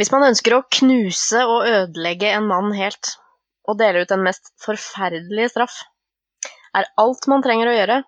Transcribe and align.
Hvis 0.00 0.08
man 0.14 0.22
ønsker 0.24 0.54
å 0.56 0.62
knuse 0.72 1.42
og 1.44 1.66
ødelegge 1.68 2.30
en 2.32 2.46
mann 2.48 2.70
helt, 2.72 3.18
og 3.68 3.76
dele 3.82 4.00
ut 4.00 4.08
den 4.08 4.22
mest 4.24 4.48
forferdelige 4.64 5.50
straff, 5.52 5.74
er 6.72 6.88
alt 7.02 7.28
man 7.28 7.44
trenger 7.44 7.68
å 7.68 7.74
gjøre, 7.74 7.98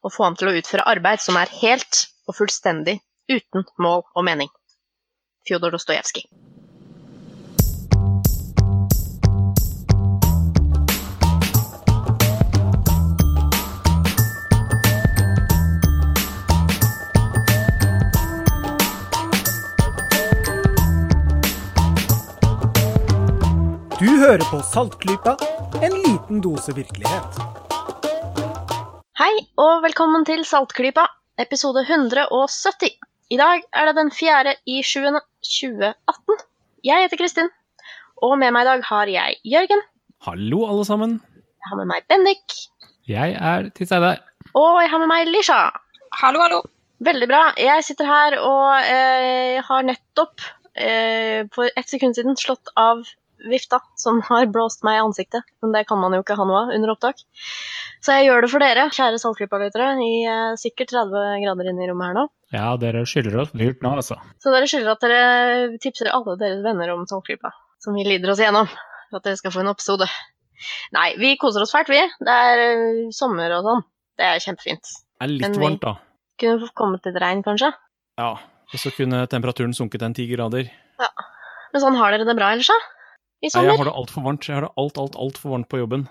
å 0.00 0.12
få 0.14 0.24
ham 0.24 0.38
til 0.40 0.48
å 0.48 0.54
utføre 0.56 0.86
arbeid 0.88 1.20
som 1.20 1.36
er 1.36 1.52
helt 1.60 2.06
og 2.24 2.38
fullstendig 2.38 2.96
uten 3.28 3.68
mål 3.76 4.06
og 4.06 4.24
mening. 4.24 4.48
Fjodor 5.44 5.76
Dostojevskij. 5.76 6.24
Hører 24.24 24.46
på 24.48 24.58
Saltklypa, 24.64 25.34
en 25.84 25.94
liten 26.00 26.38
dose 26.40 26.72
virkelighet. 26.72 27.34
Hei 29.20 29.32
og 29.60 29.82
velkommen 29.84 30.22
til 30.24 30.46
Saltklypa, 30.48 31.02
episode 31.44 31.82
170. 31.84 32.94
I 33.34 33.36
dag 33.36 33.66
er 33.68 33.90
det 33.90 33.92
den 33.98 34.08
fjerde 34.16 34.54
i 34.64 34.78
7. 34.80 35.02
2018. 35.44 36.38
Jeg 36.88 37.04
heter 37.04 37.20
Kristin, 37.20 37.50
og 38.24 38.38
med 38.40 38.54
meg 38.56 38.64
i 38.64 38.68
dag 38.70 38.86
har 38.88 39.12
jeg 39.12 39.36
Jørgen. 39.44 39.82
Hallo, 40.24 40.62
alle 40.70 40.86
sammen. 40.88 41.12
Jeg 41.60 41.72
har 41.72 41.80
med 41.82 41.90
meg 41.90 42.06
Bendik. 42.08 42.56
Jeg 43.10 43.34
er 43.36 43.68
til 43.76 43.90
stede. 43.90 44.14
Og 44.54 44.78
jeg 44.80 44.92
har 44.94 45.02
med 45.02 45.10
meg 45.10 45.28
Lisha. 45.28 45.66
Hallo, 46.22 46.40
hallo. 46.46 46.62
Veldig 47.04 47.28
bra. 47.28 47.42
Jeg 47.60 47.84
sitter 47.84 48.08
her 48.08 48.38
og 48.40 48.88
eh, 48.88 49.60
har 49.68 49.84
nettopp 49.84 50.48
eh, 50.72 51.44
for 51.52 51.68
ett 51.76 51.92
sekund 51.92 52.16
siden 52.16 52.40
slått 52.40 52.72
av 52.72 53.04
vifta 53.50 53.78
som 54.00 54.20
har 54.28 54.46
blåst 54.52 54.84
meg 54.86 54.98
i 54.98 55.02
ansiktet. 55.04 55.44
Men 55.62 55.72
det 55.76 55.84
kan 55.88 56.00
man 56.00 56.14
jo 56.16 56.22
ikke 56.24 56.36
ha 56.38 56.46
noe 56.48 56.62
av 56.66 56.72
under 56.76 56.92
opptak. 56.94 57.20
Så 58.04 58.12
jeg 58.18 58.26
gjør 58.28 58.44
det 58.44 58.50
for 58.52 58.60
dere, 58.64 58.86
kjære 58.92 59.20
Saltklypa-lyttere, 59.22 59.90
i 60.04 60.12
eh, 60.28 60.54
sikkert 60.60 60.92
30 60.92 61.40
grader 61.44 61.70
inne 61.70 61.84
i 61.86 61.88
rommet 61.90 62.10
her 62.10 62.18
nå. 62.18 62.24
Ja, 62.54 62.68
dere 62.80 63.04
skylder 63.08 63.40
oss 63.44 63.54
dyrt 63.56 63.80
nå, 63.84 63.94
altså. 63.96 64.18
Så 64.44 64.52
dere 64.54 64.68
skylder 64.70 64.92
at 64.92 65.04
dere 65.06 65.78
tipser 65.82 66.10
alle 66.12 66.36
deres 66.40 66.60
venner 66.66 66.92
om 66.94 67.06
Saltklypa, 67.10 67.50
som 67.82 67.96
vi 67.96 68.04
lider 68.06 68.30
oss 68.34 68.42
igjennom, 68.42 68.68
for 69.08 69.20
at 69.20 69.28
dere 69.30 69.40
skal 69.40 69.54
få 69.56 69.64
en 69.64 69.72
episode. 69.72 70.08
Nei, 70.94 71.08
vi 71.20 71.34
koser 71.40 71.64
oss 71.64 71.72
fælt, 71.74 71.90
vi. 71.92 72.00
Det 72.24 72.34
er 72.50 72.64
eh, 72.68 73.04
sommer 73.16 73.56
og 73.58 73.66
sånn. 73.70 73.84
Det 74.20 74.28
er 74.28 74.42
kjempefint. 74.44 74.92
Det 75.18 75.26
er 75.26 75.32
litt 75.32 75.46
Men 75.48 75.56
vi- 75.58 75.64
varmt, 75.68 75.84
da. 75.84 75.94
Kunne 76.40 76.68
kommet 76.74 77.04
litt 77.06 77.16
regn, 77.22 77.42
kanskje. 77.46 77.72
Ja. 78.18 78.32
Og 78.74 78.80
så 78.80 78.90
kunne 78.96 79.20
temperaturen 79.30 79.74
sunket 79.76 80.02
en 80.02 80.14
ti 80.16 80.24
grader. 80.30 80.66
Ja. 80.98 81.08
Men 81.72 81.82
sånn 81.82 81.96
har 81.98 82.10
dere 82.14 82.26
det 82.26 82.34
bra 82.38 82.48
ellers, 82.54 82.70
da? 82.70 82.78
I 83.44 83.50
Nei, 83.52 83.64
jeg 83.66 83.76
har 83.76 83.88
det 83.90 83.96
altfor 84.00 84.24
varmt. 84.24 84.46
Jeg 84.48 84.56
har 84.56 84.64
det 84.64 84.74
alt, 84.80 85.00
alt, 85.00 85.16
altfor 85.20 85.52
varmt 85.52 85.68
på 85.68 85.82
jobben. 85.82 86.06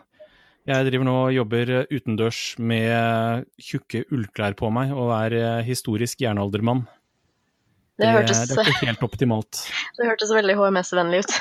Jeg 0.70 0.88
driver 0.88 1.08
nå 1.08 1.14
og 1.26 1.34
jobber 1.36 1.72
eh, 1.75 1.88
utendørs 1.92 2.42
med 2.62 3.48
tjukke 3.59 4.06
ullklær 4.14 4.56
på 4.59 4.70
meg 4.72 4.94
og 4.95 5.09
er 5.17 5.36
eh, 5.40 5.64
historisk 5.67 6.22
jernaldermann. 6.23 6.86
det, 8.00 8.12
hørtes, 8.14 8.45
det 8.48 8.62
er 8.62 8.70
ikke 8.72 8.92
helt 8.92 9.03
optimalt. 9.03 9.64
det 9.98 10.08
hørtes 10.08 10.31
veldig 10.31 10.56
HMS-vennlig 10.62 11.23
ut. 11.25 11.34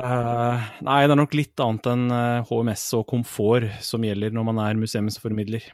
uh, 0.00 0.66
nei, 0.88 0.98
det 1.04 1.14
er 1.14 1.20
nok 1.20 1.36
litt 1.38 1.62
annet 1.62 1.90
enn 1.92 2.08
eh, 2.16 2.48
HMS 2.50 2.88
og 2.98 3.06
komfort 3.12 3.68
som 3.86 4.08
gjelder 4.08 4.34
når 4.34 4.48
man 4.50 4.64
er 4.64 4.80
museumsformidler. 4.80 5.68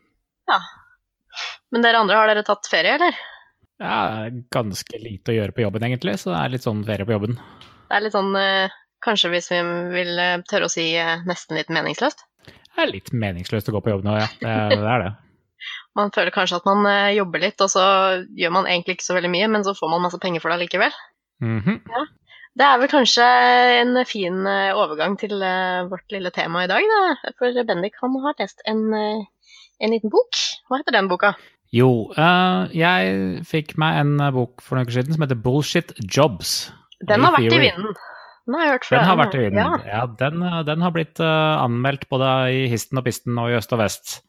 Men 1.73 1.83
dere 1.85 2.03
andre, 2.03 2.19
har 2.19 2.29
dere 2.31 2.45
tatt 2.47 2.69
ferie, 2.71 2.99
eller? 2.99 3.17
Ja, 3.81 3.97
det 4.29 4.47
ganske 4.53 5.01
lite 5.01 5.33
å 5.33 5.37
gjøre 5.37 5.57
på 5.57 5.65
jobben, 5.65 5.85
egentlig, 5.89 6.17
så 6.21 6.33
det 6.33 6.43
er 6.43 6.53
litt 6.55 6.65
sånn 6.65 6.85
ferie 6.87 7.09
på 7.09 7.17
jobben. 7.17 7.41
Det 7.87 7.97
er 7.99 8.05
litt 8.05 8.15
sånn 8.15 8.37
eh, 8.41 8.77
Kanskje 9.07 9.31
hvis 9.33 9.51
vi 9.53 9.61
vil 9.95 10.19
eh, 10.19 10.41
tørre 10.51 10.67
å 10.69 10.73
si 10.73 10.89
eh, 10.99 11.21
nesten 11.29 11.59
litt 11.61 11.71
meningsløst. 11.73 12.25
Det 12.47 12.83
er 12.85 12.91
litt 12.91 13.13
meningsløst 13.15 13.71
å 13.71 13.77
gå 13.77 13.81
på 13.87 13.93
jobb 13.95 14.05
nå, 14.07 14.17
ja. 14.19 14.27
Det, 14.43 14.51
er- 14.83 15.07
det. 15.07 15.15
Man 15.97 16.11
føler 16.13 16.35
kanskje 16.35 16.59
at 16.61 16.67
man 16.69 16.85
eh, 16.91 17.15
jobber 17.17 17.41
litt, 17.41 17.61
og 17.65 17.71
så 17.73 17.83
gjør 18.37 18.53
man 18.59 18.67
egentlig 18.69 18.99
ikke 18.99 19.07
så 19.07 19.15
veldig 19.17 19.31
mye, 19.33 19.47
men 19.55 19.65
så 19.65 19.73
får 19.79 19.89
man 19.95 20.03
masse 20.05 20.19
penger 20.21 20.43
for 20.45 20.53
det 20.53 20.59
likevel. 20.67 20.93
ja. 21.43 22.05
Det 22.57 22.65
er 22.65 22.79
vel 22.81 22.89
kanskje 22.89 23.25
en 23.83 23.99
fin 24.09 24.37
overgang 24.49 25.19
til 25.21 25.35
vårt 25.91 26.13
lille 26.15 26.31
tema 26.33 26.63
i 26.65 26.69
dag, 26.71 26.87
da. 26.89 27.33
For 27.37 27.53
Bendik 27.69 27.99
han 28.01 28.15
har 28.23 28.33
lest 28.41 28.63
en, 28.65 28.87
en 28.97 29.93
liten 29.93 30.09
bok. 30.13 30.39
Hva 30.71 30.79
heter 30.81 30.97
den 30.97 31.11
boka? 31.11 31.35
Jo, 31.77 31.91
uh, 32.17 32.65
jeg 32.73 33.43
fikk 33.45 33.75
meg 33.81 33.99
en 34.01 34.15
bok 34.33 34.65
for 34.65 34.79
noen 34.79 34.89
uker 34.89 34.97
siden 35.03 35.17
som 35.19 35.27
heter 35.27 35.37
Bullshit 35.45 35.93
Jobs. 36.01 36.71
Den 37.05 37.25
har 37.27 37.35
vært 37.37 37.53
i 37.53 37.61
vinden. 37.61 37.93
Den 38.47 38.55
har 38.55 38.63
jeg 38.63 38.75
hørt 38.77 38.87
fra 38.87 38.99
Den 38.99 39.09
har 39.09 39.19
vært 39.19 39.35
i 39.35 39.41
vinden. 39.43 39.59
Ja. 39.59 39.79
Ja, 39.91 40.05
den, 40.21 40.43
eh, 40.47 40.61
den 40.69 40.85
har 40.87 40.95
blitt 40.95 41.23
uh, 41.23 41.59
anmeldt 41.65 42.07
både 42.13 42.31
i 42.55 42.61
histen 42.71 43.01
og 43.01 43.07
pisten 43.09 43.41
og 43.43 43.51
i 43.51 43.57
øst 43.59 43.75
og 43.75 43.83
vest. 43.83 44.21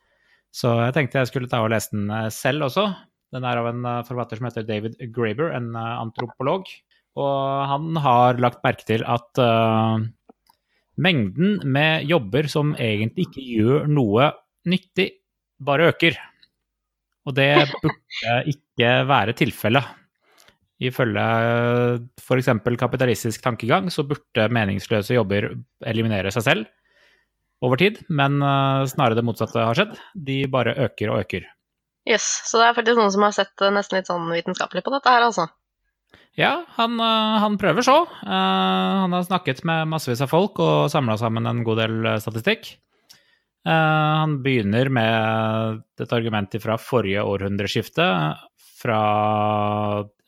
Så 0.58 0.74
jeg 0.82 0.96
tenkte 0.96 1.22
jeg 1.22 1.30
skulle 1.30 1.50
ta 1.52 1.62
og 1.62 1.70
lese 1.70 1.94
den 1.94 2.10
eh, 2.10 2.30
selv 2.34 2.66
også. 2.72 2.88
Den 3.36 3.46
er 3.46 3.60
av 3.60 3.68
en 3.70 3.84
forfatter 4.08 4.40
som 4.40 4.48
heter 4.48 4.66
David 4.66 4.96
Graeber, 5.14 5.52
en 5.54 5.76
antropolog. 5.76 6.70
Og 7.20 7.66
han 7.68 7.98
har 8.00 8.40
lagt 8.40 8.64
merke 8.64 8.86
til 8.88 9.04
at 9.04 9.42
uh, 9.42 10.00
mengden 10.98 11.60
med 11.68 12.08
jobber 12.08 12.48
som 12.50 12.72
egentlig 12.80 13.28
ikke 13.28 13.44
gjør 13.44 13.92
noe 13.92 14.32
nyttig, 14.70 15.10
bare 15.60 15.92
øker. 15.92 16.18
Og 17.28 17.36
det 17.38 17.52
burde 17.84 18.38
ikke 18.54 18.94
være 19.12 19.36
tilfellet. 19.38 20.06
Ifølge 20.78 21.24
f.eks. 22.22 22.50
kapitalistisk 22.78 23.42
tankegang 23.42 23.90
så 23.90 24.06
burde 24.06 24.50
meningsløse 24.54 25.16
jobber 25.18 25.50
eliminere 25.90 26.30
seg 26.34 26.46
selv 26.46 26.68
over 27.66 27.80
tid, 27.82 28.02
men 28.14 28.42
eh, 28.46 28.88
snarere 28.90 29.18
det 29.18 29.26
motsatte 29.26 29.64
har 29.66 29.78
skjedd. 29.78 29.96
De 30.14 30.44
bare 30.52 30.76
øker 30.88 31.14
og 31.14 31.24
øker. 31.24 31.48
Yes, 32.08 32.26
så 32.48 32.62
det 32.62 32.68
er 32.70 32.76
faktisk 32.78 33.00
noen 33.00 33.14
som 33.14 33.26
har 33.26 33.36
sett 33.36 33.64
eh, 33.64 33.74
nesten 33.74 34.00
litt 34.00 34.12
sånn 34.12 34.30
vitenskapelig 34.30 34.86
på 34.86 34.94
dette 34.94 35.14
her, 35.14 35.26
altså. 35.26 35.48
Ja, 36.38 36.52
han, 36.78 37.00
eh, 37.02 37.38
han 37.42 37.58
prøver 37.58 37.86
så. 37.86 38.04
Han 38.22 39.16
har 39.16 39.26
snakket 39.26 39.64
med 39.66 39.90
massevis 39.90 40.22
av 40.22 40.30
folk 40.30 40.62
og 40.62 40.92
samla 40.94 41.18
sammen 41.18 41.50
en 41.50 41.66
god 41.66 41.82
del 41.82 42.12
statistikk. 42.22 42.76
Han 43.68 44.38
begynner 44.46 44.88
med 44.94 45.82
et 46.00 46.14
argument 46.16 46.54
fra 46.64 46.78
forrige 46.80 47.26
århundreskifte, 47.28 48.06
fra 48.88 49.02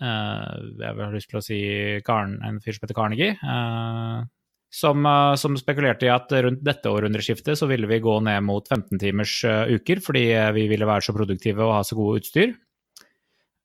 eh, 0.04 0.58
Jeg 0.84 1.00
har 1.00 1.16
lyst 1.16 1.32
til 1.32 1.40
å 1.40 1.46
si 1.46 1.62
Karn, 2.06 2.36
en 2.46 2.60
fyr 2.62 2.76
som 2.76 2.86
heter 2.86 2.98
Carnegie. 3.00 3.34
eh, 3.40 4.28
Som, 4.70 5.02
eh, 5.10 5.34
som 5.42 5.56
spekulerte 5.58 6.06
i 6.06 6.12
at 6.14 6.30
rundt 6.46 6.62
dette 6.62 6.92
århundreskiftet 6.94 7.58
så 7.58 7.66
ville 7.72 7.88
vi 7.90 7.98
gå 8.04 8.20
ned 8.22 8.44
mot 8.46 8.68
15 8.70 9.00
timers 9.02 9.40
eh, 9.50 9.72
uker 9.80 10.04
fordi 10.06 10.28
vi 10.60 10.68
ville 10.70 10.86
være 10.86 11.08
så 11.08 11.16
produktive 11.16 11.64
og 11.66 11.74
ha 11.80 11.82
så 11.88 11.98
gode 11.98 12.22
utstyr. 12.22 12.54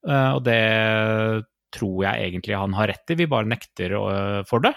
Og 0.05 0.41
det 0.45 0.61
tror 1.73 2.03
jeg 2.05 2.27
egentlig 2.27 2.53
han 2.57 2.73
har 2.77 2.91
rett 2.91 3.09
i, 3.09 3.15
vi 3.17 3.25
bare 3.29 3.49
nekter 3.49 3.95
for 4.45 4.61
det. 4.61 4.73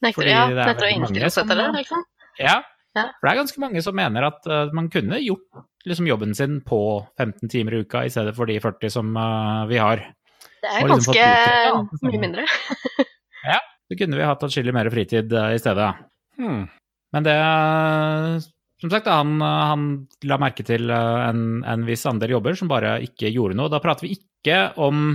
Nekter, 0.00 0.16
Fordi 0.22 0.32
ja, 0.32 0.46
det 0.48 0.62
er 0.62 0.70
nekter 0.70 0.86
å 0.86 0.92
innstille 0.94 1.28
seg 1.34 1.50
til 1.50 1.60
det, 1.60 1.66
liksom. 1.76 2.04
Ja, 2.40 2.54
Ja. 2.96 3.10
for 3.12 3.28
det 3.28 3.32
er 3.32 3.40
ganske 3.42 3.60
mange 3.60 3.82
som 3.84 3.96
mener 3.98 4.24
at 4.30 4.46
uh, 4.48 4.72
man 4.76 4.88
kunne 4.92 5.18
gjort 5.20 5.64
liksom, 5.84 6.08
jobben 6.08 6.34
sin 6.34 6.60
på 6.64 6.80
15 7.20 7.52
timer 7.52 7.76
i 7.76 7.82
uka 7.84 8.06
i 8.06 8.12
stedet 8.12 8.32
for 8.36 8.48
de 8.48 8.56
40 8.62 8.92
som 8.94 9.12
uh, 9.16 9.66
vi 9.68 9.80
har. 9.82 10.02
Det 10.62 10.70
er 10.70 10.88
liksom 10.88 11.12
ganske 11.12 11.20
ja, 11.20 11.82
mye 12.08 12.22
mindre. 12.22 12.46
ja, 13.52 13.60
Så 13.86 13.98
kunne 14.00 14.18
vi 14.18 14.28
hatt 14.28 14.44
atskillig 14.48 14.74
mer 14.74 14.90
fritid 14.92 15.32
uh, 15.36 15.52
i 15.52 15.60
stedet. 15.60 15.92
Hmm. 16.40 16.66
Men 17.14 17.24
det 17.24 17.36
Som 18.80 18.90
sagt, 18.92 19.06
han, 19.08 19.40
han 19.40 19.84
la 20.28 20.40
merke 20.40 20.64
til 20.66 20.90
en, 20.92 21.62
en 21.64 21.84
viss 21.86 22.04
andel 22.08 22.34
jobber 22.34 22.56
som 22.58 22.68
bare 22.72 22.98
ikke 23.04 23.30
gjorde 23.32 23.56
noe. 23.56 23.72
Da 23.72 23.80
prater 23.80 24.08
vi 24.08 24.16
ikke 24.18 24.72
om 24.76 25.14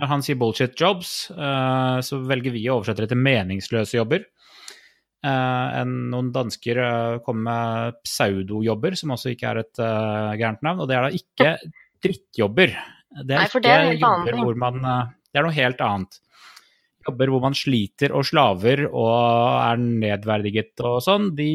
Når 0.00 0.08
han 0.08 0.22
sier 0.24 0.38
bullshit 0.40 0.78
jobs, 0.80 1.10
så 1.28 2.20
velger 2.24 2.54
vi 2.54 2.62
å 2.70 2.78
oversette 2.78 3.04
det 3.04 3.10
til 3.10 3.20
meningsløse 3.20 3.98
jobber. 3.98 4.24
Eh, 5.20 5.80
en, 5.82 5.90
noen 6.08 6.30
dansker 6.32 6.78
eh, 6.80 7.18
kom 7.24 7.42
med 7.44 7.98
pseudojobber, 8.06 8.96
som 8.96 9.12
også 9.16 9.34
ikke 9.34 9.50
er 9.50 9.62
et 9.62 9.82
eh, 9.84 10.32
gærent 10.40 10.64
navn. 10.64 10.80
Og 10.80 10.88
det 10.88 10.96
er 10.96 11.06
da 11.06 11.20
ikke 11.20 11.76
drittjobber. 12.00 12.74
Det 13.20 13.36
er 13.36 13.44
Nei, 13.44 13.62
det 13.66 13.74
er 13.74 13.86
ikke 13.90 14.00
jobber 14.06 14.40
hvor 14.40 14.58
man 14.62 14.76
Det 14.80 15.40
er 15.40 15.44
noe 15.44 15.56
helt 15.56 15.80
annet. 15.84 16.20
Jobber 17.04 17.32
hvor 17.32 17.42
man 17.42 17.56
sliter 17.56 18.14
og 18.16 18.26
slaver 18.28 18.84
og 18.88 19.10
er 19.10 19.80
nedverdiget 19.80 20.84
og 20.84 21.00
sånn, 21.04 21.30
de 21.36 21.50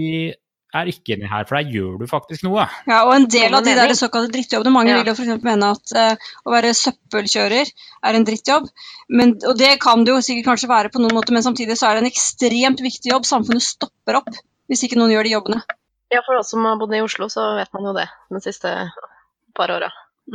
er 0.80 0.90
ikke 0.92 1.16
inni 1.16 1.30
her, 1.32 1.46
for 1.48 1.58
der 1.58 1.72
gjør 1.74 1.98
du 2.02 2.06
faktisk 2.10 2.46
noe. 2.46 2.66
Ja, 2.90 3.02
og 3.08 3.14
en 3.16 3.28
del 3.32 3.56
av 3.58 3.66
de 3.66 3.74
der 3.78 3.94
såkalte 3.98 4.34
drittjobbene, 4.34 4.74
mange 4.76 4.92
Ja. 4.94 5.00
vil 5.02 5.12
jo 5.12 5.16
f.eks. 5.18 5.44
mene 5.46 5.72
at 5.76 5.96
uh, 5.96 6.30
å 6.46 6.54
være 6.54 6.74
søppelkjører 6.78 7.72
er 8.10 8.20
en 8.20 8.28
drittjobb. 8.28 8.68
Men, 9.10 9.36
og 9.48 9.58
det 9.60 9.76
kan 9.84 10.04
det 10.06 10.14
jo 10.16 10.22
sikkert 10.26 10.52
kanskje 10.52 10.72
være 10.72 10.94
på 10.94 11.02
noen 11.04 11.16
måte, 11.18 11.34
men 11.36 11.46
samtidig 11.46 11.78
så 11.80 11.90
er 11.90 11.98
det 11.98 12.06
en 12.06 12.12
ekstremt 12.12 12.84
viktig 12.86 13.12
jobb. 13.14 13.28
Samfunnet 13.30 13.66
stopper 13.66 14.22
opp 14.22 14.32
hvis 14.70 14.86
ikke 14.88 14.98
noen 14.98 15.14
gjør 15.14 15.28
de 15.28 15.36
jobbene. 15.36 15.62
Ja, 16.14 16.22
for 16.26 16.38
oss 16.40 16.52
som 16.54 16.66
har 16.66 16.78
bodd 16.80 16.94
i 16.94 17.04
Oslo, 17.04 17.28
så 17.34 17.56
vet 17.58 17.72
man 17.74 17.88
jo 17.90 17.94
det 17.98 18.08
de 18.34 18.42
siste 18.44 18.72
par 19.58 19.72
åra. 19.74 19.92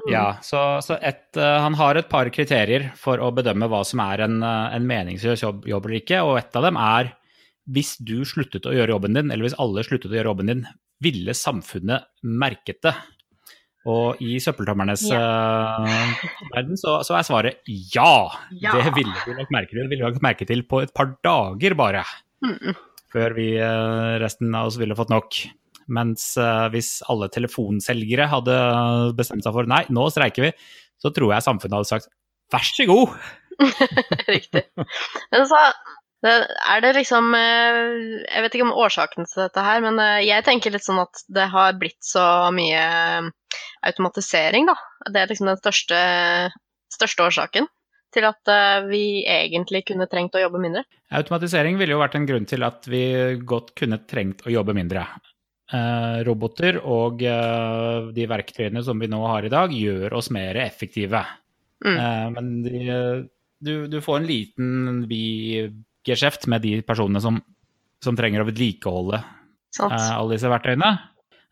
Ja, 0.07 0.37
så, 0.47 0.79
så 0.87 0.95
et, 1.03 1.33
uh, 1.35 1.59
han 1.65 1.75
har 1.75 1.99
et 1.99 2.09
par 2.11 2.29
kriterier 2.31 2.93
for 2.99 3.19
å 3.19 3.33
bedømme 3.35 3.67
hva 3.71 3.81
som 3.87 3.99
er 4.05 4.23
en, 4.29 4.37
eh, 4.47 4.77
en 4.77 4.85
meningsløs 4.87 5.43
jobb, 5.43 5.65
jobb 5.67 5.89
eller 5.89 5.99
ikke, 5.99 6.21
og 6.23 6.39
et 6.39 6.59
av 6.59 6.67
dem 6.69 6.79
er 6.79 7.11
hvis 7.71 7.95
du 8.03 8.21
sluttet 8.29 8.67
å 8.67 8.75
gjøre 8.75 8.95
jobben 8.97 9.15
din, 9.17 9.31
eller 9.31 9.47
hvis 9.47 9.57
alle 9.63 9.85
sluttet 9.87 10.11
å 10.13 10.17
gjøre 10.19 10.33
jobben 10.33 10.51
din, 10.51 10.63
ville 11.05 11.35
samfunnet 11.37 12.09
merket 12.27 12.81
det? 12.85 12.95
Og 13.89 14.19
i 14.21 14.35
søppeltømmernes 14.45 15.07
eh, 15.17 16.25
verden 16.53 16.77
så, 16.77 16.99
så 17.07 17.15
er 17.17 17.25
svaret 17.25 17.63
ja. 17.95 18.29
Ja. 18.53 18.75
Det 18.77 18.93
ville 18.99 19.15
vi 19.25 19.37
nok 19.39 19.55
merke 19.55 19.73
til. 19.73 19.81
Det 19.81 19.89
ville 19.95 20.05
vi 20.05 20.11
nok 20.11 20.27
merke 20.27 20.49
til 20.51 20.65
på 20.69 20.83
et 20.85 20.93
par 20.97 21.15
dager 21.25 21.77
bare, 21.79 22.05
Mm. 22.41 22.73
før 23.13 23.35
vi 23.37 23.51
eh, 23.61 24.15
resten 24.23 24.55
av 24.57 24.69
oss 24.71 24.79
ville 24.81 24.95
fått 24.97 25.11
nok. 25.13 25.41
Mens 25.93 26.23
eh, 26.41 26.67
hvis 26.73 27.01
alle 27.11 27.27
telefonselgere 27.33 28.29
hadde 28.33 28.55
bestemt 29.19 29.45
seg 29.45 29.53
for 29.57 29.69
nei, 29.69 29.83
nå 29.93 30.07
streiker 30.13 30.47
vi, 30.47 30.53
så 31.01 31.13
tror 31.13 31.35
jeg 31.35 31.45
samfunnet 31.45 31.77
hadde 31.81 31.91
sagt 31.91 32.09
vær 32.53 32.65
så 32.69 32.87
god. 32.89 33.17
Riktig. 34.35 34.63
Men 35.33 35.45
så 35.51 35.61
det- 36.23 36.51
er 36.69 36.81
det 36.85 36.95
liksom 36.97 37.35
eh, 37.35 38.25
Jeg 38.29 38.43
vet 38.45 38.55
ikke 38.55 38.67
om 38.69 38.77
årsaken 38.77 39.27
til 39.27 39.43
dette 39.47 39.65
her, 39.65 39.81
men 39.81 39.99
eh, 39.99 40.21
jeg 40.27 40.45
tenker 40.45 40.71
litt 40.75 40.85
sånn 40.85 41.01
at 41.01 41.23
det 41.29 41.47
har 41.53 41.73
blitt 41.81 42.01
så 42.05 42.25
mye 42.53 42.81
eh, 42.81 43.29
automatisering, 43.89 44.67
da. 44.69 44.75
Det 45.09 45.21
er 45.23 45.31
liksom 45.31 45.49
den 45.49 45.61
største, 45.61 46.01
største 46.93 47.25
årsaken 47.25 47.69
til 48.11 48.25
at 48.27 48.51
vi 48.91 49.23
egentlig 49.23 49.85
kunne 49.87 50.09
trengt 50.11 50.35
å 50.35 50.41
jobbe 50.43 50.59
mindre. 50.59 50.83
Automatisering 51.15 51.77
ville 51.79 51.95
jo 51.95 52.01
vært 52.01 52.17
en 52.19 52.27
grunn 52.27 52.45
til 52.51 52.65
at 52.67 52.83
vi 52.91 53.39
godt 53.47 53.71
kunne 53.79 54.01
trengt 54.11 54.43
å 54.43 54.51
jobbe 54.51 54.75
mindre. 54.75 55.05
Roboter 56.27 56.81
og 56.83 57.23
de 57.23 58.27
verktøyene 58.27 58.83
som 58.83 58.99
vi 58.99 59.07
nå 59.07 59.21
har 59.31 59.47
i 59.47 59.53
dag, 59.55 59.71
gjør 59.71 60.17
oss 60.19 60.33
mer 60.35 60.59
effektive. 60.59 61.23
Mm. 61.87 62.01
Men 62.35 62.51
de, 62.67 62.81
du, 63.63 63.73
du 63.87 64.01
får 64.03 64.19
en 64.19 64.27
liten 64.27 65.05
bigeskjeft 66.05 66.47
med 66.47 66.63
de 66.63 66.81
personene 66.83 67.21
som, 67.23 67.41
som 68.03 68.17
trenger 68.17 68.43
å 68.43 68.49
vedlikeholde 68.49 69.21
eh, 69.21 70.11
alle 70.17 70.35
disse 70.35 70.51
verktøyene. 70.51 70.91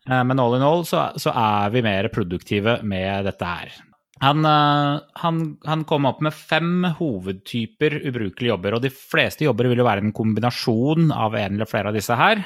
Eh, 0.09 0.23
men 0.25 0.41
all 0.41 0.57
in 0.57 0.65
all 0.65 0.85
så, 0.87 1.09
så 1.19 1.33
er 1.35 1.73
vi 1.73 1.85
mer 1.85 2.09
produktive 2.13 2.79
med 2.83 3.25
dette 3.29 3.45
her. 3.45 3.73
Han, 4.19 4.43
eh, 4.45 4.99
han, 5.23 5.41
han 5.65 5.85
kom 5.87 6.07
opp 6.09 6.21
med 6.25 6.35
fem 6.35 6.87
hovedtyper 6.99 8.01
ubrukelige 8.09 8.53
jobber, 8.53 8.77
og 8.77 8.85
de 8.85 8.93
fleste 8.93 9.45
jobber 9.47 9.69
vil 9.71 9.83
jo 9.83 9.87
være 9.87 10.07
en 10.07 10.15
kombinasjon 10.15 11.13
av 11.15 11.37
en 11.39 11.59
eller 11.59 11.69
flere 11.69 11.93
av 11.93 11.99
disse 11.99 12.17
her. 12.19 12.43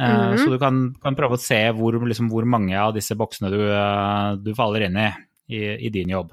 Mm 0.00 0.10
-hmm. 0.16 0.36
Så 0.38 0.50
du 0.50 0.58
kan, 0.58 0.94
kan 1.02 1.14
prøve 1.14 1.36
å 1.36 1.40
se 1.40 1.72
hvor, 1.76 1.92
liksom, 1.92 2.30
hvor 2.30 2.44
mange 2.44 2.72
av 2.72 2.94
disse 2.94 3.14
boksene 3.14 3.50
du, 3.50 3.60
du 4.40 4.54
faller 4.54 4.86
inn 4.86 4.96
i, 4.96 5.10
i 5.52 5.86
i 5.86 5.90
din 5.90 6.08
jobb. 6.08 6.32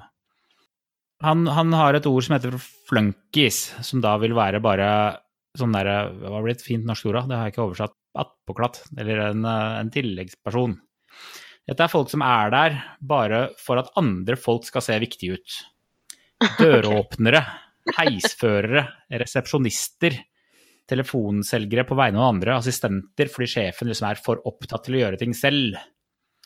Han, 1.26 1.46
han 1.50 1.74
har 1.74 1.96
et 1.98 2.06
ord 2.06 2.22
som 2.24 2.36
heter 2.36 2.54
flunkies, 2.88 3.72
som 3.82 4.02
da 4.04 4.14
vil 4.22 4.36
være 4.38 4.60
bare 4.62 4.88
sånn 5.58 5.72
derre 5.74 6.12
Hva 6.20 6.42
blir 6.44 6.54
et 6.54 6.62
fint 6.62 6.84
norsk 6.86 7.08
ord, 7.10 7.18
da? 7.18 7.22
Det 7.26 7.38
har 7.38 7.48
jeg 7.48 7.56
ikke 7.56 7.64
oversatt. 7.64 7.96
Attpåklatt. 8.18 8.82
Eller 8.98 9.24
en, 9.28 9.44
eh, 9.46 9.78
en 9.80 9.90
tilleggsperson. 9.94 10.76
Dette 11.68 11.84
er 11.84 11.92
folk 11.92 12.08
som 12.12 12.22
er 12.24 12.52
der 12.54 12.78
bare 13.04 13.40
for 13.60 13.80
at 13.80 13.90
andre 14.00 14.38
folk 14.40 14.64
skal 14.68 14.84
se 14.84 14.96
viktige 15.02 15.36
ut. 15.36 15.56
Døråpnere, 16.58 17.42
heisførere, 17.98 18.86
resepsjonister, 19.20 20.16
telefonselgere 20.88 21.84
på 21.88 21.98
vegne 21.98 22.22
av 22.22 22.30
andre, 22.32 22.56
assistenter 22.56 23.28
fordi 23.32 23.50
sjefen 23.52 23.90
liksom 23.90 24.08
er 24.08 24.22
for 24.22 24.40
opptatt 24.48 24.86
til 24.86 24.96
å 24.96 25.02
gjøre 25.02 25.20
ting 25.20 25.34
selv. 25.36 25.76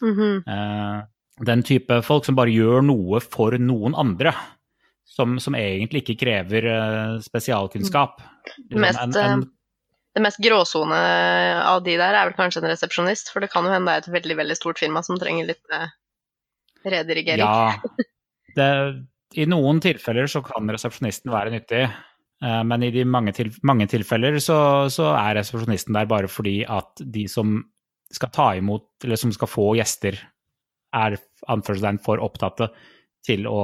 Mhm. 0.02 0.42
Eh, 0.48 1.02
den 1.46 1.62
type 1.66 2.02
folk 2.04 2.26
som 2.26 2.36
bare 2.38 2.52
gjør 2.52 2.84
noe 2.84 3.20
for 3.24 3.56
noen 3.58 3.94
andre. 3.98 4.34
Som, 5.04 5.34
som 5.42 5.56
egentlig 5.58 6.04
ikke 6.04 6.22
krever 6.22 6.66
eh, 6.70 7.16
spesialkunnskap. 7.20 8.22
Det 8.70 8.78
Mest, 8.80 9.00
en, 9.02 9.16
en, 9.18 9.42
Det 10.14 10.22
mest 10.24 10.40
gråsone 10.40 11.00
av 11.68 11.82
de 11.84 11.98
der 12.00 12.16
er 12.16 12.30
vel 12.30 12.36
kanskje 12.36 12.62
en 12.62 12.70
resepsjonist, 12.70 13.32
for 13.32 13.44
det 13.44 13.50
kan 13.52 13.66
jo 13.66 13.74
hende 13.74 13.90
det 13.90 13.98
er 13.98 14.06
et 14.06 14.14
veldig 14.14 14.38
veldig 14.40 14.56
stort 14.56 14.80
firma 14.80 15.02
som 15.04 15.20
trenger 15.20 15.50
litt 15.50 15.74
eh, 15.74 15.90
redirigering. 16.86 17.44
ja, 17.44 17.76
det, 18.56 18.70
I 19.36 19.46
noen 19.50 19.82
tilfeller 19.84 20.30
så 20.30 20.40
kan 20.46 20.70
resepsjonisten 20.72 21.32
være 21.34 21.52
nyttig. 21.58 21.84
eh, 22.44 22.62
Men 22.72 22.86
i 22.86 22.92
de 22.94 23.04
mange, 23.04 23.34
til, 23.36 23.52
mange 23.62 23.90
tilfeller 23.92 24.38
så, 24.40 24.88
så 24.92 25.12
er 25.16 25.42
resepsjonisten 25.42 25.98
der 25.98 26.08
bare 26.08 26.30
fordi 26.30 26.62
at 26.64 27.04
de 27.04 27.26
som 27.28 27.58
skal 28.12 28.32
ta 28.32 28.52
imot, 28.56 28.88
eller 29.04 29.20
som 29.20 29.32
skal 29.32 29.48
få 29.48 29.72
gjester, 29.78 30.16
er 30.92 31.16
anførselstegn 31.52 32.00
for 32.04 32.20
opptatte 32.20 32.68
til 33.24 33.46
å 33.48 33.60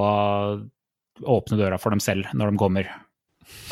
åpne 1.23 1.59
døra 1.61 1.79
for 1.81 1.94
dem 1.94 2.03
selv 2.03 2.29
når 2.37 2.53
de 2.53 2.61
kommer. 2.61 2.91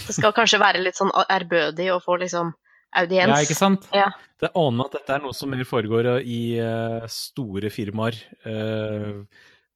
Det 0.07 0.15
skal 0.17 0.35
kanskje 0.37 0.61
være 0.63 0.81
litt 0.85 0.97
sånn 0.99 1.13
ærbødig 1.13 1.91
å 1.93 2.01
få 2.03 2.17
liksom 2.23 2.55
audiens. 2.97 3.33
Ja, 3.33 3.43
ikke 3.45 3.59
sant? 3.59 3.89
Det 3.93 4.53
aner 4.53 4.79
meg 4.79 4.89
at 4.89 4.97
dette 4.99 5.17
er 5.17 5.25
noe 5.25 5.37
som 5.37 5.53
mer 5.53 5.65
foregår 5.69 6.11
i 6.23 6.41
eh, 6.61 7.05
store 7.13 7.73
firmaer. 7.73 8.19
Eh, 8.47 9.23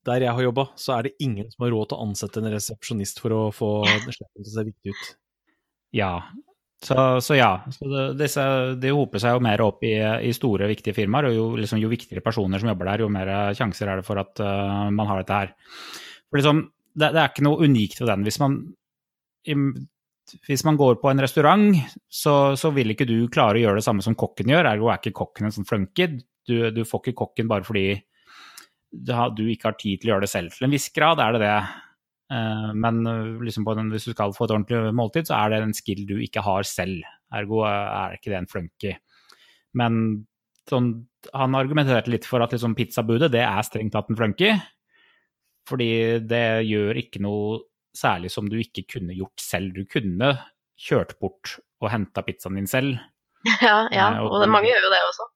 der 0.08 0.24
jeg 0.24 0.32
har 0.36 0.46
jobba, 0.46 0.66
så 0.80 0.94
er 0.96 1.08
det 1.08 1.16
ingen 1.20 1.50
som 1.52 1.66
har 1.66 1.74
råd 1.74 1.90
til 1.90 1.98
å 1.98 2.04
ansette 2.06 2.40
en 2.40 2.52
resepsjonist 2.54 3.20
for 3.20 3.36
å 3.36 3.40
få 3.52 3.72
sjefen 3.84 4.30
til 4.40 4.46
å 4.46 4.54
se 4.54 4.64
viktig 4.70 4.94
ut. 4.94 5.10
Ja. 5.96 6.12
Så, 6.80 6.96
så 7.20 7.36
ja. 7.36 7.50
Så 7.74 7.88
det, 7.92 8.06
disse, 8.22 8.44
de 8.80 8.92
hoper 8.96 9.20
seg 9.20 9.36
jo 9.36 9.44
mer 9.44 9.60
opp 9.64 9.84
i, 9.84 9.94
i 10.00 10.32
store, 10.36 10.70
viktige 10.70 10.96
firmaer. 10.96 11.28
Og 11.28 11.36
jo, 11.36 11.46
liksom, 11.60 11.80
jo 11.82 11.92
viktigere 11.92 12.24
personer 12.24 12.62
som 12.62 12.72
jobber 12.72 12.92
der, 12.92 13.04
jo 13.04 13.10
mer 13.12 13.32
sjanser 13.58 13.92
er 13.92 14.00
det 14.00 14.08
for 14.08 14.22
at 14.22 14.40
uh, 14.40 14.88
man 14.88 15.10
har 15.10 15.20
dette 15.20 15.42
her. 15.42 15.52
For 16.30 16.40
liksom, 16.40 16.64
det, 16.94 17.08
det, 17.14 17.20
er 17.20 17.30
ikke 17.30 17.46
noe 17.46 17.66
unikt 17.66 18.00
ved 18.00 18.10
den. 18.10 18.24
Hvis 18.26 18.40
man, 18.42 18.56
hvis 20.46 20.64
man 20.66 20.78
går 20.80 20.98
på 21.02 21.10
en 21.10 21.22
restaurant, 21.22 21.76
så, 22.10 22.56
så, 22.58 22.72
vil 22.76 22.94
ikke 22.94 23.08
du 23.08 23.16
klare 23.32 23.60
å 23.60 23.64
gjøre 23.64 23.80
det 23.80 23.86
samme 23.86 24.04
som 24.06 24.18
kokken 24.18 24.52
gjør. 24.52 24.72
Ergo 24.72 24.90
er 24.90 25.00
ikke 25.00 25.16
kokken 25.22 25.48
en 25.48 25.54
sånn 25.54 25.68
flunky. 25.68 26.08
Du, 26.48 26.56
du 26.74 26.82
får 26.88 27.04
ikke 27.04 27.20
kokken 27.22 27.50
bare 27.50 27.66
fordi 27.66 27.86
du, 28.90 29.14
du 29.36 29.44
ikke 29.52 29.70
har 29.70 29.78
tid 29.78 30.00
til 30.00 30.10
å 30.10 30.14
gjøre 30.14 30.26
det 30.26 30.32
selv. 30.32 30.56
Til 30.56 30.66
en 30.66 30.74
viss 30.74 30.90
grad 30.94 31.22
er 31.22 31.36
det 31.36 31.44
det. 31.44 31.54
Men 32.78 33.02
liksom 33.42 33.64
den, 33.74 33.88
hvis 33.90 34.06
du 34.06 34.12
skal 34.12 34.34
få 34.36 34.46
et 34.46 34.52
ordentlig 34.54 34.94
måltid, 34.94 35.26
så 35.26 35.38
er 35.40 35.50
det 35.50 35.64
en 35.64 35.74
skill 35.74 36.04
du 36.06 36.16
ikke 36.22 36.44
har 36.46 36.66
selv. 36.68 37.06
Ergo 37.34 37.64
er 37.66 38.16
ikke 38.16 38.30
det 38.30 38.38
en 38.38 38.50
flunky. 38.50 38.92
Men 39.78 40.02
sånn, 40.70 40.92
han 41.34 41.56
argumenterte 41.58 42.12
litt 42.12 42.26
for 42.28 42.42
at 42.42 42.54
liksom 42.54 42.76
pizzabudet 42.78 43.30
det 43.34 43.42
er 43.42 43.66
strengt 43.66 43.94
tatt 43.96 44.10
en 44.10 44.18
flunky. 44.18 44.52
Fordi 45.70 45.90
det 46.26 46.44
gjør 46.68 46.98
ikke 46.98 47.22
noe 47.22 47.60
særlig 47.96 48.30
som 48.34 48.48
du 48.50 48.58
ikke 48.60 48.86
kunne 48.96 49.16
gjort 49.16 49.42
selv. 49.42 49.74
Du 49.76 49.86
kunne 49.90 50.34
kjørt 50.80 51.16
bort 51.22 51.58
og 51.80 51.92
henta 51.92 52.24
pizzaen 52.26 52.60
din 52.60 52.70
selv. 52.70 52.98
Ja, 53.64 53.86
ja. 53.88 54.06
og 54.20 54.34
og 54.36 54.50
mange 54.52 54.68
gjør 54.68 54.82
jo 54.84 54.90
det 54.92 55.04
også. 55.08 55.26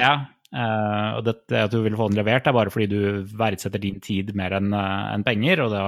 Ja, 0.00 0.12
Uh, 0.52 1.16
og 1.16 1.22
det, 1.24 1.38
at 1.56 1.72
du 1.72 1.78
vil 1.80 1.94
få 1.96 2.10
den 2.10 2.18
levert, 2.20 2.44
er 2.44 2.52
bare 2.52 2.70
fordi 2.72 2.90
du 2.90 3.24
verdsetter 3.40 3.80
din 3.80 4.02
tid 4.04 4.34
mer 4.36 4.52
enn 4.58 4.74
uh, 4.76 5.08
en 5.14 5.24
penger, 5.24 5.62
og 5.64 5.72
da, 5.72 5.84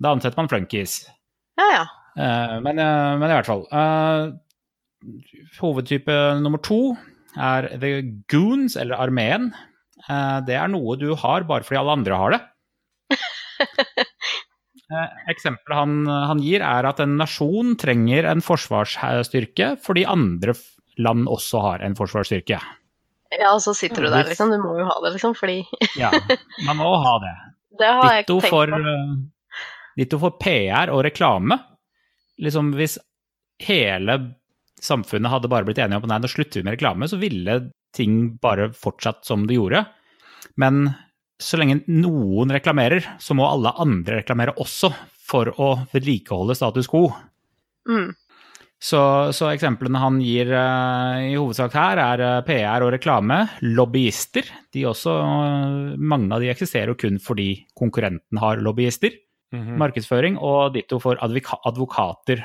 da 0.00 0.14
ansetter 0.16 0.40
man 0.40 0.48
flunkies. 0.48 1.02
Ja, 1.60 1.66
ja. 1.74 1.82
Men, 2.12 2.76
men, 2.76 3.22
i 3.24 3.36
hvert 3.38 3.48
fall. 3.48 3.62
hovedtype 5.56 6.16
nummer 6.44 6.60
to 6.60 6.94
er 7.40 7.70
the 7.80 8.02
goons, 8.28 8.76
eller 8.76 9.00
armeen. 9.00 9.46
det 10.44 10.58
er 10.60 10.68
noe 10.68 10.98
du 11.00 11.14
har 11.16 11.46
bare 11.48 11.64
fordi 11.64 11.80
alle 11.80 11.94
andre 11.96 12.18
har 12.20 12.34
det. 12.34 12.40
Eksempelet 15.32 15.76
han, 15.78 15.94
han 16.06 16.40
gir, 16.44 16.60
er 16.66 16.84
at 16.90 17.00
en 17.00 17.16
nasjon 17.20 17.76
trenger 17.80 18.26
en 18.28 18.42
forsvarsstyrke 18.44 19.74
fordi 19.82 20.04
andre 20.08 20.54
land 21.00 21.28
også 21.32 21.62
har 21.64 21.84
en 21.86 21.96
forsvarsstyrke. 21.96 22.58
Ja, 23.32 23.54
og 23.54 23.62
så 23.64 23.72
sitter 23.76 24.04
du 24.04 24.10
der, 24.12 24.28
liksom. 24.28 24.50
Du 24.52 24.60
må 24.60 24.74
jo 24.76 24.84
ha 24.84 24.98
det, 25.04 25.14
liksom, 25.14 25.32
fordi 25.38 25.62
Ja, 26.02 26.10
man 26.66 26.80
må 26.82 26.92
ha 27.00 27.16
det. 27.24 27.34
Det 27.80 27.88
har 27.88 28.18
jeg 28.18 28.26
Ditto 28.26 28.34
tenkt 28.42 28.52
for, 28.52 28.68
på. 28.68 28.80
uh, 28.84 29.62
ditto 29.96 30.18
for 30.20 30.36
PR 30.36 30.90
og 30.92 31.06
reklame. 31.06 31.56
Liksom 32.44 32.74
hvis 32.76 32.98
hele 33.64 34.18
samfunnet 34.82 35.32
hadde 35.32 35.48
bare 35.48 35.64
blitt 35.64 35.80
enige 35.80 36.02
om 36.02 36.10
nei, 36.10 36.18
nå 36.20 36.28
slutter 36.28 36.60
vi 36.60 36.66
med 36.66 36.76
reklame, 36.76 37.08
så 37.08 37.16
ville 37.16 37.54
ting 37.96 38.34
bare 38.42 38.68
fortsatt 38.76 39.24
som 39.24 39.46
det 39.48 39.56
gjorde. 39.56 39.86
Men 40.60 40.90
så 41.42 41.58
lenge 41.60 41.82
noen 41.90 42.52
reklamerer, 42.54 43.14
så 43.22 43.36
må 43.36 43.46
alle 43.48 43.74
andre 43.82 44.20
reklamere 44.20 44.54
også 44.62 44.92
for 45.22 45.52
å 45.60 45.74
vedlikeholde 45.92 46.56
status 46.58 46.90
quo. 46.90 47.08
Mm. 47.88 48.12
Så, 48.82 48.98
så, 49.30 49.46
eksemplene 49.52 50.00
han 50.02 50.16
gir 50.18 50.48
uh, 50.50 51.20
i 51.22 51.36
hovedsak 51.36 51.74
her, 51.78 52.00
er 52.02 52.22
uh, 52.26 52.38
PR 52.46 52.82
og 52.82 52.90
reklame. 52.96 53.44
Lobbyister. 53.62 54.48
De 54.74 54.82
også, 54.90 55.14
uh, 55.22 55.92
mange 56.02 56.34
av 56.34 56.42
de 56.42 56.50
eksisterer 56.50 56.90
jo 56.90 56.98
kun 56.98 57.20
fordi 57.22 57.52
konkurrenten 57.78 58.42
har 58.42 58.58
lobbyister. 58.62 59.14
Mhm. 59.52 59.76
Markedsføring 59.76 60.38
og 60.40 60.72
ditto 60.72 60.96
for 60.96 61.20
advokater, 61.20 62.40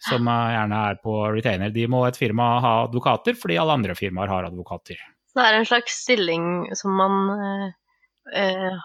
som 0.00 0.24
gjerne 0.24 0.78
er 0.88 0.96
på 1.04 1.18
retainer. 1.36 1.68
De 1.74 1.84
må 1.92 2.00
et 2.08 2.16
firma 2.16 2.54
ha 2.64 2.70
advokater 2.86 3.36
fordi 3.36 3.58
alle 3.60 3.76
andre 3.76 3.94
firmaer 3.98 4.32
har 4.32 4.48
advokater. 4.48 4.96
Så 5.30 5.38
det 5.38 5.46
er 5.46 5.58
en 5.60 5.68
slags 5.68 5.98
stilling 6.02 6.46
som 6.74 6.96
man 6.98 7.18
eh, 7.36 7.66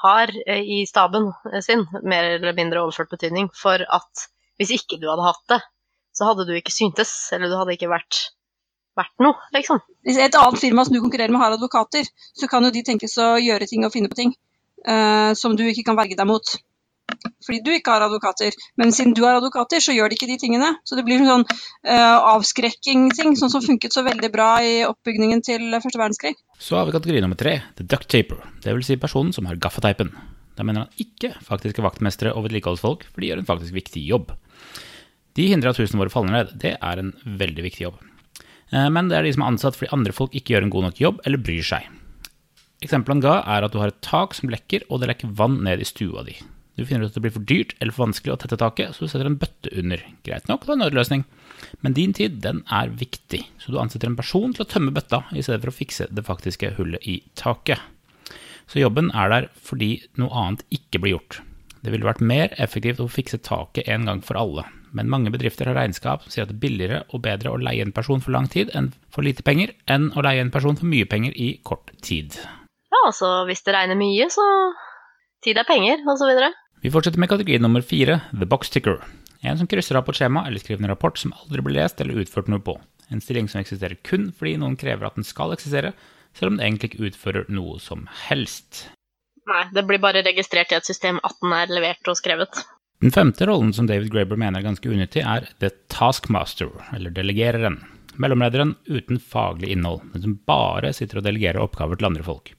har 0.01 0.31
eh, 0.45 0.63
i 0.63 0.85
staben 0.89 1.31
sin, 1.61 1.85
mer 2.03 2.35
eller 2.35 2.55
mindre 2.57 2.83
overført 2.85 3.11
betydning, 3.11 3.49
for 3.53 3.81
at 3.83 4.27
hvis 4.59 4.71
ikke 4.77 4.99
du 5.01 5.09
hadde 5.11 5.27
hatt 5.27 5.43
det, 5.51 5.59
så 6.15 6.29
hadde 6.29 6.47
du 6.47 6.55
ikke 6.55 6.73
syntes, 6.73 7.11
eller 7.35 7.51
du 7.51 7.57
hadde 7.59 7.75
ikke 7.75 7.91
vært, 7.91 8.21
vært 8.95 9.13
noe, 9.23 9.35
liksom. 9.55 9.81
Hvis 10.07 10.19
et 10.21 10.37
annet 10.39 10.61
firma 10.61 10.85
som 10.87 10.95
du 10.95 11.01
konkurrerer 11.03 11.33
med 11.33 11.43
har 11.43 11.57
advokater, 11.57 12.07
så 12.39 12.47
kan 12.51 12.63
jo 12.63 12.71
de 12.71 12.85
tenkes 12.87 13.17
å 13.19 13.35
gjøre 13.41 13.67
ting 13.67 13.83
og 13.83 13.91
finne 13.93 14.11
på 14.11 14.19
ting 14.21 14.31
eh, 14.87 15.31
som 15.35 15.57
du 15.59 15.65
ikke 15.67 15.89
kan 15.89 15.99
verge 15.99 16.17
deg 16.17 16.29
mot. 16.29 16.55
Fordi 17.45 17.60
du 17.65 17.72
ikke 17.75 17.95
har 17.95 18.05
advokater. 18.05 18.55
Men 18.79 18.93
siden 18.95 19.15
du 19.17 19.24
har 19.25 19.39
advokater, 19.39 19.84
så 19.84 19.95
gjør 19.95 20.12
de 20.12 20.19
ikke 20.19 20.29
de 20.29 20.38
tingene. 20.41 20.72
Så 20.88 20.98
det 20.98 21.05
blir 21.07 21.22
en 21.22 21.31
sånn 21.31 21.45
uh, 21.50 22.36
avskrekking-ting, 22.36 23.36
sånn 23.39 23.53
som 23.53 23.65
funket 23.65 23.95
så 23.95 24.05
veldig 24.05 24.31
bra 24.34 24.50
i 24.63 24.77
oppbygningen 24.88 25.43
til 25.45 25.67
første 25.77 26.01
verdenskrig. 26.01 26.36
Så 26.60 26.79
har 26.79 26.88
vi 26.88 26.95
kategori 26.95 27.24
nummer 27.25 27.39
tre, 27.39 27.60
the. 27.77 27.86
Det 27.88 28.74
vil 28.74 28.86
si 28.86 29.00
personen 29.01 29.36
som 29.36 29.48
har 29.50 29.60
gaffateipen. 29.62 30.13
Da 30.55 30.63
mener 30.63 30.86
han 30.86 31.01
ikke 31.01 31.34
faktiske 31.43 31.84
vaktmestere 31.84 32.34
og 32.36 32.48
vedlikeholdsfolk, 32.48 33.07
for 33.12 33.22
de 33.22 33.31
gjør 33.31 33.43
en 33.43 33.50
faktisk 33.50 33.75
viktig 33.75 34.03
jobb. 34.07 34.31
De 35.36 35.50
hindrer 35.51 35.74
at 35.74 35.79
husene 35.81 36.00
våre 36.00 36.13
faller 36.13 36.31
ned. 36.31 36.53
Det 36.62 36.77
er 36.79 37.01
en 37.01 37.12
veldig 37.25 37.65
viktig 37.65 37.89
jobb. 37.89 38.00
Eh, 38.72 38.89
Men 38.89 39.12
det 39.12 39.19
er 39.19 39.27
de 39.27 39.36
som 39.36 39.43
er 39.43 39.53
ansatt 39.53 39.77
fordi 39.77 39.91
andre 39.95 40.15
folk 40.15 40.36
ikke 40.36 40.55
gjør 40.55 40.67
en 40.67 40.74
god 40.74 40.89
nok 40.89 41.01
jobb 41.01 41.22
eller 41.25 41.43
bryr 41.43 41.65
seg. 41.65 41.89
Eksempelet 42.84 43.17
han 43.17 43.24
ga, 43.24 43.36
er 43.57 43.65
at 43.65 43.74
du 43.74 43.79
har 43.81 43.91
et 43.91 44.03
tak 44.03 44.36
som 44.38 44.51
lekker, 44.51 44.86
og 44.89 45.01
det 45.01 45.10
lekker 45.10 45.31
vann 45.36 45.62
ned 45.65 45.81
i 45.81 45.88
stua 45.88 46.25
di. 46.27 46.36
Du 46.75 46.84
finner 46.84 47.05
ut 47.05 47.13
at 47.13 47.17
det 47.17 47.24
blir 47.24 47.34
for 47.36 47.48
dyrt 47.48 47.74
eller 47.79 47.96
for 47.96 48.05
vanskelig 48.05 48.34
å 48.34 48.38
tette 48.41 48.60
taket, 48.60 48.96
så 48.96 49.05
du 49.05 49.12
setter 49.12 49.29
en 49.29 49.38
bøtte 49.39 49.72
under. 49.79 50.01
Greit 50.27 50.50
nok, 50.51 50.65
det 50.65 50.74
er 50.74 50.75
en 50.75 50.84
nødløsning. 50.84 51.25
Men 51.86 51.96
din 51.96 52.13
tid, 52.15 52.41
den 52.44 52.62
er 52.67 52.91
viktig, 52.91 53.41
så 53.63 53.72
du 53.72 53.79
ansetter 53.79 54.12
en 54.12 54.20
person 54.20 54.53
til 54.53 54.65
å 54.65 54.70
tømme 54.70 54.94
bøtta, 54.96 55.24
i 55.32 55.44
stedet 55.46 55.63
for 55.63 55.72
å 55.72 55.77
fikse 55.77 56.10
det 56.12 56.25
faktiske 56.27 56.74
hullet 56.79 57.08
i 57.08 57.22
taket. 57.39 57.79
Så 58.67 58.82
jobben 58.82 59.12
er 59.15 59.32
der 59.32 59.51
fordi 59.63 60.00
noe 60.20 60.34
annet 60.36 60.65
ikke 60.74 61.00
blir 61.03 61.15
gjort. 61.15 61.39
Det 61.86 61.94
ville 61.94 62.08
vært 62.08 62.24
mer 62.25 62.51
effektivt 62.60 63.00
å 63.03 63.12
fikse 63.12 63.39
taket 63.46 63.88
en 63.94 64.10
gang 64.10 64.24
for 64.25 64.39
alle, 64.41 64.65
men 64.96 65.12
mange 65.12 65.32
bedrifter 65.32 65.70
har 65.70 65.77
regnskap 65.77 66.24
som 66.24 66.34
sier 66.34 66.46
at 66.46 66.51
det 66.51 66.58
er 66.58 66.63
billigere 66.63 67.01
og 67.13 67.22
bedre 67.24 67.51
å 67.53 67.62
leie 67.62 67.86
en 67.86 67.94
person 67.96 68.24
for 68.24 68.34
lang 68.34 68.50
tid 68.51 68.72
enn 68.75 68.89
for 69.13 69.27
lite 69.27 69.46
penger, 69.46 69.75
enn 69.91 70.10
å 70.17 70.24
leie 70.25 70.41
en 70.41 70.51
person 70.51 70.75
for 70.79 70.89
mye 70.89 71.08
penger 71.08 71.36
i 71.38 71.53
kort 71.67 71.94
tid. 72.01 72.36
Ja, 72.89 73.00
altså 73.05 73.32
hvis 73.50 73.62
det 73.67 73.75
regner 73.77 74.00
mye, 74.00 74.27
så 74.34 74.46
tid 75.46 75.62
er 75.62 75.67
penger, 75.67 76.01
og 76.10 76.17
så 76.17 76.32
videre. 76.32 76.50
Vi 76.85 76.91
fortsetter 76.91 77.19
med 77.19 77.29
kategori 77.29 77.57
nummer 77.59 77.81
fire, 77.81 78.19
the 78.39 78.45
box 78.45 78.69
ticker. 78.69 78.99
En 79.41 79.57
som 79.57 79.65
krysser 79.67 79.97
av 79.97 80.03
på 80.05 80.13
et 80.13 80.19
skjema 80.19 80.43
eller 80.45 80.61
skriver 80.61 80.83
en 80.83 80.91
rapport 80.91 81.17
som 81.17 81.31
aldri 81.33 81.63
blir 81.65 81.79
lest 81.79 82.01
eller 82.03 82.19
utført 82.21 82.51
noe 82.53 82.61
på. 82.61 82.75
En 83.09 83.23
stilling 83.25 83.47
som 83.49 83.57
eksisterer 83.57 83.97
kun 84.05 84.27
fordi 84.29 84.51
noen 84.61 84.75
krever 84.77 85.07
at 85.07 85.15
den 85.17 85.25
skal 85.25 85.55
eksistere, 85.55 85.95
selv 86.37 86.51
om 86.51 86.59
den 86.59 86.67
egentlig 86.67 86.91
ikke 86.91 87.07
utfører 87.07 87.47
noe 87.49 87.79
som 87.81 88.03
helst. 88.27 88.83
Nei, 89.49 89.63
det 89.73 89.81
blir 89.89 90.03
bare 90.03 90.21
registrert 90.27 90.75
i 90.75 90.77
et 90.77 90.85
system 90.85 91.17
at 91.25 91.33
den 91.41 91.55
er 91.57 91.73
levert 91.73 92.11
og 92.13 92.19
skrevet. 92.19 92.61
Den 93.01 93.15
femte 93.17 93.47
rollen 93.49 93.73
som 93.73 93.89
David 93.89 94.13
Graeber 94.13 94.37
mener 94.37 94.61
er 94.61 94.67
ganske 94.67 94.91
unyttig, 94.91 95.23
er 95.25 95.49
the 95.57 95.71
taskmaster, 95.89 96.69
eller 96.93 97.09
delegereren. 97.17 97.79
Mellomlederen 98.21 98.75
uten 98.85 99.17
faglig 99.17 99.73
innhold, 99.73 100.05
men 100.13 100.21
som 100.21 100.37
bare 100.45 100.93
sitter 100.93 101.23
og 101.23 101.25
delegerer 101.25 101.65
oppgaver 101.65 101.97
til 101.97 102.11
andre 102.13 102.29
folk. 102.29 102.53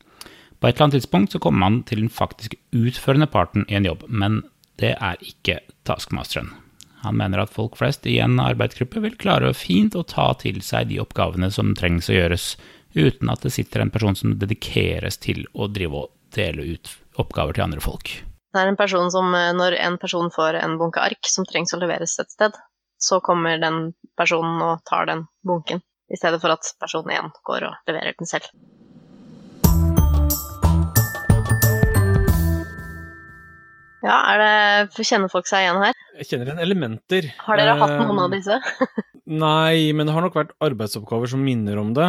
På 0.66 0.70
et 0.70 0.80
eller 0.80 0.84
annet 0.84 0.96
tidspunkt 0.96 1.32
så 1.32 1.38
kommer 1.38 1.60
man 1.62 1.74
til 1.86 2.00
den 2.00 2.08
faktisk 2.10 2.56
utførende 2.74 3.28
parten 3.30 3.62
i 3.70 3.76
en 3.78 3.84
jobb, 3.86 4.00
men 4.10 4.40
det 4.82 4.96
er 4.98 5.20
ikke 5.22 5.60
taskmasteren. 5.86 6.48
Han 7.04 7.14
mener 7.20 7.38
at 7.38 7.52
folk 7.54 7.76
flest 7.78 8.08
i 8.10 8.16
en 8.18 8.40
arbeidsgruppe 8.42 8.98
vil 9.04 9.14
klare 9.14 9.52
fint 9.54 9.94
å 9.94 10.02
ta 10.02 10.24
til 10.40 10.58
seg 10.66 10.88
de 10.90 10.98
oppgavene 10.98 11.52
som 11.54 11.70
trengs 11.78 12.10
å 12.10 12.16
gjøres, 12.16 12.48
uten 12.98 13.30
at 13.30 13.46
det 13.46 13.54
sitter 13.54 13.84
en 13.84 13.94
person 13.94 14.18
som 14.18 14.34
dedikeres 14.40 15.22
til 15.22 15.44
å 15.54 15.70
drive 15.70 16.00
og 16.02 16.10
dele 16.34 16.66
ut 16.74 16.90
oppgaver 17.14 17.54
til 17.54 17.68
andre 17.68 17.86
folk. 17.86 18.16
Det 18.50 18.64
er 18.64 18.74
en 18.74 18.82
person 18.82 19.06
som, 19.14 19.30
eh, 19.38 19.54
når 19.54 19.78
en 19.78 19.98
person 20.02 20.34
får 20.34 20.58
en 20.64 20.78
bunke 20.82 20.98
ark 20.98 21.30
som 21.30 21.46
trengs 21.46 21.78
å 21.78 21.78
leveres 21.78 22.18
et 22.18 22.34
sted, 22.34 22.58
så 22.98 23.22
kommer 23.22 23.62
den 23.62 23.94
personen 24.18 24.58
og 24.66 24.82
tar 24.82 25.06
den 25.06 25.28
bunken, 25.46 25.86
i 26.10 26.18
stedet 26.18 26.42
for 26.42 26.50
at 26.50 26.74
person 26.80 27.06
én 27.06 27.30
går 27.46 27.70
og 27.70 27.86
leverer 27.86 28.18
den 28.18 28.26
selv. 28.26 28.50
Ja, 34.06 34.16
er 34.30 34.38
det, 34.38 35.06
kjenner 35.06 35.30
folk 35.32 35.48
seg 35.50 35.64
igjen 35.64 35.80
her? 35.82 35.96
Jeg 36.20 36.28
kjenner 36.28 36.50
igjen 36.50 36.62
elementer. 36.62 37.26
Har 37.42 37.58
dere 37.58 37.74
hatt 37.80 37.96
noen 37.98 38.20
av 38.22 38.30
Eh, 38.30 38.36
disse? 38.36 38.58
Nei, 39.46 39.90
men 39.96 40.06
det 40.06 40.14
har 40.14 40.22
nok 40.22 40.36
vært 40.38 40.52
arbeidsoppgaver 40.62 41.32
som 41.32 41.42
minner 41.42 41.80
om 41.80 41.90
det. 41.96 42.06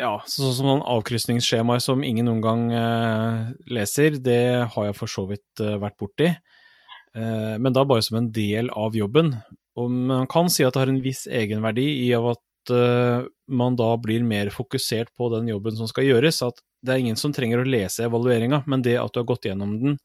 Ja, 0.00 0.14
sånn 0.24 0.54
som 0.56 0.70
noen 0.70 0.84
avkrysningsskjemaer 0.88 1.82
som 1.84 2.00
ingen 2.06 2.30
noen 2.30 2.40
gang 2.44 2.62
eh, 2.72 3.50
leser, 3.76 4.16
det 4.24 4.40
har 4.72 4.88
jeg 4.88 4.96
for 4.96 5.12
så 5.12 5.26
vidt 5.28 5.60
eh, 5.60 5.76
vært 5.82 5.98
borti. 6.00 6.30
Eh, 6.32 7.54
men 7.60 7.76
da 7.76 7.84
bare 7.84 8.04
som 8.06 8.16
en 8.22 8.30
del 8.32 8.72
av 8.72 8.96
jobben. 8.96 9.34
Og 9.76 9.92
man 9.92 10.24
kan 10.32 10.48
si 10.52 10.64
at 10.64 10.72
det 10.72 10.86
har 10.86 10.92
en 10.94 11.04
viss 11.04 11.26
egenverdi 11.28 11.84
i 12.06 12.08
av 12.16 12.30
at 12.32 12.72
eh, 12.72 13.28
man 13.52 13.76
da 13.78 13.90
blir 14.00 14.24
mer 14.26 14.50
fokusert 14.52 15.12
på 15.18 15.28
den 15.34 15.50
jobben 15.52 15.76
som 15.78 15.88
skal 15.90 16.06
gjøres. 16.08 16.42
At 16.46 16.62
det 16.82 16.94
er 16.94 17.02
ingen 17.04 17.18
som 17.20 17.34
trenger 17.34 17.62
å 17.62 17.68
lese 17.68 18.06
evalueringa, 18.08 18.62
men 18.66 18.84
det 18.84 18.98
at 19.00 19.12
du 19.12 19.20
har 19.22 19.28
gått 19.28 19.48
gjennom 19.48 19.76
den 19.80 19.98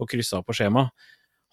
og 0.00 0.08
kryssa 0.08 0.38
av 0.40 0.46
på 0.48 0.56
skjema, 0.56 0.86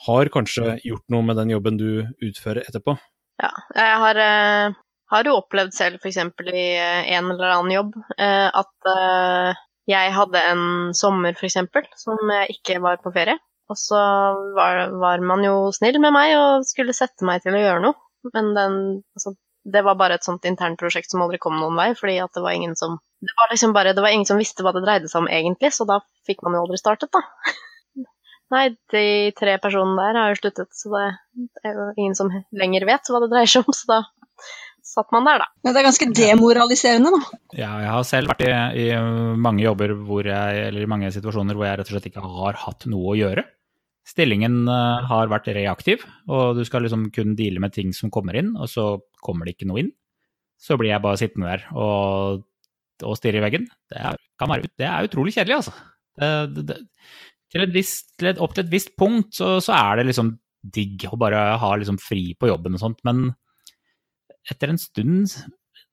har 0.08 0.30
kanskje 0.32 0.77
gjort 0.86 1.04
noe 1.12 1.25
med 1.25 1.39
den 1.39 1.51
jobben 1.51 1.80
du 1.80 1.89
utfører 2.24 2.63
etterpå. 2.63 2.96
Ja, 3.42 3.50
jeg 3.75 3.98
har, 4.04 4.20
eh, 4.24 4.77
har 5.12 5.27
jo 5.27 5.39
opplevd 5.42 5.74
selv 5.75 6.00
f.eks. 6.00 6.20
i 6.54 6.68
eh, 6.77 7.10
en 7.18 7.32
eller 7.34 7.56
annen 7.58 7.74
jobb 7.74 7.98
eh, 8.18 8.48
at 8.48 8.92
jeg 9.88 10.13
hadde 10.16 10.46
en 10.51 10.63
sommer 10.98 11.36
f.eks. 11.36 11.60
som 12.00 12.34
jeg 12.34 12.58
ikke 12.58 12.80
var 12.84 13.01
på 13.04 13.13
ferie. 13.16 13.38
Og 13.68 13.75
så 13.80 14.00
var, 14.56 14.94
var 14.96 15.24
man 15.24 15.44
jo 15.44 15.72
snill 15.75 16.00
med 16.00 16.16
meg 16.16 16.38
og 16.38 16.68
skulle 16.68 16.96
sette 16.96 17.27
meg 17.27 17.44
til 17.44 17.56
å 17.56 17.62
gjøre 17.62 17.84
noe. 17.84 18.00
Men 18.34 18.54
den, 18.56 18.77
altså, 19.16 19.34
det 19.68 19.84
var 19.84 19.98
bare 20.00 20.18
et 20.18 20.26
sånt 20.26 20.46
internprosjekt 20.48 21.12
som 21.12 21.24
aldri 21.26 21.40
kom 21.44 21.58
noen 21.60 21.78
vei, 21.78 21.92
fordi 21.98 22.18
at 22.24 22.34
det 22.36 22.44
var 22.46 22.56
ingen 22.56 22.76
som 22.80 23.00
det 23.20 23.34
var 23.34 23.50
liksom 23.50 23.74
bare, 23.74 23.96
det 23.98 24.02
var 24.02 24.14
ingen 24.14 24.28
som 24.30 24.38
visste 24.38 24.64
hva 24.64 24.74
det 24.76 24.84
dreide 24.86 25.10
seg 25.10 25.24
om 25.24 25.32
egentlig, 25.32 25.72
så 25.74 25.88
da 25.90 26.00
fikk 26.28 26.44
man 26.46 26.54
jo 26.54 26.66
aldri 26.66 26.78
startet, 26.78 27.10
da. 27.14 27.24
Nei, 28.54 28.68
de 28.94 29.04
tre 29.36 29.58
personene 29.60 29.98
der 29.98 30.20
har 30.22 30.32
jo 30.32 30.38
sluttet, 30.40 30.70
så 30.78 30.94
det 30.94 31.66
er 31.66 31.74
jo 31.76 31.88
ingen 31.98 32.16
som 32.16 32.30
lenger 32.56 32.86
vet 32.88 33.10
hva 33.10 33.24
det 33.24 33.32
dreier 33.34 33.50
seg 33.50 33.66
om, 33.66 33.76
så 33.76 33.90
da 33.90 34.00
satt 34.88 35.12
man 35.12 35.28
der, 35.28 35.42
da. 35.44 35.50
Men 35.66 35.74
det 35.74 35.82
er 35.82 35.88
ganske 35.90 36.10
demoraliserende, 36.16 37.12
da. 37.18 37.42
Ja, 37.58 37.74
jeg 37.84 37.92
har 37.92 38.08
selv 38.08 38.32
vært 38.32 38.46
i, 38.46 38.54
i 38.86 38.88
mange 39.48 39.66
jobber 39.66 39.98
hvor 39.98 40.30
jeg, 40.30 40.64
eller 40.70 40.86
i 40.86 40.90
mange 40.90 41.12
situasjoner 41.12 41.58
hvor 41.58 41.68
jeg 41.68 41.82
rett 41.82 41.90
og 41.90 41.98
slett 41.98 42.10
ikke 42.12 42.24
har 42.24 42.62
hatt 42.64 42.88
noe 42.92 43.12
å 43.12 43.18
gjøre. 43.20 43.44
Stillingen 44.08 44.62
eh, 44.72 45.10
har 45.10 45.28
vært 45.34 45.50
reaktiv, 45.58 46.06
og 46.32 46.56
du 46.56 46.64
skal 46.68 46.86
liksom 46.86 47.10
kun 47.12 47.36
deale 47.36 47.60
med 47.60 47.74
ting 47.76 47.92
som 47.96 48.14
kommer 48.14 48.38
inn, 48.40 48.54
og 48.56 48.70
så 48.72 48.94
kommer 49.27 49.48
det 49.48 49.57
ikke 49.57 49.69
noe 49.69 49.84
inn. 49.84 49.93
Så 50.57 50.79
blir 50.79 50.93
jeg 50.93 51.03
bare 51.03 51.19
sittende 51.19 51.51
der 51.53 51.67
og, 51.77 52.43
og 53.05 53.19
stirre 53.19 53.41
i 53.41 53.46
veggen. 53.46 53.67
Det 53.91 54.00
er, 54.00 54.17
være, 54.41 54.72
det 54.79 54.88
er 54.89 55.10
utrolig 55.10 55.36
kjedelig, 55.36 55.60
altså. 55.60 55.75
Det, 56.17 56.29
det, 56.55 56.65
det, 56.72 56.79
til 57.53 57.63
et 57.63 57.75
visst, 57.75 58.10
til 58.19 58.31
et, 58.31 58.41
opp 58.43 58.55
til 58.55 58.65
et 58.65 58.72
visst 58.74 58.96
punkt 59.00 59.38
så, 59.38 59.57
så 59.63 59.75
er 59.77 60.00
det 60.00 60.10
liksom 60.10 60.34
digg 60.74 61.05
å 61.07 61.19
bare 61.19 61.43
ha 61.62 61.69
liksom 61.79 62.00
fri 62.01 62.34
på 62.39 62.50
jobben 62.50 62.75
og 62.75 62.81
sånt, 62.81 63.00
men 63.07 63.29
etter 64.48 64.72
en 64.72 64.79
stund, 64.79 65.31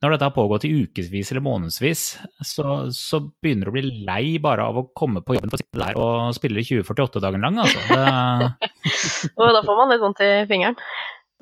når 0.02 0.14
dette 0.14 0.26
har 0.28 0.34
pågått 0.34 0.66
i 0.66 0.72
ukevis 0.84 1.30
eller 1.32 1.44
månedsvis, 1.44 2.02
så, 2.46 2.76
så 2.94 3.20
begynner 3.42 3.68
du 3.68 3.72
å 3.72 3.76
bli 3.76 4.04
lei 4.06 4.38
bare 4.42 4.66
av 4.66 4.80
å 4.80 4.86
komme 4.96 5.22
på 5.24 5.36
jobben 5.36 5.52
for 5.52 5.58
å 5.58 5.62
sitte 5.62 5.82
der 5.82 5.98
og 6.00 6.36
spille 6.36 6.64
2048 6.64 7.22
dagen 7.24 7.46
lang, 7.46 7.60
altså. 7.62 7.82
Det, 7.90 8.70
Og 9.38 9.54
da 9.56 9.62
får 9.66 9.80
man 9.80 9.92
litt 9.94 10.02
vondt 10.02 10.24
i 10.24 10.32
fingeren. 10.50 10.78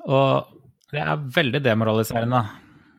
og 0.05 0.59
det 0.93 1.01
er 1.01 1.23
veldig 1.35 1.61
demoraliserende. 1.65 2.43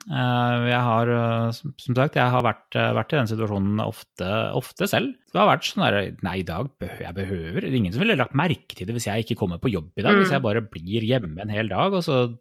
Eh, 0.04 0.64
Jeg 0.68 0.80
har, 0.84 1.08
eh, 1.08 1.50
som 1.56 1.94
sagt, 1.96 2.18
jeg 2.18 2.30
har 2.34 2.42
vært, 2.44 2.76
eh, 2.76 2.90
vært 2.92 3.12
i 3.14 3.16
den 3.16 3.30
situasjonen 3.30 3.80
ofte, 3.80 4.28
ofte 4.52 4.88
selv. 4.90 5.14
Det 5.32 5.38
har 5.40 5.48
vært 5.48 5.64
sånn 5.70 5.84
der 5.86 6.16
Nei, 6.22 6.38
i 6.42 6.46
dag 6.48 6.68
behøver 6.78 7.06
jeg 7.06 7.14
behøver 7.14 7.64
er 7.64 7.72
ingen 7.78 7.92
som 7.94 8.02
ville 8.04 8.16
lagt 8.18 8.34
merke 8.36 8.74
til 8.76 8.86
det 8.86 8.94
hvis 8.98 9.06
jeg 9.08 9.24
ikke 9.24 9.38
kommer 9.40 9.58
på 9.62 9.72
jobb 9.72 9.92
i 9.96 10.02
dag. 10.04 10.14
Hvis 10.18 10.28
Mm. 10.28 10.34
jeg 10.36 10.42
bare 10.42 10.60
blir 10.60 11.00
hjemme 11.08 11.40
en 11.40 11.48
hel 11.48 11.68
dag, 11.68 11.92
og 11.94 12.02
så 12.04 12.36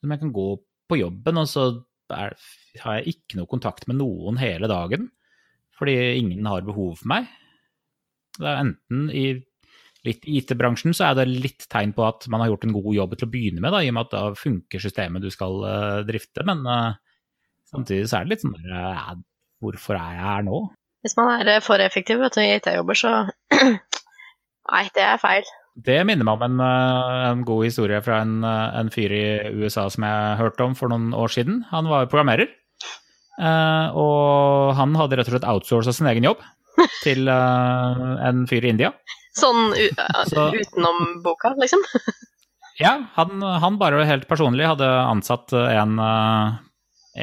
som 0.00 0.10
jeg 0.10 0.20
kan 0.20 0.32
gå 0.32 0.58
på 0.90 0.98
jobben, 0.98 1.36
og 1.38 1.46
så 1.46 1.84
er, 2.10 2.32
har 2.80 2.94
jeg 3.02 3.14
ikke 3.14 3.36
noe 3.36 3.46
kontakt 3.46 3.86
med 3.88 3.96
noen 3.98 4.36
hele 4.38 4.66
dagen. 4.66 5.10
Fordi 5.78 6.18
ingen 6.18 6.44
har 6.46 6.60
behov 6.62 6.96
for 6.98 7.08
meg. 7.08 7.28
Det 8.38 8.46
er 8.46 8.64
enten 8.64 9.10
i 9.12 9.42
litt 10.06 10.26
i 10.26 10.40
IT-bransjen 10.40 10.94
så 10.96 11.08
er 11.10 11.20
det 11.20 11.28
litt 11.30 11.66
tegn 11.70 11.94
på 11.94 12.04
at 12.06 12.26
man 12.32 12.42
har 12.42 12.52
gjort 12.52 12.66
en 12.66 12.74
god 12.74 12.90
jobb 12.96 13.16
til 13.16 13.28
å 13.28 13.32
begynne 13.32 13.62
med, 13.62 13.74
da, 13.74 13.82
i 13.82 13.90
og 13.92 13.96
med 13.96 14.08
at 14.08 14.14
da 14.14 14.22
funker 14.38 14.82
systemet 14.82 15.22
du 15.22 15.30
skal 15.32 15.62
uh, 15.62 16.02
drifte. 16.06 16.44
Men 16.48 16.64
uh, 16.66 16.94
samtidig 17.70 18.08
så 18.10 18.18
er 18.18 18.26
det 18.26 18.34
litt 18.34 18.44
sånn 18.44 18.56
eh, 18.58 19.12
Hvorfor 19.62 19.94
er 19.94 20.16
jeg 20.16 20.26
her 20.26 20.46
nå? 20.48 20.60
Hvis 21.06 21.14
man 21.18 21.30
er 21.38 21.62
for 21.62 21.82
effektiv 21.82 22.18
vet 22.18 22.34
du, 22.34 22.42
i 22.42 22.56
IT-jobber, 22.56 22.98
så 22.98 23.12
Nei, 24.72 24.82
det 24.94 25.04
er 25.06 25.20
feil. 25.22 25.46
Det 25.72 26.00
minner 26.06 26.26
meg 26.26 26.36
om 26.36 26.44
en, 26.46 26.62
en 26.62 27.44
god 27.46 27.62
historie 27.64 28.00
fra 28.04 28.20
en, 28.22 28.42
en 28.44 28.90
fyr 28.92 29.14
i 29.16 29.22
USA 29.62 29.86
som 29.90 30.04
jeg 30.06 30.36
hørte 30.38 30.66
om 30.66 30.74
for 30.78 30.92
noen 30.92 31.14
år 31.16 31.32
siden. 31.32 31.62
Han 31.70 31.88
var 31.90 32.10
programmerer, 32.12 32.50
og 33.96 34.74
han 34.78 34.94
hadde 35.00 35.18
rett 35.18 35.30
og 35.30 35.34
slett 35.34 35.48
outsourca 35.48 35.94
sin 35.96 36.10
egen 36.12 36.28
jobb. 36.28 36.44
til 37.06 37.26
en 37.32 38.44
fyr 38.50 38.68
i 38.68 38.70
India. 38.74 38.92
Sånn 39.36 39.72
Så- 40.32 40.50
utenom 40.58 41.22
boka, 41.24 41.54
liksom? 41.60 41.80
Ja, 42.80 42.94
han, 43.14 43.42
han 43.62 43.74
bare 43.78 44.00
helt 44.08 44.24
personlig 44.30 44.64
hadde 44.64 44.86
ansatt 44.88 45.52
en, 45.52 45.90
eh, 46.00 46.54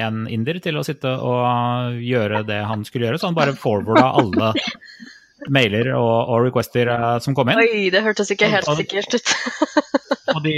en 0.05 0.19
inder 0.29 0.59
til 0.61 0.77
å 0.77 0.83
sitte 0.85 1.09
og 1.25 1.97
gjøre 2.05 2.43
det 2.47 2.59
han 2.69 2.85
skulle 2.85 3.07
gjøre, 3.09 3.17
så 3.19 3.31
han 3.31 3.35
bare 3.39 3.55
forwarda 3.57 4.11
alle 4.21 4.51
mailer 5.57 5.89
og, 5.97 6.13
og 6.35 6.45
requester 6.45 6.91
eh, 6.93 7.17
som 7.25 7.33
kom 7.35 7.49
inn. 7.49 7.59
Oi, 7.65 7.89
det 7.91 8.03
hørtes 8.05 8.29
ikke 8.35 8.51
helt 8.53 8.69
og- 8.69 8.77
sikkert 8.77 9.17
ut. 9.17 9.33
Og 10.35 10.43
de, 10.45 10.53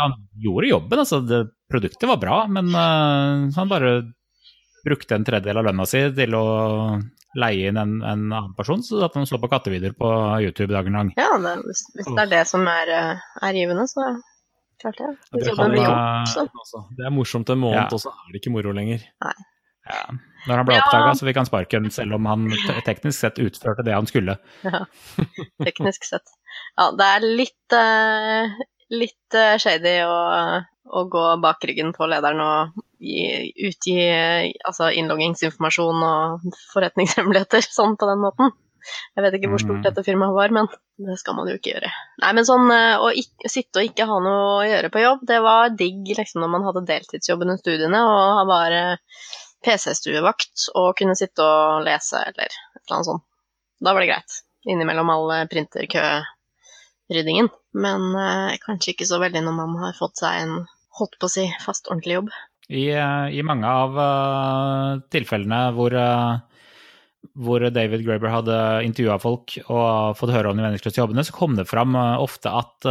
han 0.00 0.16
gjorde 0.40 0.72
jobben, 0.72 1.04
altså 1.04 1.20
det, 1.28 1.42
produktet 1.70 2.08
var 2.08 2.18
bra, 2.24 2.40
men 2.48 2.72
uh, 2.72 3.52
han 3.52 3.68
bare 3.70 3.92
brukte 4.82 5.14
en 5.20 5.28
tredjedel 5.28 5.60
av 5.60 5.68
lønna 5.68 5.84
si 5.86 6.06
til 6.16 6.34
å 6.40 6.44
leie 7.38 7.68
inn 7.70 7.78
en, 7.80 7.94
en 8.04 8.24
annen 8.32 8.54
person, 8.58 8.82
så 8.84 9.04
at 9.06 9.14
han 9.16 9.24
så 9.28 9.38
på 9.40 9.48
kattevideoer 9.52 9.94
på 9.96 10.08
YouTube 10.44 10.72
dagen 10.74 10.92
lang. 10.98 11.12
Ja, 11.16 11.30
det, 11.40 11.54
hvis, 11.66 11.84
hvis 11.96 12.10
det 12.10 12.26
er 12.26 12.30
det 12.34 12.42
som 12.50 12.66
er, 12.68 12.90
eh, 12.92 13.22
er 13.48 13.56
givende, 13.56 13.86
så 13.88 14.10
klart 14.82 14.98
det. 14.98 15.08
Det, 15.30 15.40
Hvis 15.40 15.56
kan 15.56 15.72
altså. 15.78 16.82
det 16.98 17.06
er 17.06 17.14
morsomt 17.14 17.48
en 17.54 17.58
måned, 17.62 17.78
Ja. 17.84 17.88
og 17.92 18.00
så 18.02 18.10
er 18.12 18.32
det 18.34 18.40
ikke 18.42 18.52
moro 18.52 18.72
lenger. 18.76 19.04
Ja. 19.22 20.02
Når 20.46 20.56
han 20.60 20.66
ble 20.66 20.74
Ja. 20.76 20.82
oppdaga, 20.84 21.14
så 21.18 21.26
fikk 21.26 21.36
han 21.40 21.46
sparken, 21.48 21.90
selv 21.90 22.14
om 22.18 22.26
han 22.26 22.48
teknisk 22.86 23.18
sett 23.18 23.38
utførte 23.42 23.84
det 23.86 23.94
han 23.94 24.06
skulle. 24.10 24.36
teknisk 25.64 26.04
sett. 26.08 26.28
Ja, 26.78 26.90
det 26.98 27.08
er 27.16 27.26
litt, 27.26 27.76
eh, 27.78 28.62
litt 28.92 29.38
eh, 29.38 29.56
shady 29.62 29.96
å, 30.06 30.16
å 30.92 31.04
gå 31.10 31.24
bak 31.42 31.64
ryggen 31.68 31.92
på 31.96 32.08
lederen 32.10 32.42
og 32.44 32.82
gi, 33.02 33.50
utgi 33.68 33.96
altså 34.68 34.90
innloggingsinformasjon 34.94 36.04
og 36.06 36.44
forretningshemmeligheter 36.72 37.62
sånn 37.78 37.96
på 37.98 38.08
den 38.10 38.20
måten. 38.22 38.52
Jeg 39.14 39.22
vet 39.22 39.34
ikke 39.38 39.48
hvor 39.52 39.60
stort 39.62 39.78
Mhm. 39.78 39.84
dette 39.86 40.02
firmaet 40.06 40.34
var, 40.34 40.50
men 40.54 40.66
det 40.98 41.14
skal 41.20 41.36
man 41.38 41.46
jo 41.50 41.54
ikke 41.54 41.70
gjøre. 41.74 41.90
Nei, 42.22 42.32
men 42.34 42.46
sånn 42.48 42.66
eh, 42.74 42.96
å 42.98 43.12
ikke, 43.14 43.46
sitte 43.50 43.78
og 43.78 43.86
ikke 43.90 44.06
ha 44.10 44.16
noe 44.24 44.40
å 44.56 44.64
gjøre 44.66 44.90
på 44.94 45.02
jobb, 45.04 45.20
det 45.28 45.38
var 45.44 45.70
digg 45.78 46.02
liksom 46.18 46.42
når 46.42 46.50
man 46.56 46.66
hadde 46.66 46.82
deltidsjobb 46.88 47.44
under 47.46 47.56
studiene 47.60 48.00
og 48.02 48.42
var 48.50 48.70
PC-stuevakt 49.62 50.66
og 50.74 50.96
kunne 50.98 51.14
sitte 51.18 51.44
og 51.46 51.84
lese 51.86 52.18
eller 52.26 52.50
et 52.50 52.82
eller 52.82 52.96
annet 52.96 53.06
sånt. 53.12 53.24
Da 53.82 53.94
var 53.94 54.02
det 54.02 54.10
greit. 54.10 54.32
Innimellom 54.66 55.10
all 55.14 55.30
eh, 55.36 55.46
printerkøryddingen. 55.50 57.48
Men 57.78 58.00
eh, 58.18 58.58
kanskje 58.66 58.92
ikke 58.96 59.06
så 59.08 59.18
veldig 59.22 59.42
når 59.46 59.54
man 59.58 59.72
har 59.84 59.94
fått 59.98 60.18
seg 60.22 60.32
en 60.42 60.54
holdt 60.98 61.14
på 61.22 61.26
å 61.30 61.32
si 61.32 61.44
fast, 61.64 61.86
ordentlig 61.90 62.18
jobb. 62.18 62.30
I, 62.70 62.88
eh, 62.94 63.26
i 63.34 63.42
mange 63.44 63.66
av 63.68 63.96
uh, 63.98 65.00
tilfellene 65.12 65.62
hvor, 65.76 65.94
uh, 65.96 67.32
hvor 67.42 67.64
David 67.74 68.04
Graber 68.06 68.32
hadde 68.32 68.58
intervjua 68.86 69.18
folk 69.22 69.56
og 69.64 70.14
fått 70.18 70.34
høre 70.34 70.52
om 70.52 70.58
de 70.58 70.64
meningsløse 70.64 71.00
jobbene, 71.00 71.24
så 71.26 71.34
kom 71.34 71.56
det 71.58 71.66
fram 71.70 71.96
ofte 71.96 72.52
at 72.52 72.88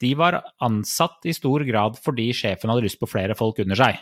de 0.00 0.10
var 0.16 0.38
ansatt 0.64 1.28
i 1.28 1.34
stor 1.36 1.64
grad 1.68 1.98
fordi 2.00 2.30
sjefen 2.36 2.72
hadde 2.72 2.86
lyst 2.86 3.00
på 3.00 3.10
flere 3.10 3.36
folk 3.36 3.60
under 3.60 3.78
seg. 3.78 4.00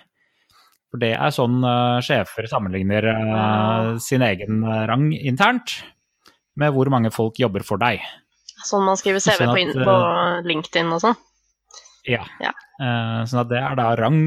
For 0.89 1.03
det 1.03 1.13
er 1.19 1.35
sånn 1.35 1.59
uh, 1.67 1.99
sjefer 2.05 2.49
sammenligner 2.49 3.11
uh, 3.13 3.97
sin 4.01 4.25
egen 4.25 4.63
rang 4.65 5.11
internt 5.19 5.81
med 6.59 6.73
hvor 6.75 6.89
mange 6.91 7.11
folk 7.15 7.37
jobber 7.39 7.67
for 7.67 7.81
deg. 7.83 8.01
Sånn 8.67 8.87
man 8.87 8.99
skriver 8.99 9.23
CV 9.23 9.45
Sånn 9.45 9.53
på, 9.53 9.65
at, 9.67 9.77
på, 9.77 9.85
på 9.87 10.49
LinkedIn 10.49 10.95
og 10.95 11.03
sånn. 11.05 11.19
Ja. 12.09 12.25
Ja. 12.43 12.55
Uh, 12.81 13.23
sånn 13.29 13.43
at 13.45 13.53
det 13.53 13.61
er 13.61 13.79
da 13.79 13.93
rang 13.99 14.23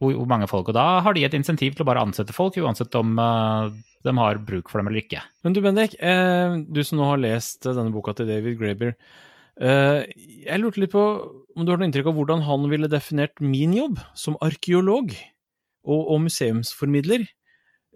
hvor, 0.00 0.12
hvor 0.12 0.28
mange 0.30 0.48
folk. 0.50 0.70
Og 0.70 0.76
da 0.76 1.00
har 1.04 1.16
de 1.16 1.24
et 1.26 1.36
insentiv 1.38 1.76
til 1.76 1.86
å 1.86 1.88
bare 1.88 2.04
ansette 2.04 2.36
folk, 2.36 2.58
uansett 2.60 2.94
om 2.98 3.14
uh, 3.18 3.70
de 4.06 4.16
har 4.20 4.42
bruk 4.44 4.68
for 4.70 4.82
dem 4.82 4.90
eller 4.90 5.02
ikke. 5.02 5.22
Men 5.46 5.56
du 5.56 5.62
Bendik, 5.64 5.96
uh, 6.02 6.60
du 6.66 6.82
som 6.84 7.00
nå 7.00 7.08
har 7.08 7.22
lest 7.22 7.66
denne 7.66 7.94
boka 7.94 8.14
til 8.16 8.28
David 8.30 8.60
Graeber. 8.60 8.94
Eh, 9.56 10.02
jeg 10.44 10.60
lurte 10.60 10.82
litt 10.82 10.92
på 10.92 11.02
om 11.56 11.64
du 11.64 11.72
har 11.72 11.80
noe 11.80 11.88
inntrykk 11.88 12.10
av 12.10 12.18
hvordan 12.18 12.42
han 12.44 12.66
ville 12.68 12.90
definert 12.92 13.40
min 13.40 13.72
jobb 13.72 14.00
som 14.18 14.36
arkeolog 14.44 15.14
og, 15.86 16.00
og 16.02 16.20
museumsformidler. 16.26 17.24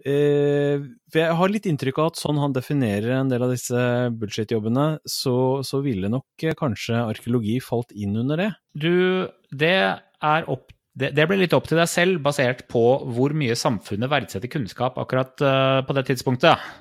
Eh, 0.01 0.81
for 1.11 1.21
jeg 1.21 1.37
har 1.37 1.51
litt 1.51 1.67
inntrykk 1.69 1.99
av 2.01 2.11
at 2.11 2.19
sånn 2.21 2.39
han 2.41 2.55
definerer 2.55 3.13
en 3.19 3.31
del 3.31 3.45
av 3.45 3.53
disse 3.53 3.79
bullshit-jobbene, 4.17 4.87
så, 5.05 5.35
så 5.67 5.81
ville 5.85 6.09
nok 6.11 6.45
eh, 6.47 6.57
kanskje 6.57 7.03
arkeologi 7.03 7.59
falt 7.63 7.93
inn 7.93 8.17
under 8.23 8.41
det. 8.41 8.51
Du, 8.73 9.27
det 9.53 9.75
opp 10.21 10.71
det, 10.97 11.13
det 11.15 11.23
blir 11.29 11.39
litt 11.39 11.53
opp 11.55 11.69
til 11.69 11.79
deg 11.79 11.87
selv, 11.87 12.19
basert 12.25 12.65
på 12.71 12.83
hvor 13.15 13.31
mye 13.37 13.55
samfunnet 13.55 14.11
verdsetter 14.11 14.51
kunnskap 14.51 14.97
akkurat 14.99 15.39
eh, 15.39 15.79
på 15.87 15.95
det 15.95 16.07
tidspunktet. 16.09 16.71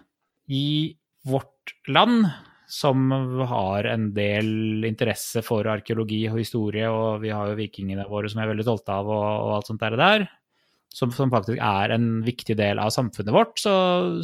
I 0.50 0.96
vårt 1.28 1.76
land, 1.92 2.26
som 2.70 3.10
har 3.50 3.86
en 3.90 4.10
del 4.14 4.86
interesse 4.86 5.42
for 5.46 5.66
arkeologi 5.70 6.24
og 6.30 6.40
historie, 6.40 6.90
og 6.90 7.22
vi 7.22 7.32
har 7.34 7.50
jo 7.50 7.58
vikingene 7.58 8.06
våre 8.10 8.30
som 8.30 8.40
jeg 8.40 8.48
er 8.48 8.52
veldig 8.54 8.66
stolte 8.66 8.98
av, 8.98 9.10
og, 9.10 9.24
og 9.26 9.54
alt 9.56 9.70
sånt 9.70 9.82
der, 9.82 9.96
og 9.96 10.02
der, 10.02 10.26
som, 10.92 11.12
som 11.14 11.30
faktisk 11.30 11.60
er 11.62 11.92
en 11.94 12.08
viktig 12.26 12.56
del 12.58 12.80
av 12.82 12.90
samfunnet 12.94 13.30
vårt, 13.34 13.56
så, 13.62 13.72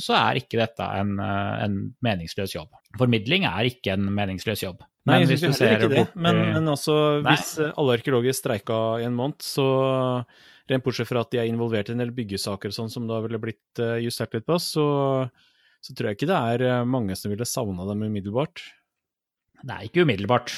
så 0.02 0.16
er 0.18 0.40
ikke 0.40 0.58
dette 0.58 0.86
en, 0.98 1.12
eh, 1.22 1.54
en 1.66 1.76
meningsløs 2.02 2.56
jobb. 2.56 2.72
Formidling 2.98 3.46
er 3.46 3.68
ikke 3.70 3.94
en 3.94 4.08
meningsløs 4.16 4.64
jobb. 4.64 4.82
Nei, 5.06 5.20
Men 5.20 5.22
jeg 5.22 5.28
hvis 5.36 5.42
syns 5.44 5.60
du 5.60 5.64
heller 5.64 5.78
ser 5.78 5.84
ikke 5.86 5.92
det. 5.94 6.00
bort- 6.02 6.16
Men, 6.26 6.40
men 6.56 6.70
også, 6.72 6.96
hvis 7.28 7.52
eh, 7.62 7.72
alle 7.78 7.94
arkeologer 8.00 8.34
streika 8.34 8.78
i 8.98 9.06
en 9.06 9.14
måned, 9.14 9.38
så 9.46 9.66
rent 10.66 10.82
bortsett 10.82 11.06
fra 11.06 11.22
at 11.22 11.30
de 11.30 11.38
er 11.38 11.46
involvert 11.46 11.88
i 11.88 11.94
en 11.94 12.00
del 12.02 12.10
byggesaker 12.16 12.72
sånn 12.74 12.90
som 12.90 13.06
da 13.06 13.20
ville 13.22 13.38
blitt 13.38 13.78
eh, 13.78 14.00
justert 14.02 14.34
litt 14.34 14.48
på, 14.48 14.58
så, 14.58 14.86
så 15.78 15.94
tror 15.94 16.10
jeg 16.10 16.18
ikke 16.18 16.30
det 16.32 16.40
er 16.56 16.64
eh, 16.66 16.88
mange 16.90 17.14
som 17.14 17.30
ville 17.30 17.46
savna 17.46 17.86
dem 17.86 18.02
umiddelbart. 18.08 18.64
Nei, 19.70 19.84
ikke 19.86 20.02
umiddelbart. 20.02 20.50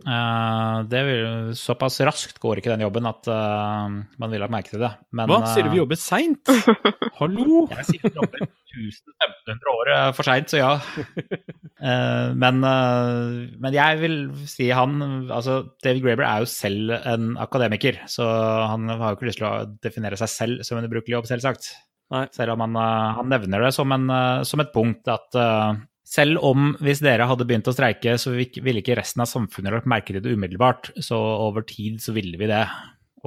Eh, 0.00 0.76
det 0.88 1.00
vil, 1.04 1.24
såpass 1.58 1.98
raskt 2.06 2.38
går 2.40 2.60
ikke 2.60 2.72
den 2.72 2.84
jobben 2.86 3.08
at 3.10 3.28
eh, 3.28 3.96
man 4.22 4.32
vil 4.32 4.44
ha 4.44 4.48
merke 4.52 4.72
til 4.72 4.82
det. 4.84 4.92
Men, 5.12 5.28
Hva? 5.28 5.42
Sier 5.50 5.66
du 5.66 5.72
vi 5.72 5.76
eh, 5.78 5.82
jobber 5.82 6.00
seint? 6.00 6.52
Hallo? 7.20 7.66
Jeg 7.74 7.86
sier 7.88 8.06
vi 8.06 8.14
jobber 8.16 8.46
1500 8.46 9.72
år 9.74 9.92
for 10.16 10.30
seint, 10.30 10.52
så 10.52 10.62
ja. 10.62 10.72
Eh, 11.80 12.34
men, 12.36 12.58
men 12.60 13.72
jeg 13.72 13.96
vil 14.02 14.16
si 14.44 14.66
han 14.68 14.98
Altså, 15.32 15.54
David 15.80 16.02
Graeber 16.04 16.26
er 16.28 16.42
jo 16.42 16.48
selv 16.52 16.92
en 16.92 17.30
akademiker, 17.40 18.02
så 18.04 18.26
han 18.68 18.84
har 18.90 19.14
jo 19.14 19.16
ikke 19.16 19.28
lyst 19.30 19.40
til 19.40 19.46
å 19.48 19.62
definere 19.80 20.18
seg 20.20 20.28
selv 20.28 20.66
som 20.68 20.76
en 20.76 20.84
ubrukelig 20.84 21.16
jobb, 21.16 21.30
selvsagt. 21.30 21.70
Selv 22.36 22.52
om 22.52 22.66
han, 22.66 22.76
han 23.16 23.32
nevner 23.32 23.64
det 23.64 23.72
som, 23.72 23.96
en, 23.96 24.12
som 24.44 24.60
et 24.60 24.74
punkt 24.76 25.08
at 25.08 25.40
selv 26.10 26.42
om 26.42 26.72
hvis 26.82 27.02
dere 27.04 27.28
hadde 27.30 27.46
begynt 27.46 27.68
å 27.70 27.74
streike, 27.74 28.16
så 28.18 28.32
ville 28.34 28.80
ikke 28.82 28.96
resten 28.98 29.22
av 29.22 29.30
samfunnet 29.30 29.76
lagt 29.76 29.90
merke 29.90 30.14
til 30.14 30.24
det 30.24 30.32
umiddelbart. 30.34 30.90
Så 30.98 31.18
over 31.18 31.62
tid 31.66 32.00
så 32.02 32.14
ville 32.16 32.40
vi 32.40 32.48
det. 32.50 32.64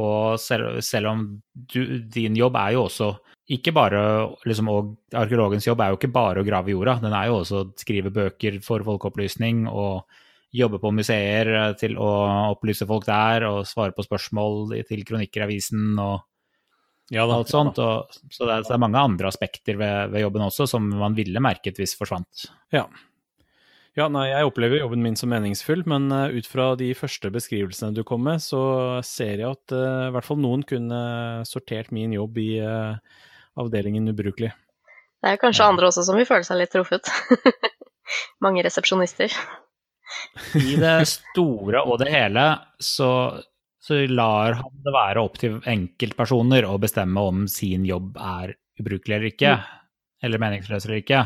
Og 0.02 0.42
selv, 0.42 0.82
selv 0.84 1.12
om 1.12 1.22
du, 1.54 1.80
din 2.12 2.36
jobb 2.36 2.58
er 2.60 2.74
jo 2.76 2.88
også 2.88 3.14
ikke 3.54 3.74
bare 3.76 4.02
liksom, 4.48 4.70
Og 4.72 4.94
arkeologens 5.20 5.68
jobb 5.68 5.82
er 5.84 5.92
jo 5.92 5.98
ikke 6.00 6.14
bare 6.16 6.42
å 6.42 6.48
grave 6.48 6.72
i 6.72 6.76
jorda, 6.76 6.96
den 7.04 7.14
er 7.14 7.28
jo 7.28 7.42
også 7.42 7.60
å 7.60 7.66
skrive 7.78 8.12
bøker 8.14 8.60
for 8.64 8.86
folkeopplysning 8.88 9.66
og 9.68 10.08
jobbe 10.54 10.80
på 10.80 10.92
museer 10.96 11.74
til 11.80 11.98
å 12.00 12.10
opplyse 12.54 12.88
folk 12.88 13.08
der 13.08 13.46
og 13.50 13.66
svare 13.68 13.94
på 13.96 14.06
spørsmål 14.06 14.76
til 14.88 15.04
kronikker 15.08 15.44
i 15.44 15.48
avisen 15.48 16.00
og 16.00 16.22
Ja 17.14 17.28
da. 17.30 17.38
alt 17.38 17.52
sånt. 17.52 17.80
Og, 17.82 18.14
så, 18.32 18.46
det 18.48 18.52
er, 18.52 18.64
så 18.66 18.74
det 18.74 18.78
er 18.78 18.84
mange 18.84 19.02
andre 19.02 19.30
aspekter 19.30 19.78
ved, 19.80 20.14
ved 20.14 20.26
jobben 20.26 20.46
også 20.48 20.68
som 20.70 20.88
man 20.90 21.18
ville 21.18 21.42
merket 21.44 21.78
hvis 21.82 21.94
forsvant. 22.00 22.48
Ja. 22.74 22.88
ja, 24.00 24.08
nei, 24.10 24.26
jeg 24.32 24.50
opplever 24.50 24.82
jobben 24.82 25.04
min 25.06 25.18
som 25.20 25.30
meningsfull, 25.34 25.86
men 25.90 26.10
eh, 26.12 26.40
ut 26.40 26.50
fra 26.50 26.72
de 26.80 26.90
første 26.98 27.30
beskrivelsene 27.34 27.94
du 27.94 28.02
kom 28.08 28.26
med, 28.26 28.42
så 28.42 28.64
ser 29.06 29.44
jeg 29.46 29.52
at 29.52 29.76
uh, 29.76 30.10
i 30.10 30.14
hvert 30.16 30.28
fall 30.28 30.42
noen 30.42 30.66
kunne 30.68 31.04
sortert 31.50 31.94
min 31.94 32.16
jobb 32.18 32.42
i 32.42 32.50
uh, 32.66 32.98
avdelingen 33.62 34.10
ubrukelig. 34.10 34.54
Det 35.24 35.36
er 35.36 35.40
kanskje 35.40 35.64
Ja. 35.64 35.70
andre 35.72 35.88
også 35.88 36.04
som 36.04 36.18
vil 36.20 36.28
føle 36.28 36.44
seg 36.44 36.60
litt 36.60 36.74
truffet. 36.74 37.08
Mange 38.44 38.66
resepsjonister. 38.66 39.32
I 40.60 40.76
det 40.82 40.98
store 41.10 41.86
og 41.88 42.02
det 42.02 42.10
hele 42.12 42.44
så, 42.82 43.10
så 43.84 44.00
lar 44.08 44.56
han 44.62 44.84
det 44.86 44.94
være 44.96 45.24
opp 45.26 45.38
til 45.42 45.58
enkeltpersoner 45.68 46.64
å 46.70 46.78
bestemme 46.80 47.20
om 47.20 47.42
sin 47.52 47.84
jobb 47.88 48.16
er 48.16 48.54
ubrukelig 48.80 49.18
eller 49.18 49.32
ikke, 49.34 49.56
eller 50.24 50.40
meningsløs 50.40 50.86
eller 50.88 51.02
ikke. 51.02 51.24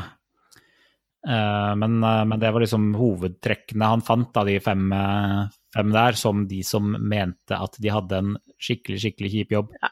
Eh, 1.28 1.76
Men, 1.76 2.04
eh, 2.04 2.24
men 2.26 2.40
det 2.40 2.52
var 2.54 2.64
liksom 2.64 2.94
hovedtrekkene 2.98 3.92
han 3.92 4.02
fant 4.06 4.38
av 4.38 4.48
de 4.50 4.60
fem, 4.64 4.88
eh, 4.94 5.44
fem 5.76 5.92
der, 5.92 6.18
som 6.18 6.48
de 6.48 6.64
som 6.64 6.96
mente 6.98 7.54
at 7.58 7.78
de 7.80 7.90
hadde 7.94 8.18
en 8.18 8.38
skikkelig, 8.58 9.00
skikkelig 9.04 9.32
kjip 9.36 9.52
jobb, 9.52 9.72
Ja. 9.82 9.90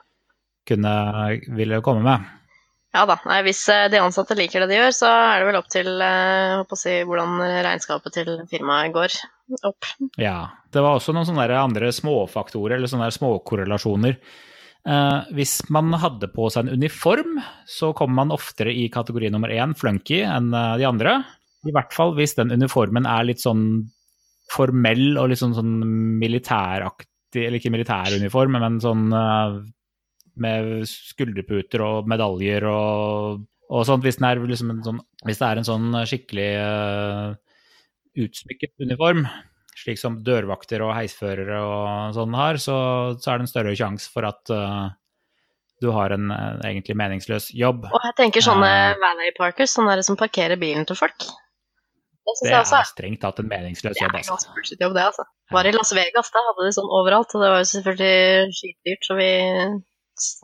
kunne 0.65 1.41
ville 1.55 1.81
komme 1.81 2.01
med. 2.01 2.25
Ja 2.95 3.05
da. 3.05 3.19
Nei, 3.25 3.41
hvis 3.43 3.65
de 3.91 3.99
ansatte 3.99 4.37
liker 4.39 4.61
det 4.61 4.69
de 4.69 4.75
gjør, 4.79 4.93
så 4.95 5.07
er 5.11 5.39
det 5.39 5.47
vel 5.51 5.59
opp 5.59 5.67
til 5.69 5.85
si, 6.79 7.03
hvordan 7.03 7.37
regnskapet 7.67 8.13
til 8.13 8.47
firmaet 8.49 8.93
går 8.93 9.11
opp. 9.63 9.87
Ja. 10.21 10.37
Det 10.71 10.83
var 10.83 10.97
også 10.97 11.13
noen 11.15 11.27
sånne 11.27 11.47
andre 11.59 11.91
småfaktorer, 11.95 12.77
eller 12.77 12.91
sånne 12.91 13.11
småkorrelasjoner. 13.13 14.17
Eh, 14.85 15.31
hvis 15.33 15.57
man 15.73 15.93
hadde 15.97 16.29
på 16.33 16.49
seg 16.53 16.65
en 16.65 16.81
uniform, 16.81 17.39
så 17.69 17.91
kom 17.97 18.13
man 18.17 18.33
oftere 18.35 18.73
i 18.73 18.85
kategori 18.93 19.31
nummer 19.33 19.53
én, 19.53 19.73
flunky, 19.77 20.21
enn 20.27 20.51
eh, 20.53 20.75
de 20.81 20.87
andre. 20.89 21.17
I 21.65 21.73
hvert 21.73 21.95
fall 21.95 22.13
hvis 22.17 22.37
den 22.37 22.53
uniformen 22.53 23.07
er 23.09 23.25
litt 23.25 23.41
sånn 23.41 23.65
formell 24.53 25.15
og 25.17 25.31
litt 25.31 25.41
sånn, 25.41 25.55
sånn 25.57 25.79
militæraktig, 26.21 27.47
eller 27.47 27.57
ikke 27.57 27.73
militæruniform, 27.73 28.59
men 28.61 28.77
sånn 28.83 29.07
eh, 29.17 29.57
med 30.45 30.85
skulderputer 30.89 31.81
og 31.81 32.11
medaljer 32.11 32.67
og, 32.69 33.41
og 33.71 33.87
sånt. 33.87 34.05
Hvis, 34.05 34.19
er 34.21 34.41
liksom 34.43 34.75
sånn, 34.85 35.01
hvis 35.25 35.41
det 35.41 35.47
er 35.47 35.61
en 35.61 35.67
sånn 35.67 35.99
skikkelig 36.05 36.49
uh, 36.59 37.44
utsmykket 38.19 38.73
uniform, 38.85 39.25
slik 39.75 39.99
som 39.99 40.19
dørvakter 40.25 40.83
og 40.85 40.93
heisførere 40.95 41.61
og 41.61 42.15
sånn 42.15 42.37
har, 42.37 42.59
så, 42.61 42.77
så 43.19 43.31
er 43.31 43.39
det 43.39 43.47
en 43.47 43.51
større 43.51 43.75
sjanse 43.77 44.11
for 44.11 44.27
at 44.27 44.53
uh, 44.53 44.91
du 45.83 45.89
har 45.95 46.15
en 46.15 46.31
uh, 46.31 46.61
egentlig 46.63 46.95
meningsløs 46.97 47.49
jobb. 47.55 47.89
Og 47.91 48.05
jeg 48.07 48.17
tenker 48.21 48.45
sånne 48.45 48.69
uh, 48.95 48.99
valet 49.01 49.35
parkers, 49.37 49.75
sånne 49.75 49.97
som 50.07 50.19
parkerer 50.19 50.59
bilen 50.61 50.87
til 50.87 50.99
folk. 50.99 51.27
Det 52.25 52.49
Det 52.49 52.55
også 52.57 52.79
er 52.79 52.87
strengt 52.89 53.21
tatt 53.21 53.39
en 53.39 53.49
meningsløs 53.51 53.99
jobb. 53.99 54.13
det 54.15 54.21
er 54.21 54.23
en 54.23 54.31
ganske 54.31 54.55
bullshit-jobb, 54.55 54.93
det, 54.95 55.03
altså. 55.11 55.25
Var 55.53 55.67
i 55.69 55.73
Las 55.75 55.91
Vegas, 55.93 56.31
da 56.33 56.41
hadde 56.47 56.65
de 56.65 56.71
sånn 56.73 56.87
overalt, 56.99 57.35
og 57.35 57.43
det 57.43 57.51
var 57.51 57.59
jo 57.61 57.67
selvfølgelig 57.69 58.55
skitdyrt, 58.59 59.05
så 59.05 59.17
vi 59.19 59.29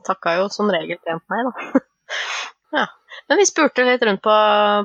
takka 0.06 0.36
jo 0.38 0.50
som 0.54 0.70
regel 0.70 1.00
pent 1.02 1.34
nei, 1.34 1.42
da. 1.48 1.82
ja. 2.82 2.86
Men 3.32 3.42
vi 3.42 3.48
spurte 3.50 3.88
litt 3.88 4.04
rundt 4.06 4.22
på, 4.22 4.36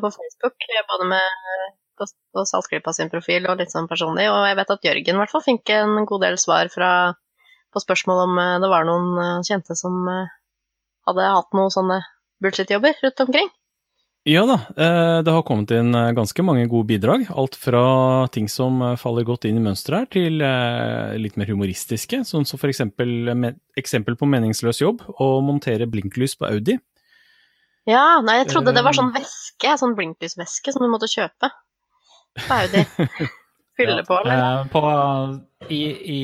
på 0.03 0.13
Facebook, 0.15 0.69
både 0.93 1.11
med 1.11 1.77
på, 1.99 2.07
på 2.07 2.45
Saltklypa 2.49 2.95
sin 2.95 3.11
profil 3.13 3.49
og 3.51 3.61
litt 3.61 3.73
sånn 3.73 3.89
personlig, 3.91 4.29
og 4.31 4.45
jeg 4.49 4.59
vet 4.59 4.73
at 4.75 4.89
Jørgen 4.89 5.19
i 5.19 5.23
hvert 5.23 5.35
fall 5.35 5.45
fikk 5.45 5.75
en 5.77 6.09
god 6.09 6.25
del 6.27 6.41
svar 6.41 6.71
fra, 6.73 6.91
på 7.73 7.83
spørsmål 7.85 8.25
om 8.25 8.41
eh, 8.43 8.57
det 8.63 8.73
var 8.73 8.89
noen 8.89 9.21
eh, 9.23 9.45
kjente 9.47 9.77
som 9.79 10.01
eh, 10.13 10.35
hadde 11.09 11.31
hatt 11.37 11.57
noen 11.57 11.73
sånne 11.73 12.01
bullshit-jobber 12.43 12.99
rundt 13.05 13.25
omkring. 13.27 13.55
Ja 14.27 14.41
da, 14.43 14.57
det 15.23 15.31
har 15.31 15.45
kommet 15.47 15.71
inn 15.71 15.95
ganske 15.95 16.43
mange 16.43 16.65
gode 16.67 16.89
bidrag. 16.89 17.29
Alt 17.31 17.55
fra 17.55 17.83
ting 18.35 18.49
som 18.51 18.81
faller 18.99 19.23
godt 19.23 19.47
inn 19.47 19.61
i 19.61 19.63
mønsteret 19.63 20.01
her, 20.03 20.09
til 20.11 20.43
litt 21.23 21.39
mer 21.39 21.47
humoristiske, 21.47 22.25
sånn 22.27 22.43
som 22.43 22.59
for 22.59 22.67
eksempel 22.73 23.31
eksempel 23.79 24.19
på 24.19 24.27
meningsløs 24.27 24.83
jobb, 24.83 25.05
å 25.23 25.29
montere 25.47 25.87
blinklys 25.87 26.35
på 26.41 26.49
Audi. 26.51 26.75
Ja, 27.87 28.19
nei, 28.27 28.41
jeg 28.41 28.51
trodde 28.51 28.75
det 28.75 28.83
var 28.83 28.99
sånn 28.99 29.15
væske, 29.15 29.77
sånn 29.79 29.95
blinklysvæske 29.95 30.75
som 30.75 30.83
du 30.83 30.91
måtte 30.91 31.07
kjøpe 31.07 31.53
på 32.45 32.59
Audi. 32.61 32.85
Fylle 33.77 34.03
på, 34.09 34.19
eller? 34.23 34.43
Eh, 34.43 34.67
på, 34.73 34.83
i, 35.69 35.81
i, 36.17 36.21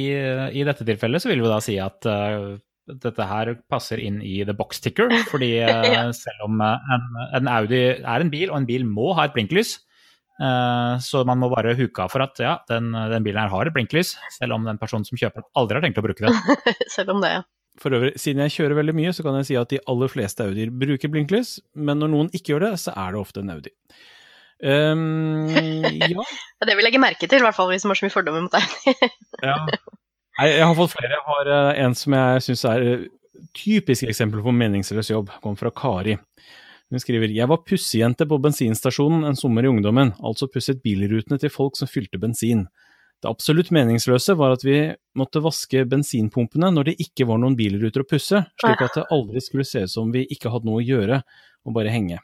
I 0.61 0.67
dette 0.69 0.87
tilfellet 0.89 1.23
så 1.25 1.29
vil 1.33 1.43
vi 1.45 1.51
da 1.53 1.59
si 1.65 1.77
at 1.83 2.09
uh, 2.09 2.55
dette 2.89 3.27
her 3.29 3.53
passer 3.71 4.01
inn 4.03 4.21
i 4.25 4.39
the 4.49 4.55
box 4.57 4.81
ticker, 4.85 5.13
fordi 5.31 5.55
uh, 5.61 5.85
Ja. 5.93 6.05
selv 6.17 6.47
om 6.49 6.61
en, 6.65 7.09
en 7.37 7.51
Audi 7.53 7.83
er 8.01 8.25
en 8.25 8.33
bil, 8.33 8.49
og 8.51 8.63
en 8.63 8.69
bil 8.69 8.87
må 8.89 9.13
ha 9.19 9.29
et 9.29 9.35
blinklys, 9.37 9.75
eh, 10.41 10.95
så 11.05 11.25
man 11.29 11.43
må 11.43 11.51
bare 11.53 11.77
huke 11.79 12.07
av 12.07 12.13
for 12.15 12.25
at 12.25 12.41
ja, 12.43 12.57
den, 12.73 12.93
den 13.13 13.27
bilen 13.27 13.45
her 13.45 13.53
har 13.53 13.69
et 13.69 13.77
blinklys, 13.77 14.15
selv 14.39 14.57
om 14.57 14.65
den 14.69 14.81
personen 14.81 15.05
som 15.09 15.21
kjøper 15.21 15.45
den 15.45 15.51
aldri 15.61 15.79
har 15.79 15.85
tenkt 15.87 16.01
å 16.01 16.07
bruke 16.07 16.25
det. 16.25 16.57
Selv 16.97 17.15
om 17.15 17.21
det, 17.25 17.37
ja. 17.37 17.45
For 17.81 17.95
øvrig, 17.97 18.17
siden 18.21 18.43
jeg 18.45 18.53
kjører 18.57 18.77
veldig 18.83 18.95
mye, 18.97 19.13
så 19.17 19.25
kan 19.25 19.39
jeg 19.39 19.47
si 19.49 19.55
at 19.57 19.71
de 19.73 19.79
aller 19.89 20.11
fleste 20.13 20.45
Audier 20.45 20.73
bruker 20.77 21.09
blinklys, 21.13 21.55
men 21.73 22.03
når 22.03 22.11
noen 22.13 22.33
ikke 22.37 22.53
gjør 22.53 22.67
det, 22.67 22.73
så 22.83 22.93
er 23.01 23.15
det 23.15 23.23
ofte 23.23 23.41
en 23.41 23.55
Audi. 23.55 23.73
Ehm, 24.63 25.49
ja, 25.51 26.25
Det 26.63 26.77
vil 26.77 26.79
jeg 26.79 26.87
legge 26.87 27.03
merke 27.03 27.27
til, 27.27 27.43
i 27.43 27.47
hvert 27.47 27.57
fall 27.57 27.73
hvis 27.73 27.87
man 27.87 27.95
har 27.95 28.01
så 28.01 28.07
mye 28.07 28.15
fordommer 28.15 28.47
mot 28.47 28.55
deg. 28.55 29.11
Ja. 29.43 29.57
jeg, 29.67 30.51
jeg 30.55 30.67
har 30.69 30.77
fått 30.79 30.93
flere. 30.95 31.17
Jeg 31.17 31.27
har 31.27 31.49
uh, 31.51 31.71
en 31.83 31.97
som 31.99 32.15
jeg 32.15 32.43
syns 32.47 32.61
er 32.71 32.85
eh, 32.87 33.07
typisk 33.59 34.07
eksempel 34.07 34.45
på 34.45 34.55
meningsløs 34.55 35.11
jobb. 35.11 35.33
Kom 35.43 35.57
fra 35.59 35.73
Kari. 35.75 36.15
Hun 36.93 37.03
skriver 37.03 37.33
Jeg 37.33 37.49
var 37.51 37.65
pussejente 37.67 38.29
på 38.29 38.39
bensinstasjonen 38.45 39.25
en 39.27 39.39
sommer 39.39 39.67
i 39.67 39.71
ungdommen, 39.73 40.13
altså 40.23 40.47
pusset 40.53 40.83
bilrutene 40.85 41.41
til 41.43 41.51
folk 41.51 41.79
som 41.81 41.91
fylte 41.91 42.21
bensin. 42.23 42.67
Det 43.23 43.31
absolutt 43.31 43.71
meningsløse 43.75 44.37
var 44.39 44.55
at 44.55 44.65
vi 44.67 44.77
måtte 45.19 45.43
vaske 45.43 45.87
bensinpumpene 45.89 46.73
når 46.75 46.91
det 46.91 46.99
ikke 47.03 47.27
var 47.31 47.41
noen 47.41 47.57
bilruter 47.59 48.05
å 48.05 48.09
pusse, 48.11 48.45
slik 48.61 48.83
at 48.85 48.99
det 48.99 49.09
aldri 49.15 49.43
skulle 49.43 49.67
se 49.67 49.87
ut 49.87 49.95
som 49.95 50.11
vi 50.15 50.27
ikke 50.35 50.53
hadde 50.53 50.69
noe 50.69 50.83
å 50.83 50.87
gjøre 50.87 51.23
og 51.23 51.77
bare 51.77 51.95
henge. 51.95 52.19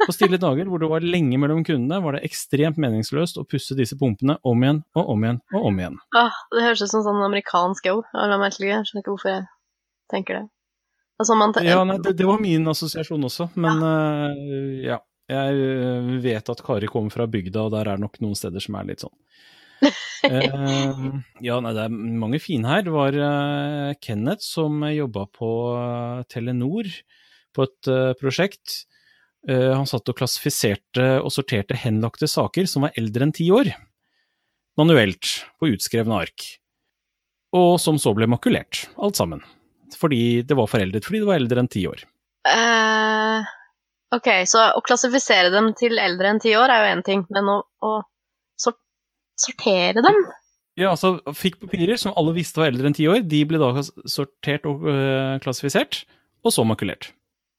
På 0.00 0.14
stille 0.14 0.38
dager 0.40 0.68
hvor 0.70 0.80
det 0.80 0.88
var 0.90 1.04
lenge 1.04 1.38
mellom 1.40 1.64
kundene, 1.66 2.00
var 2.04 2.16
det 2.16 2.22
ekstremt 2.28 2.78
meningsløst 2.80 3.40
å 3.40 3.44
pusse 3.48 3.76
disse 3.78 3.98
pumpene 4.00 4.38
om 4.46 4.64
igjen 4.64 4.80
og 4.96 5.12
om 5.14 5.26
igjen 5.26 5.42
og 5.52 5.66
om 5.70 5.82
igjen. 5.82 5.98
Ah, 6.16 6.38
det 6.54 6.64
høres 6.64 6.84
ut 6.86 6.92
som 6.92 7.04
sånn 7.04 7.20
amerikansk 7.26 7.90
jobb. 7.90 8.06
av 8.14 8.24
en 8.24 8.38
eller 8.38 8.56
til. 8.56 8.70
Jeg 8.70 8.88
skjønner 8.88 9.04
ikke 9.04 9.14
hvorfor 9.14 9.32
jeg 9.34 9.44
tenker 10.12 10.40
det. 10.40 10.46
Altså, 11.20 11.36
man 11.36 11.52
Ja, 11.60 11.84
nei, 11.84 11.98
det, 12.00 12.14
det 12.16 12.26
var 12.28 12.40
min 12.40 12.68
assosiasjon 12.72 13.28
også, 13.28 13.50
men 13.60 13.86
eh, 13.86 14.82
ja. 14.88 15.00
Jeg 15.30 15.58
eh, 15.62 16.06
vet 16.24 16.48
at 16.50 16.60
Kari 16.66 16.88
kommer 16.90 17.12
fra 17.14 17.28
bygda, 17.30 17.68
og 17.68 17.74
der 17.76 17.86
er 17.86 18.00
det 18.00 18.02
nok 18.02 18.16
noen 18.24 18.34
steder 18.34 18.62
som 18.64 18.74
er 18.80 18.88
litt 18.88 19.04
sånn. 19.04 19.14
uh, 19.84 21.04
ja, 21.46 21.60
nei, 21.62 21.70
det 21.76 21.84
er 21.84 21.92
mange 21.94 22.40
fine 22.42 22.66
her. 22.66 22.82
Det 22.82 22.90
var 22.90 23.14
uh, 23.14 23.92
Kenneth 24.02 24.42
som 24.42 24.82
jobba 24.90 25.28
på 25.30 25.52
Telenor 26.32 26.90
på 27.54 27.68
et 27.68 27.92
prosjekt. 28.18 28.80
Eh, 29.48 29.70
han 29.72 29.88
satt 29.88 30.08
og 30.10 30.18
klassifiserte 30.18 31.06
og 31.22 31.32
sorterte 31.32 31.78
henlagte 31.78 32.28
saker 32.28 32.68
som 32.68 32.84
var 32.84 32.96
eldre 33.00 33.26
enn 33.26 33.36
ti 33.36 33.48
år. 33.54 33.72
Manuelt, 34.80 35.30
på 35.60 35.70
utskrevne 35.72 36.18
ark. 36.26 36.44
Og 37.56 37.78
som 37.82 37.98
så 37.98 38.12
ble 38.14 38.28
makulert, 38.30 38.84
alt 39.00 39.18
sammen. 39.18 39.42
Fordi 39.98 40.42
det 40.46 40.56
var 40.56 40.68
foreldet 40.70 41.06
fordi 41.06 41.22
det 41.22 41.28
var 41.28 41.40
eldre 41.40 41.64
enn 41.64 41.70
ti 41.72 41.82
år. 41.88 42.04
Uh, 42.46 43.42
ok, 44.16 44.28
så 44.48 44.70
å 44.76 44.84
klassifisere 44.84 45.50
dem 45.52 45.72
til 45.76 45.98
eldre 46.00 46.30
enn 46.30 46.40
ti 46.42 46.54
år 46.56 46.72
er 46.72 46.84
jo 46.84 46.92
én 46.94 47.02
ting, 47.04 47.24
men 47.34 47.50
å, 47.52 47.58
å 47.84 47.96
sort 48.60 48.78
sortere 49.40 50.04
dem 50.04 50.20
Ja, 50.78 50.92
altså 50.92 51.18
fikk 51.36 51.58
papirer 51.64 51.98
som 52.00 52.14
alle 52.16 52.32
visste 52.36 52.62
var 52.62 52.70
eldre 52.70 52.88
enn 52.88 52.96
ti 52.96 53.08
år, 53.10 53.24
de 53.26 53.42
ble 53.48 53.60
da 53.60 53.72
sortert 54.08 54.68
og 54.70 54.86
øh, 54.88 55.40
klassifisert, 55.44 56.04
og 56.46 56.54
så 56.54 56.64
makulert. 56.64 57.10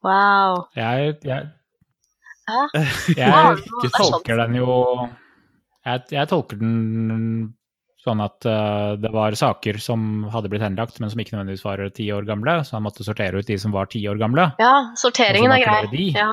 Wow. 0.02 0.64
Jeg, 0.74 1.20
jeg, 1.28 1.52
Hæ? 2.50 2.60
jeg 3.20 3.30
er 3.30 3.92
tolker 3.96 4.40
den 4.44 4.58
jo 4.60 4.70
jeg, 5.86 6.04
jeg 6.14 6.30
tolker 6.30 6.62
den 6.62 7.52
sånn 8.02 8.22
at 8.24 8.48
uh, 8.50 8.98
det 8.98 9.12
var 9.14 9.36
saker 9.38 9.78
som 9.82 10.24
hadde 10.34 10.50
blitt 10.50 10.64
henlagt, 10.66 10.98
men 11.02 11.12
som 11.12 11.20
ikke 11.22 11.36
nødvendigvis 11.36 11.66
var 11.66 11.84
ti 11.94 12.08
år 12.14 12.26
gamle, 12.26 12.56
så 12.66 12.80
han 12.80 12.86
måtte 12.88 13.06
sortere 13.06 13.42
ut 13.42 13.50
de 13.50 13.58
som 13.62 13.74
var 13.76 13.92
ti 13.92 14.02
år 14.10 14.18
gamle. 14.22 14.48
Ja, 14.62 14.72
sorteringen 14.98 15.54
er 15.54 15.62
grei. 15.62 16.08
Ja. 16.16 16.32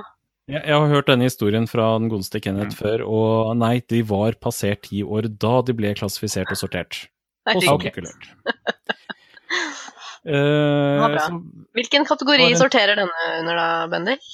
Jeg, 0.49 0.63
jeg 0.63 0.73
har 0.73 0.89
hørt 0.89 1.11
denne 1.11 1.29
historien 1.29 1.69
fra 1.69 1.91
den 2.01 2.09
godeste 2.09 2.41
Kenneth 2.41 2.79
før, 2.79 3.05
og 3.05 3.53
nei, 3.61 3.75
de 3.93 4.01
var 4.09 4.39
passert 4.41 4.87
ti 4.89 5.03
år 5.05 5.29
da 5.29 5.59
de 5.69 5.77
ble 5.77 5.93
klassifisert 5.99 6.49
og 6.55 6.61
sortert. 6.63 7.03
Og 7.53 7.61
så 7.61 7.77
var 7.77 7.85
Eh, 10.29 11.29
Hvilken 11.79 12.05
kategori 12.05 12.51
sorterer 12.59 12.99
denne 12.99 13.29
under, 13.39 13.57
da, 13.57 13.69
Bendik? 13.89 14.25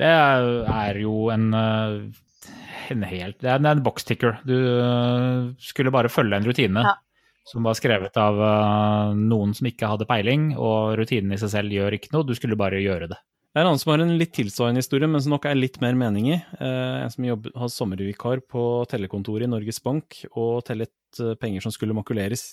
Det 0.00 0.08
er, 0.08 0.98
jo 1.02 1.28
en, 1.34 1.50
eh, 1.54 2.56
en 2.94 3.06
helt 3.10 3.38
Det 3.42 3.50
er 3.52 3.60
en, 3.60 3.68
en 3.68 3.82
boxticker. 3.84 4.38
Du 4.48 4.56
eh, 4.56 5.50
skulle 5.60 5.92
bare 5.92 6.12
følge 6.12 6.38
en 6.40 6.46
rutine 6.48 6.84
Ja. 6.86 6.94
som 7.50 7.66
var 7.66 7.76
skrevet 7.76 8.16
av 8.20 8.38
eh, 8.46 9.18
noen 9.18 9.52
som 9.56 9.68
ikke 9.68 9.90
hadde 9.90 10.08
peiling, 10.08 10.54
og 10.56 10.96
rutinen 11.00 11.34
i 11.36 11.40
seg 11.40 11.52
selv 11.52 11.74
gjør 11.76 11.98
ikke 11.98 12.14
noe, 12.14 12.24
du 12.28 12.32
skulle 12.38 12.56
bare 12.60 12.80
gjøre 12.80 13.10
det. 13.12 13.18
Det 13.50 13.58
er 13.58 13.64
en 13.64 13.72
annen 13.72 13.80
som 13.82 13.90
har 13.90 14.02
en 14.04 14.12
litt 14.14 14.30
tilsvarende 14.36 14.78
historie, 14.78 15.08
men 15.10 15.20
som 15.20 15.32
nok 15.34 15.48
er 15.50 15.58
litt 15.58 15.80
mer 15.82 15.96
mening 15.98 16.28
i. 16.30 16.36
Eh, 16.38 16.96
en 17.02 17.10
som 17.10 17.26
jobber, 17.26 17.50
har 17.58 17.72
sommervikar 17.74 18.44
på 18.46 18.64
tellekontoret 18.88 19.48
i 19.48 19.50
Norges 19.50 19.82
Bank 19.82 20.20
og 20.30 20.62
tellet 20.68 20.92
penger 21.42 21.64
som 21.64 21.74
skulle 21.74 21.96
makuleres. 21.98 22.52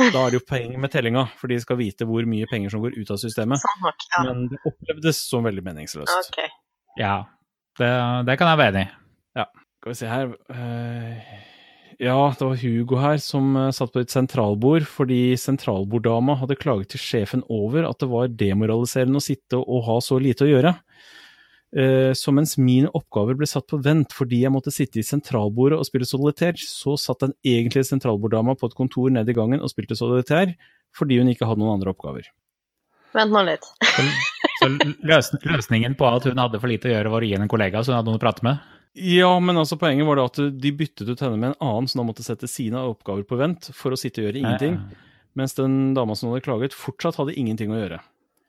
Da 0.00 0.24
er 0.24 0.32
det 0.32 0.40
jo 0.40 0.46
poeng 0.48 0.78
med 0.80 0.92
tellinga, 0.94 1.26
for 1.38 1.52
de 1.52 1.60
skal 1.62 1.78
vite 1.78 2.06
hvor 2.08 2.24
mye 2.28 2.48
penger 2.50 2.72
som 2.72 2.82
går 2.82 2.96
ut 2.96 3.12
av 3.12 3.20
systemet. 3.20 3.60
Sånn 3.62 3.84
nok. 3.84 4.08
Ja. 4.08 4.24
Men 4.28 4.48
det 4.50 4.62
opplevdes 4.68 5.20
som 5.28 5.44
veldig 5.46 5.64
meningsløst. 5.68 6.32
Ok. 6.32 6.42
Ja, 7.00 7.22
det, 7.78 7.92
det 8.28 8.36
kan 8.40 8.52
jeg 8.52 8.60
være 8.62 8.74
enig 8.74 8.88
i. 8.88 8.98
Skal 9.82 9.90
vi 9.90 9.98
se 9.98 10.06
her 10.06 10.28
eh, 10.54 11.30
Ja, 11.98 12.14
det 12.38 12.46
var 12.46 12.60
Hugo 12.60 12.98
her 13.02 13.16
som 13.18 13.56
eh, 13.58 13.72
satt 13.74 13.90
på 13.90 14.04
et 14.04 14.12
sentralbord 14.14 14.86
fordi 14.86 15.34
sentralborddama 15.34 16.36
hadde 16.38 16.56
klaget 16.60 16.92
til 16.94 17.02
sjefen 17.02 17.42
over 17.50 17.88
at 17.88 17.98
det 17.98 18.06
var 18.12 18.30
demoraliserende 18.30 19.18
å 19.18 19.24
sitte 19.24 19.58
og 19.58 19.82
ha 19.88 19.96
så 19.98 20.20
lite 20.22 20.46
å 20.46 20.52
gjøre. 20.52 20.72
Eh, 21.72 22.12
Så 22.12 22.32
mens 22.36 22.58
mine 22.60 22.90
oppgaver 22.92 23.38
ble 23.38 23.48
satt 23.48 23.66
på 23.70 23.78
vent 23.80 24.12
fordi 24.12 24.42
jeg 24.42 24.52
måtte 24.52 24.72
sitte 24.74 25.00
i 25.00 25.06
sentralbordet 25.06 25.78
og 25.80 25.88
spille 25.88 26.04
solitær, 26.08 26.58
så 26.60 26.98
satt 27.00 27.24
den 27.24 27.32
egentlige 27.44 27.88
sentralborddama 27.88 28.54
på 28.60 28.68
et 28.68 28.76
kontor 28.76 29.08
nede 29.10 29.32
i 29.32 29.36
gangen 29.36 29.62
og 29.62 29.72
spilte 29.72 29.96
solitær 29.96 30.52
fordi 30.92 31.18
hun 31.22 31.30
ikke 31.32 31.48
hadde 31.48 31.62
noen 31.62 31.78
andre 31.78 31.94
oppgaver. 31.94 32.28
Vent 33.16 33.32
nå 33.32 33.42
litt. 33.48 33.64
Så, 34.62 34.68
så 34.68 34.68
løs, 35.02 35.32
løsningen 35.42 35.96
på 35.98 36.06
at 36.06 36.28
hun 36.28 36.38
hadde 36.38 36.60
for 36.60 36.70
lite 36.70 36.86
å 36.86 36.92
gjøre, 36.92 37.10
var 37.10 37.24
å 37.24 37.26
gi 37.26 37.32
henne 37.34 37.48
en 37.48 37.50
kollega 37.50 37.80
så 37.82 37.90
hun 37.90 37.96
hadde 37.96 38.12
noen 38.12 38.20
å 38.20 38.22
prate 38.22 38.44
med? 38.46 38.60
Ja, 38.94 39.30
men 39.42 39.56
altså 39.58 39.74
poenget 39.80 40.06
var 40.06 40.20
da 40.20 40.26
at 40.28 40.38
de 40.38 40.70
byttet 40.76 41.08
ut 41.08 41.22
henne 41.24 41.38
med 41.40 41.48
en 41.50 41.56
annen, 41.64 41.88
som 41.90 42.02
da 42.02 42.04
måtte 42.06 42.22
sette 42.22 42.46
sine 42.46 42.78
oppgaver 42.92 43.24
på 43.26 43.38
vent 43.40 43.70
for 43.74 43.90
å 43.90 43.98
sitte 43.98 44.20
og 44.20 44.28
gjøre 44.28 44.42
ingenting. 44.42 44.76
Mens 45.34 45.56
den 45.56 45.96
dama 45.96 46.14
som 46.14 46.30
hadde 46.30 46.44
klaget, 46.44 46.76
fortsatt 46.76 47.18
hadde 47.18 47.34
ingenting 47.40 47.72
å 47.72 47.80
gjøre. 47.80 47.98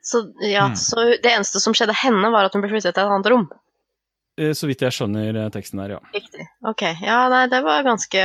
Så, 0.04 0.20
ja, 0.44 0.66
Mm. 0.68 0.76
så 0.76 1.04
det 1.24 1.32
eneste 1.32 1.62
som 1.64 1.74
skjedde 1.74 1.96
henne, 1.96 2.32
var 2.34 2.46
at 2.50 2.54
hun 2.54 2.62
ble 2.62 2.70
flyttet 2.74 2.94
til 2.94 3.04
et 3.06 3.10
annet 3.10 3.30
rom? 3.32 3.46
Eh, 4.38 4.52
Så 4.52 4.68
vidt 4.68 4.82
jeg 4.84 4.92
skjønner 4.92 5.46
eh, 5.46 5.50
teksten 5.54 5.80
her, 5.80 5.96
ja. 5.96 6.00
Riktig. 6.14 6.48
Ok. 6.68 6.82
Ja, 7.06 7.30
nei, 7.32 7.46
det 7.48 7.62
var 7.64 7.84
ganske, 7.88 8.24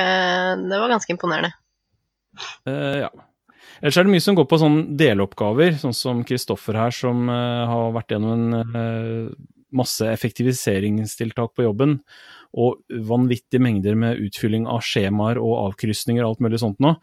det 0.68 0.80
var 0.82 0.88
ganske 0.90 1.12
imponerende. 1.14 1.52
Uh, 2.66 3.04
ja. 3.06 3.10
Ellers 3.80 3.96
er 4.00 4.06
det 4.08 4.10
mye 4.12 4.22
som 4.24 4.34
går 4.38 4.46
på 4.50 4.58
sånn 4.58 4.78
deloppgaver, 4.98 5.76
sånn 5.78 5.94
som 5.94 6.24
Kristoffer 6.26 6.74
her, 6.74 6.90
som 6.94 7.28
uh, 7.30 7.66
har 7.70 7.92
vært 7.94 8.10
gjennom 8.14 8.32
en 8.34 8.74
eh, 8.74 9.30
masse 9.74 10.06
effektiviseringstiltak 10.08 11.54
på 11.56 11.66
jobben, 11.66 11.98
og 12.56 12.80
vanvittige 13.04 13.60
mengder 13.60 13.96
med 13.98 14.20
utfylling 14.24 14.64
av 14.70 14.80
skjemaer 14.86 15.40
og 15.42 15.54
avkrysninger 15.66 16.24
og 16.24 16.30
alt 16.30 16.44
mulig 16.46 16.60
sånt 16.62 16.80
nå, 16.80 16.94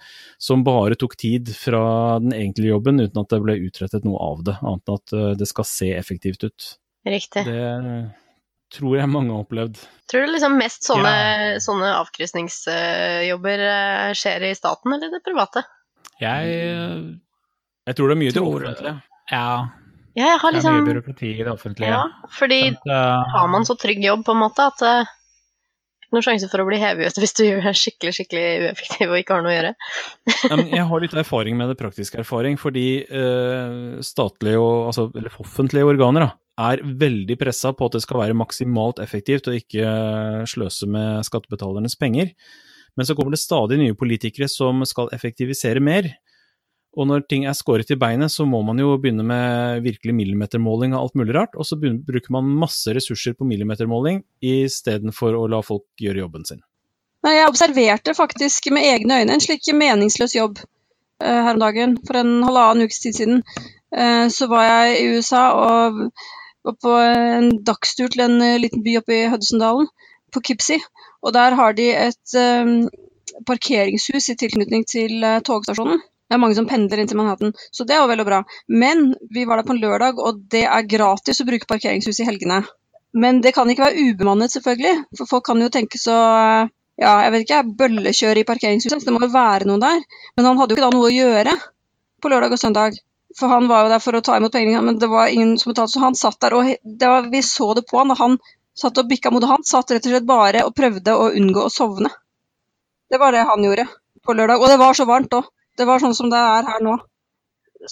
som 0.42 0.66
bare 0.66 0.98
tok 0.98 1.14
tid 1.22 1.52
fra 1.54 2.18
den 2.24 2.34
egentlige 2.34 2.74
jobben 2.74 3.04
uten 3.04 3.22
at 3.22 3.30
det 3.30 3.42
ble 3.44 3.60
utrettet 3.68 4.08
noe 4.08 4.18
av 4.26 4.42
det, 4.48 4.58
annet 4.62 4.90
enn 4.90 5.00
at 5.00 5.16
eh, 5.16 5.32
det 5.38 5.50
skal 5.52 5.70
se 5.70 5.92
effektivt 5.94 6.48
ut. 6.48 6.70
Riktig. 7.06 7.46
Det 7.46 7.66
tror 8.74 8.98
jeg 8.98 9.12
mange 9.12 9.36
har 9.36 9.46
opplevd. 9.46 9.78
Tror 10.10 10.26
du 10.26 10.34
liksom 10.34 10.58
mest 10.58 10.88
sånne, 10.88 11.16
sånne 11.64 11.94
avkrysningsjobber 12.02 13.66
eh, 13.70 14.12
skjer 14.18 14.50
i 14.50 14.54
staten 14.58 14.98
eller 14.98 15.14
det 15.14 15.22
private? 15.26 15.66
Jeg 16.22 16.60
Jeg 17.86 17.98
tror 17.98 18.10
det 18.10 18.16
er 18.16 18.24
mye 18.24 18.34
til 18.34 18.42
det 18.42 18.50
offentlige. 18.50 18.96
Ja, 19.30 19.50
Ja, 20.16 20.32
jeg 20.32 20.40
har 20.42 20.56
det 20.56 20.62
er 20.62 20.64
mye 20.64 20.80
liksom 20.80 20.90
byråkrati 20.90 21.30
i 21.34 21.44
det 21.44 21.52
offentlige. 21.52 21.92
Ja, 21.92 22.30
fordi 22.32 22.62
Sånn 22.72 22.92
uh... 22.92 23.36
har 23.36 23.52
man 23.52 23.68
så 23.68 23.76
trygg 23.80 24.04
jobb 24.06 24.24
på 24.28 24.36
en 24.36 24.42
måte 24.46 24.68
at 24.72 24.84
uh, 24.86 25.10
er 26.06 26.16
noen 26.16 26.24
sjanse 26.24 26.48
for 26.52 26.64
å 26.64 26.68
bli 26.70 26.80
hevet 26.80 27.12
ut 27.12 27.20
hvis 27.24 27.36
du 27.36 27.44
er 27.50 27.76
skikkelig 27.76 28.16
skikkelig 28.20 28.46
ueffektiv 28.70 29.12
og 29.12 29.20
ikke 29.20 29.36
har 29.36 29.46
noe 29.46 29.52
å 29.52 29.58
gjøre. 29.58 29.74
Jeg 30.72 30.88
har 30.92 31.04
litt 31.04 31.18
erfaring 31.20 31.60
med 31.60 31.72
det, 31.72 31.78
praktisk 31.82 32.16
erfaring, 32.22 32.60
fordi 32.62 32.88
uh, 33.10 34.00
statlige 34.06 34.62
og, 34.62 34.90
altså, 34.92 35.10
eller 35.16 35.44
offentlige 35.44 35.92
organer 35.92 36.28
da, 36.28 36.32
er 36.72 36.84
veldig 36.84 37.36
pressa 37.40 37.74
på 37.76 37.90
at 37.90 37.98
det 37.98 38.06
skal 38.06 38.22
være 38.24 38.38
maksimalt 38.40 39.02
effektivt 39.04 39.50
og 39.52 39.58
ikke 39.60 39.84
eh, 39.84 40.44
sløse 40.48 40.88
med 40.88 41.26
skattebetalernes 41.28 41.98
penger. 42.00 42.30
Men 42.96 43.08
så 43.08 43.16
kommer 43.18 43.36
det 43.36 43.42
stadig 43.42 43.76
nye 43.82 43.98
politikere 43.98 44.48
som 44.48 44.80
skal 44.88 45.12
effektivisere 45.16 45.84
mer. 45.84 46.08
Og 46.96 47.10
når 47.10 47.26
ting 47.28 47.44
er 47.44 47.56
skåret 47.58 47.90
i 47.92 47.98
beinet, 48.00 48.32
så 48.32 48.46
må 48.48 48.62
man 48.64 48.80
jo 48.80 48.94
begynne 49.02 49.26
med 49.28 49.84
virkelig 49.84 50.14
millimetermåling 50.16 50.94
av 50.96 51.04
alt 51.04 51.18
mulig 51.20 51.36
rart, 51.36 51.58
og 51.60 51.68
så 51.68 51.76
bruker 51.80 52.32
man 52.32 52.54
masse 52.62 52.94
ressurser 52.96 53.36
på 53.36 53.48
millimetermåling 53.50 54.22
istedenfor 54.40 55.36
å 55.36 55.44
la 55.52 55.60
folk 55.66 55.84
gjøre 56.00 56.24
jobben 56.24 56.48
sin. 56.48 56.64
Nei, 57.26 57.40
jeg 57.40 57.50
observerte 57.50 58.14
faktisk 58.16 58.70
med 58.76 58.86
egne 58.86 59.20
øyne 59.22 59.36
en 59.36 59.44
slik 59.44 59.68
meningsløs 59.76 60.38
jobb 60.38 60.60
uh, 60.62 61.42
her 61.48 61.56
om 61.56 61.62
dagen. 61.64 61.98
For 62.06 62.22
en 62.22 62.36
halvannen 62.46 62.88
ukes 62.88 63.02
tid 63.04 63.18
siden 63.18 63.42
uh, 63.42 64.28
så 64.32 64.48
var 64.52 64.68
jeg 64.68 65.00
i 65.00 65.08
USA 65.18 65.46
og 65.58 66.02
var 66.66 66.78
på 66.86 66.96
en 67.02 67.50
dagstur 67.66 68.14
til 68.14 68.28
en 68.28 68.38
uh, 68.40 68.56
liten 68.62 68.86
by 68.86 69.00
oppe 69.02 69.18
i 69.18 69.26
Hudsondalen, 69.34 69.90
på 70.32 70.44
Kipsi. 70.48 70.80
Og 71.26 71.34
der 71.34 71.58
har 71.58 71.76
de 71.76 71.90
et 71.96 72.40
parkeringshus 73.48 74.30
i 74.30 74.36
tilknytning 74.38 74.84
til 74.88 75.24
togstasjonen. 75.48 76.04
Det 76.26 76.36
er 76.38 76.42
mange 76.42 76.58
som 76.58 76.66
pendler 76.70 77.02
inn 77.02 77.10
til 77.10 77.20
Manhattan, 77.20 77.54
så 77.74 77.86
det 77.86 77.96
er 77.96 78.02
jo 78.02 78.10
vel 78.10 78.24
og 78.24 78.30
bra. 78.30 78.40
Men 78.68 79.12
vi 79.34 79.46
var 79.46 79.62
der 79.62 79.68
på 79.68 79.76
en 79.76 79.82
lørdag, 79.84 80.18
og 80.18 80.42
det 80.52 80.64
er 80.66 80.90
gratis 80.90 81.42
å 81.42 81.46
bruke 81.48 81.70
parkeringshus 81.70 82.24
i 82.24 82.28
helgene. 82.28 82.64
Men 83.16 83.44
det 83.44 83.54
kan 83.56 83.70
ikke 83.70 83.86
være 83.86 84.08
ubemannet, 84.10 84.52
selvfølgelig. 84.52 84.96
For 85.20 85.30
folk 85.30 85.46
kan 85.48 85.62
jo 85.62 85.70
tenke 85.72 86.02
så 86.02 86.16
ja, 86.96 87.12
jeg 87.26 87.32
vet 87.34 87.46
ikke, 87.46 87.62
bøllekjøre 87.80 88.42
i 88.42 88.48
parkeringshuset. 88.48 89.02
så 89.02 89.08
Det 89.08 89.14
må 89.16 89.22
jo 89.24 89.32
være 89.34 89.68
noen 89.68 89.84
der. 89.84 90.04
Men 90.36 90.50
han 90.50 90.60
hadde 90.60 90.74
jo 90.74 90.78
ikke 90.78 90.88
da 90.88 90.96
noe 90.96 91.10
å 91.10 91.16
gjøre 91.16 91.56
på 92.24 92.32
lørdag 92.32 92.56
og 92.56 92.62
søndag. 92.62 93.00
For 93.36 93.52
han 93.52 93.68
var 93.68 93.84
jo 93.84 93.92
der 93.92 94.04
for 94.04 94.16
å 94.16 94.24
ta 94.24 94.38
imot 94.40 94.54
pengene, 94.56 94.84
men 94.84 95.00
det 95.00 95.10
var 95.12 95.32
ingen 95.32 95.58
som 95.60 95.74
betalte. 95.74 95.98
Så 95.98 96.04
han 96.04 96.16
satt 96.16 96.40
der, 96.44 96.56
og 96.56 96.70
var, 97.04 97.28
vi 97.32 97.42
så 97.44 97.74
det 97.76 97.84
på 97.90 98.00
han. 98.00 98.14
Og 98.16 98.22
han 98.22 98.38
satt 98.76 99.00
og 99.00 99.10
bikka 99.12 99.32
mot 99.32 99.44
Han 99.48 99.68
satt 99.68 99.92
rett 99.92 100.08
og 100.08 100.16
slett 100.16 100.28
bare 100.28 100.64
og 100.68 100.76
prøvde 100.76 101.16
å 101.16 101.32
unngå 101.36 101.68
å 101.68 101.74
sovne. 101.74 102.12
Det 103.12 103.20
var 103.20 103.36
det 103.36 103.44
han 103.48 103.64
gjorde 103.64 103.88
på 104.24 104.36
lørdag. 104.36 104.64
Og 104.64 104.72
det 104.72 104.80
var 104.80 104.96
så 104.96 105.08
varmt 105.08 105.36
òg. 105.36 105.52
Det 105.76 105.88
var 105.88 106.02
sånn 106.04 106.16
som 106.18 106.32
det 106.32 106.40
er 106.40 106.68
her 106.70 106.84
nå. 106.86 106.98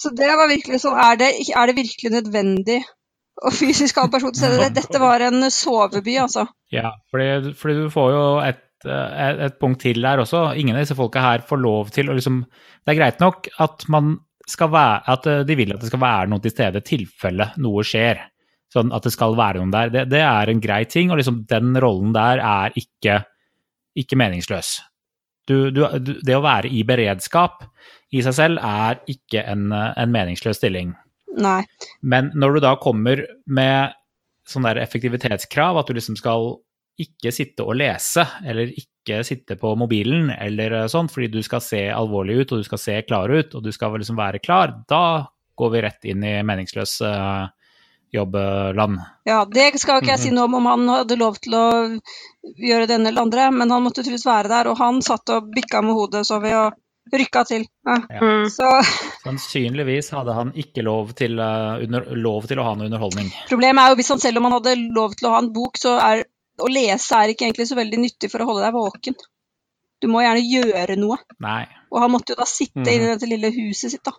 Så 0.00 0.10
det 0.16 0.26
var 0.34 0.50
virkelig 0.50 0.80
sånn 0.82 0.96
Er 0.98 1.18
det, 1.20 1.30
er 1.54 1.70
det 1.70 1.76
virkelig 1.76 2.10
nødvendig 2.16 2.80
å 3.44 3.50
fysisk 3.54 3.98
ha 3.98 4.06
en 4.06 4.12
person 4.12 4.34
til 4.34 4.44
stede? 4.44 4.70
Dette 4.74 5.00
var 5.02 5.22
en 5.26 5.48
soveby, 5.50 6.18
altså. 6.22 6.46
Ja, 6.72 6.94
fordi, 7.10 7.54
fordi 7.58 7.80
du 7.82 7.88
får 7.92 8.12
jo 8.14 8.22
et, 8.46 8.62
et, 8.86 9.40
et 9.48 9.58
punkt 9.60 9.82
til 9.82 10.00
der 10.02 10.22
også. 10.22 10.46
Ingen 10.58 10.78
av 10.78 10.84
disse 10.84 10.96
folka 10.98 11.22
her 11.24 11.44
får 11.46 11.62
lov 11.62 11.90
til 11.94 12.10
å 12.10 12.16
liksom 12.16 12.44
Det 12.46 12.94
er 12.94 13.00
greit 13.00 13.22
nok 13.22 13.50
at 13.64 13.86
man 13.92 14.16
skal 14.50 14.70
være 14.72 15.02
At 15.14 15.26
eh, 15.30 15.42
de 15.48 15.56
vil 15.56 15.74
at 15.74 15.82
det 15.82 15.88
skal 15.88 16.02
være 16.02 16.30
noen 16.30 16.42
til 16.44 16.52
stede 16.52 16.82
i 16.82 16.88
tilfelle 16.88 17.50
noe 17.64 17.84
skjer. 17.86 18.22
Sånn 18.74 18.90
at 18.94 19.06
det 19.06 19.12
skal 19.14 19.36
være 19.38 19.60
noen 19.60 19.72
der. 19.74 19.92
Det, 19.94 20.08
det 20.10 20.24
er 20.24 20.50
en 20.50 20.60
grei 20.62 20.82
ting, 20.90 21.12
og 21.12 21.20
liksom 21.20 21.44
den 21.50 21.76
rollen 21.80 22.14
der 22.16 22.42
er 22.42 22.74
ikke, 22.80 23.20
ikke 23.96 24.18
meningsløs. 24.18 24.76
Du, 25.48 25.70
du, 25.74 25.84
det 26.24 26.36
å 26.36 26.44
være 26.44 26.70
i 26.72 26.84
beredskap 26.88 27.66
i 28.14 28.22
seg 28.24 28.36
selv 28.36 28.62
er 28.64 29.00
ikke 29.10 29.42
en, 29.50 29.68
en 29.74 30.12
meningsløs 30.14 30.60
stilling. 30.60 30.94
Nei. 31.40 31.60
Men 32.00 32.30
når 32.38 32.56
du 32.56 32.64
da 32.64 32.74
kommer 32.80 33.24
med 33.44 33.96
sånn 34.48 34.66
der 34.68 34.80
effektivitetskrav, 34.82 35.80
at 35.80 35.88
du 35.88 35.96
liksom 35.96 36.16
skal 36.20 36.54
ikke 37.00 37.32
sitte 37.34 37.64
og 37.66 37.78
lese, 37.80 38.22
eller 38.46 38.70
ikke 38.70 39.22
sitte 39.26 39.56
på 39.58 39.72
mobilen, 39.78 40.30
eller 40.36 40.84
sånn, 40.90 41.10
fordi 41.10 41.32
du 41.32 41.40
skal 41.44 41.62
se 41.64 41.82
alvorlig 41.90 42.42
ut, 42.42 42.52
og 42.52 42.62
du 42.62 42.68
skal 42.68 42.80
se 42.80 42.98
klar 43.08 43.32
ut, 43.32 43.56
og 43.56 43.64
du 43.64 43.72
skal 43.74 43.96
liksom 43.98 44.20
være 44.20 44.42
klar, 44.44 44.76
da 44.90 45.26
går 45.58 45.72
vi 45.74 45.82
rett 45.84 46.08
inn 46.10 46.24
i 46.26 46.36
meningsløs 46.46 46.96
eh, 47.06 47.42
jobbland. 48.14 49.02
Ja, 49.28 49.42
det 49.48 49.72
skal 49.80 50.00
ikke 50.00 50.14
jeg 50.14 50.22
si 50.22 50.32
noe 50.34 50.48
om 50.48 50.58
om 50.60 50.70
han 50.70 50.86
hadde 50.92 51.18
lov 51.20 51.36
til 51.42 51.56
å 51.58 51.66
gjøre 52.42 52.88
det 52.88 52.98
ene 52.98 53.10
eller 53.12 53.26
andre, 53.26 53.50
men 53.54 53.72
han 53.72 53.84
måtte 53.84 54.02
tydeligvis 54.02 54.26
være 54.28 54.50
der, 54.52 54.70
og 54.70 54.80
han 54.80 55.02
satt 55.04 55.32
og 55.34 55.52
bikka 55.54 55.82
med 55.84 55.96
hodet, 55.98 56.24
så 56.28 56.40
vi, 56.42 56.52
og 56.56 56.76
rykka 57.12 57.44
til. 57.48 57.66
Ja. 57.86 57.98
Mm. 58.20 58.46
Så 58.52 58.68
Sannsynligvis 59.24 60.10
hadde 60.14 60.36
han 60.36 60.52
ikke 60.56 60.84
lov 60.86 61.12
til, 61.18 61.38
eh, 61.38 61.84
under, 61.84 62.08
lov 62.16 62.48
til 62.50 62.60
å 62.60 62.68
ha 62.68 62.74
noe 62.78 62.88
underholdning. 62.88 63.32
problemet 63.48 63.82
er 63.82 63.92
jo 63.92 64.00
hvis 64.00 64.12
han 64.14 64.22
selv 64.22 64.40
om 64.40 64.48
han 64.48 64.56
hadde 64.58 64.76
lov 64.96 65.16
til 65.18 65.28
å 65.28 65.34
ha 65.34 65.42
en 65.44 65.52
bok, 65.52 65.80
så 65.80 65.98
er 66.00 66.24
å 66.62 66.70
lese 66.70 67.18
er 67.18 67.32
ikke 67.32 67.48
egentlig 67.48 67.66
så 67.70 67.78
veldig 67.78 67.98
nyttig 67.98 68.30
for 68.30 68.42
å 68.42 68.48
holde 68.50 68.62
deg 68.62 68.76
våken. 68.76 69.16
Du 70.02 70.10
må 70.10 70.22
gjerne 70.22 70.44
gjøre 70.44 70.96
noe. 71.00 71.18
Nei. 71.42 71.64
Og 71.90 72.02
han 72.02 72.12
måtte 72.12 72.34
jo 72.34 72.40
da 72.40 72.46
sitte 72.48 72.82
mm. 72.82 72.92
inne 72.92 73.08
i 73.08 73.12
dette 73.14 73.30
lille 73.30 73.50
huset 73.54 73.94
sitt, 73.94 74.04
da. 74.06 74.14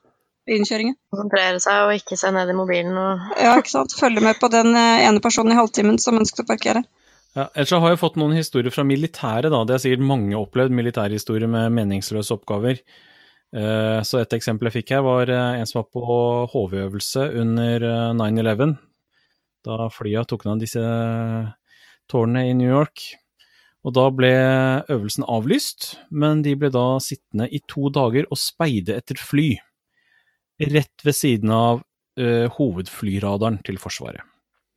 Ved 0.45 0.59
innkjøringen. 0.59 0.95
Konsentrere 1.13 1.61
seg 1.63 1.87
og 1.87 1.95
ikke 1.97 2.17
se 2.19 2.29
ned 2.33 2.51
i 2.51 2.57
mobilen 2.57 2.97
og 3.01 3.31
Ja, 3.41 3.55
ikke 3.57 3.73
sant. 3.73 3.95
Følge 3.97 4.21
med 4.21 4.37
på 4.41 4.49
den 4.53 4.75
eh, 4.77 5.07
ene 5.07 5.23
personen 5.23 5.55
i 5.55 5.57
halvtimen 5.57 5.97
som 6.01 6.19
ønsket 6.19 6.43
å 6.45 6.49
parkere. 6.51 6.83
Ja, 7.35 7.49
ellers 7.51 7.73
så 7.73 7.81
har 7.83 7.91
jeg 7.91 7.99
fått 7.99 8.19
noen 8.21 8.37
historier 8.37 8.71
fra 8.71 8.85
militæret, 8.87 9.49
da. 9.51 9.63
Det 9.65 9.75
har 9.75 9.81
sikkert 9.83 10.05
mange 10.07 10.37
opplevd, 10.39 10.71
militærhistorier 10.71 11.49
med 11.51 11.73
meningsløse 11.75 12.37
oppgaver. 12.37 12.79
Eh, 13.55 13.99
Så 14.07 14.21
et 14.21 14.37
eksempel 14.37 14.69
jeg 14.69 14.77
fikk 14.81 14.95
her, 14.95 15.03
var 15.03 15.31
eh, 15.33 15.59
en 15.59 15.67
som 15.67 15.81
var 15.81 15.89
på 15.91 16.05
HV-øvelse 16.53 17.27
under 17.41 17.89
eh, 17.89 18.13
9-11. 18.21 18.77
Da 19.65 19.89
flya 19.89 20.23
tok 20.29 20.45
ned 20.45 20.61
disse 20.61 20.81
tårnene 22.11 22.49
i 22.51 22.55
New 22.57 22.69
York. 22.69 23.03
Og 23.85 23.93
da 23.93 24.07
ble 24.13 24.31
øvelsen 24.89 25.25
avlyst, 25.29 25.95
men 26.09 26.41
de 26.45 26.55
ble 26.57 26.71
da 26.73 26.95
sittende 27.03 27.49
i 27.53 27.59
to 27.69 27.91
dager 27.93 28.25
og 28.31 28.39
speide 28.41 28.95
etter 28.97 29.19
fly. 29.21 29.51
Rett 30.61 31.03
ved 31.03 31.15
siden 31.17 31.51
av 31.51 31.81
uh, 32.19 32.45
hovedflyradaren 32.55 33.59
til 33.67 33.77
Forsvaret. 33.81 34.23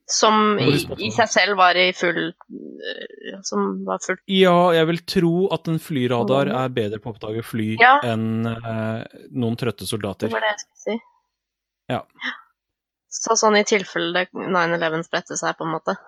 Som 0.08 0.56
i, 0.58 0.72
i 1.04 1.10
seg 1.12 1.28
selv 1.28 1.58
var 1.60 1.76
i 1.76 1.90
full 1.92 2.30
øh, 2.32 3.40
Som 3.44 3.82
var 3.84 3.98
fullt 4.00 4.22
Ja, 4.32 4.70
jeg 4.72 4.86
vil 4.88 5.02
tro 5.04 5.32
at 5.52 5.68
en 5.68 5.76
flyradar 5.84 6.48
er 6.48 6.70
bedre 6.72 6.96
på 7.04 7.10
å 7.10 7.12
oppdage 7.12 7.42
fly 7.44 7.74
Ja. 7.76 7.98
enn 8.08 8.48
eh, 8.48 9.02
noen 9.36 9.58
trøtte 9.60 9.84
Det 9.84 9.90
soldater. 9.90 10.32
var 10.32 10.40
det 10.46 10.54
jeg 10.54 10.62
skulle 10.62 10.80
si. 10.86 10.96
Ja. 11.92 12.00
Så 13.12 13.36
sånn 13.36 13.60
i 13.60 13.66
tilfelle 13.68 14.24
9-11 14.32 15.04
spredte 15.04 15.36
seg, 15.36 15.58
på 15.60 15.68
en 15.68 15.74
måte. 15.76 15.98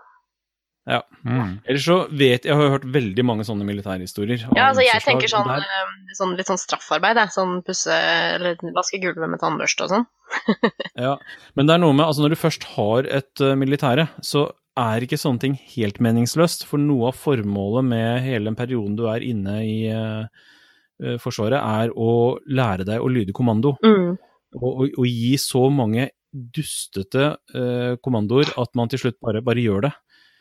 Mm. 0.88 1.59
Ellers 1.69 1.85
så 1.85 1.97
vet 2.09 2.47
jeg 2.49 2.57
har 2.57 2.73
hørt 2.73 2.87
veldig 2.88 3.25
mange 3.27 3.45
sånne 3.47 3.66
militærhistorier. 3.69 4.47
Ja, 4.57 4.71
altså 4.71 4.85
jeg 4.87 5.03
tenker 5.05 5.31
sånn, 5.31 5.51
øh, 5.53 6.14
sånn 6.16 6.33
litt 6.38 6.49
sånn 6.51 6.61
straffarbeid, 6.61 7.21
jeg. 7.21 7.35
Sånn 7.35 7.59
pusse 7.66 7.95
eller 8.37 8.57
vaske 8.77 9.01
gulvet 9.03 9.31
med 9.31 9.43
tannbørste 9.43 9.87
og 9.87 9.95
sånn. 9.97 10.09
Ja, 11.07 11.16
men 11.59 11.66
det 11.69 11.75
er 11.75 11.83
noe 11.83 11.95
med 11.97 12.07
altså 12.07 12.25
når 12.25 12.35
du 12.35 12.38
først 12.40 12.66
har 12.77 13.07
et 13.11 13.43
uh, 13.43 13.55
militære, 13.59 14.09
så 14.25 14.49
er 14.79 15.05
ikke 15.05 15.19
sånne 15.21 15.43
ting 15.43 15.57
helt 15.75 16.01
meningsløst. 16.03 16.64
For 16.69 16.81
noe 16.81 17.11
av 17.11 17.19
formålet 17.19 17.88
med 17.90 18.25
hele 18.25 18.51
den 18.51 18.59
perioden 18.59 18.97
du 18.99 19.07
er 19.11 19.25
inne 19.27 19.59
i 19.66 19.77
uh, 19.93 20.25
eh, 21.03 21.16
Forsvaret, 21.23 21.59
er 21.59 21.93
å 21.93 22.38
lære 22.47 22.87
deg 22.88 23.03
å 23.03 23.11
lyde 23.11 23.35
kommando. 23.37 23.75
Mm. 23.85 24.14
Og, 24.61 24.71
og, 24.71 24.87
og 25.03 25.07
gi 25.07 25.35
så 25.40 25.66
mange 25.73 26.09
dustete 26.31 27.35
eh, 27.55 27.97
kommandoer 28.03 28.53
at 28.61 28.73
man 28.79 28.90
til 28.90 29.03
slutt 29.03 29.19
bare, 29.23 29.43
bare 29.45 29.62
gjør 29.62 29.88
det. 29.88 29.93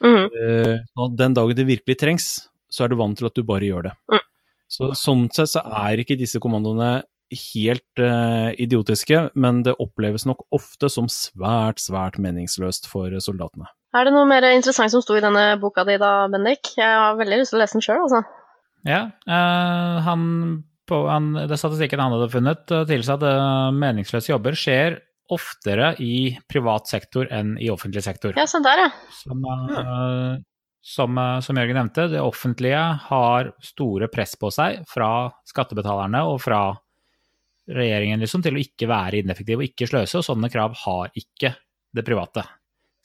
Mm. 0.04 0.26
Uh, 0.32 1.06
den 1.20 1.36
dagen 1.38 1.58
det 1.58 1.68
virkelig 1.68 2.00
trengs, 2.00 2.28
så 2.70 2.86
er 2.86 2.92
du 2.92 3.00
vant 3.00 3.18
til 3.20 3.30
at 3.30 3.36
du 3.36 3.44
bare 3.46 3.68
gjør 3.68 3.90
det. 3.90 3.96
Mm. 4.12 4.26
Så 4.70 4.92
Sånn 4.98 5.26
sett 5.34 5.56
så 5.56 5.64
er 5.66 6.02
ikke 6.02 6.20
disse 6.20 6.42
kommandoene 6.42 7.00
helt 7.54 8.02
uh, 8.02 8.50
idiotiske, 8.58 9.30
men 9.38 9.64
det 9.66 9.78
oppleves 9.82 10.26
nok 10.30 10.46
ofte 10.56 10.90
som 10.90 11.10
svært, 11.12 11.82
svært 11.82 12.18
meningsløst 12.22 12.90
for 12.90 13.14
soldatene. 13.22 13.70
Er 13.98 14.06
det 14.06 14.14
noe 14.14 14.28
mer 14.30 14.46
interessant 14.52 14.94
som 14.94 15.02
sto 15.02 15.18
i 15.18 15.24
denne 15.24 15.56
boka 15.62 15.86
di 15.88 15.98
da, 16.02 16.28
Bendik? 16.30 16.76
Jeg 16.78 16.90
har 16.90 17.18
veldig 17.18 17.42
lyst 17.42 17.54
til 17.54 17.60
å 17.60 17.64
lese 17.64 17.78
den 17.78 17.86
sjøl, 17.86 18.02
altså. 18.06 18.24
Ja, 18.88 19.02
uh, 19.28 20.00
han, 20.06 20.24
på, 20.90 21.04
han, 21.10 21.34
det 21.50 21.58
statistikken 21.60 22.02
han 22.02 22.14
hadde 22.16 22.32
funnet, 22.34 22.66
uh, 22.74 22.86
tilsa 22.90 23.18
at 23.18 23.26
uh, 23.26 23.70
meningsløse 23.76 24.32
jobber 24.32 24.58
skjer 24.58 25.00
oftere 25.34 25.94
i 26.02 26.34
privat 26.50 26.90
sektor 26.90 27.30
enn 27.32 27.56
i 27.62 27.70
offentlig 27.72 28.04
sektor. 28.06 28.34
Ja, 28.38 28.48
sånn 28.50 28.66
der, 28.66 28.86
ja. 28.86 28.90
Som, 29.14 29.46
uh, 29.46 30.36
som, 30.82 31.18
uh, 31.20 31.38
som 31.46 31.60
Jørgen 31.60 31.78
nevnte, 31.78 32.08
det 32.12 32.22
offentlige 32.24 32.82
har 33.06 33.52
store 33.64 34.10
press 34.12 34.36
på 34.40 34.52
seg 34.54 34.84
fra 34.90 35.30
skattebetalerne 35.50 36.24
og 36.30 36.40
fra 36.44 36.64
regjeringen 37.70 38.22
liksom, 38.24 38.42
til 38.46 38.58
å 38.58 38.64
ikke 38.64 38.90
være 38.90 39.22
ineffektiv 39.22 39.62
og 39.62 39.68
ikke 39.68 39.90
sløse, 39.90 40.18
og 40.18 40.26
sånne 40.26 40.50
krav 40.50 40.78
har 40.86 41.14
ikke 41.20 41.54
det 41.94 42.06
private. 42.06 42.46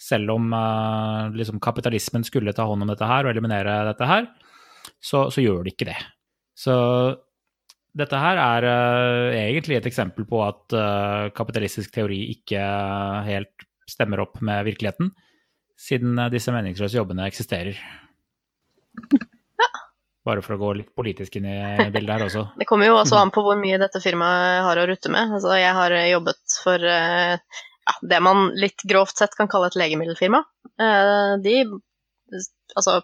Selv 0.01 0.35
om 0.35 0.49
uh, 0.53 1.31
liksom, 1.37 1.61
kapitalismen 1.63 2.25
skulle 2.27 2.57
ta 2.57 2.67
hånd 2.69 2.87
om 2.87 2.91
dette 2.93 3.09
her 3.09 3.27
og 3.29 3.35
eliminere 3.35 3.83
dette 3.91 4.09
her, 4.09 4.29
så, 5.01 5.29
så 5.33 5.45
gjør 5.45 5.65
det 5.65 5.77
ikke 5.77 5.93
det. 5.93 6.01
Så 6.57 6.75
dette 7.95 8.19
her 8.19 8.41
er 8.43 8.65
uh, 8.67 9.37
egentlig 9.39 9.79
et 9.79 9.87
eksempel 9.87 10.27
på 10.27 10.41
at 10.43 10.75
uh, 10.75 11.31
kapitalistisk 11.37 11.93
teori 11.95 12.25
ikke 12.33 12.63
helt 13.29 13.67
stemmer 13.91 14.25
opp 14.25 14.41
med 14.45 14.65
virkeligheten, 14.67 15.13
siden 15.79 16.19
uh, 16.19 16.31
disse 16.33 16.55
meningsløse 16.55 16.99
jobbene 16.99 17.29
eksisterer. 17.31 17.79
Bare 20.25 20.43
for 20.43 20.57
å 20.57 20.59
gå 20.61 20.73
litt 20.81 20.91
politisk 20.97 21.37
inn 21.39 21.47
i 21.53 21.59
bildet 21.95 22.17
her 22.17 22.27
også. 22.27 22.47
Det 22.61 22.67
kommer 22.67 22.91
jo 22.91 22.99
også 22.99 23.21
an 23.21 23.33
på 23.35 23.45
hvor 23.47 23.59
mye 23.61 23.79
dette 23.83 24.03
firmaet 24.03 24.65
har 24.67 24.81
å 24.81 24.87
rutte 24.91 25.13
med. 25.13 25.37
Altså, 25.37 25.53
jeg 25.61 25.75
har 25.77 25.95
jobbet 26.09 26.59
for 26.65 26.87
ja, 26.89 27.95
det 28.01 28.21
man 28.25 28.49
litt 28.57 28.87
grovt 28.89 29.21
sett 29.21 29.37
kan 29.37 29.51
kalle 29.53 29.69
et 29.69 29.77
legemiddelfirma. 29.79 30.41
De 31.45 31.59
Altså 32.75 33.03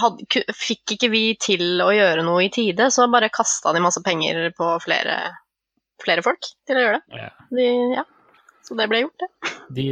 had, 0.00 0.20
fikk 0.54 0.96
ikke 0.96 1.10
vi 1.12 1.22
til 1.40 1.80
å 1.84 1.90
gjøre 1.94 2.24
noe 2.26 2.46
i 2.46 2.50
tide, 2.52 2.90
så 2.92 3.08
bare 3.12 3.32
kasta 3.34 3.72
de 3.76 3.82
masse 3.84 4.02
penger 4.04 4.50
på 4.56 4.72
flere, 4.84 5.16
flere 6.02 6.24
folk 6.26 6.50
til 6.68 6.80
å 6.80 6.84
gjøre 6.84 7.00
det. 7.00 7.22
Ja. 7.22 7.30
De, 7.50 7.70
ja. 7.98 8.04
Så 8.66 8.76
det 8.78 8.88
ble 8.90 9.04
gjort, 9.04 9.22
det. 9.22 9.52
De, 9.76 9.88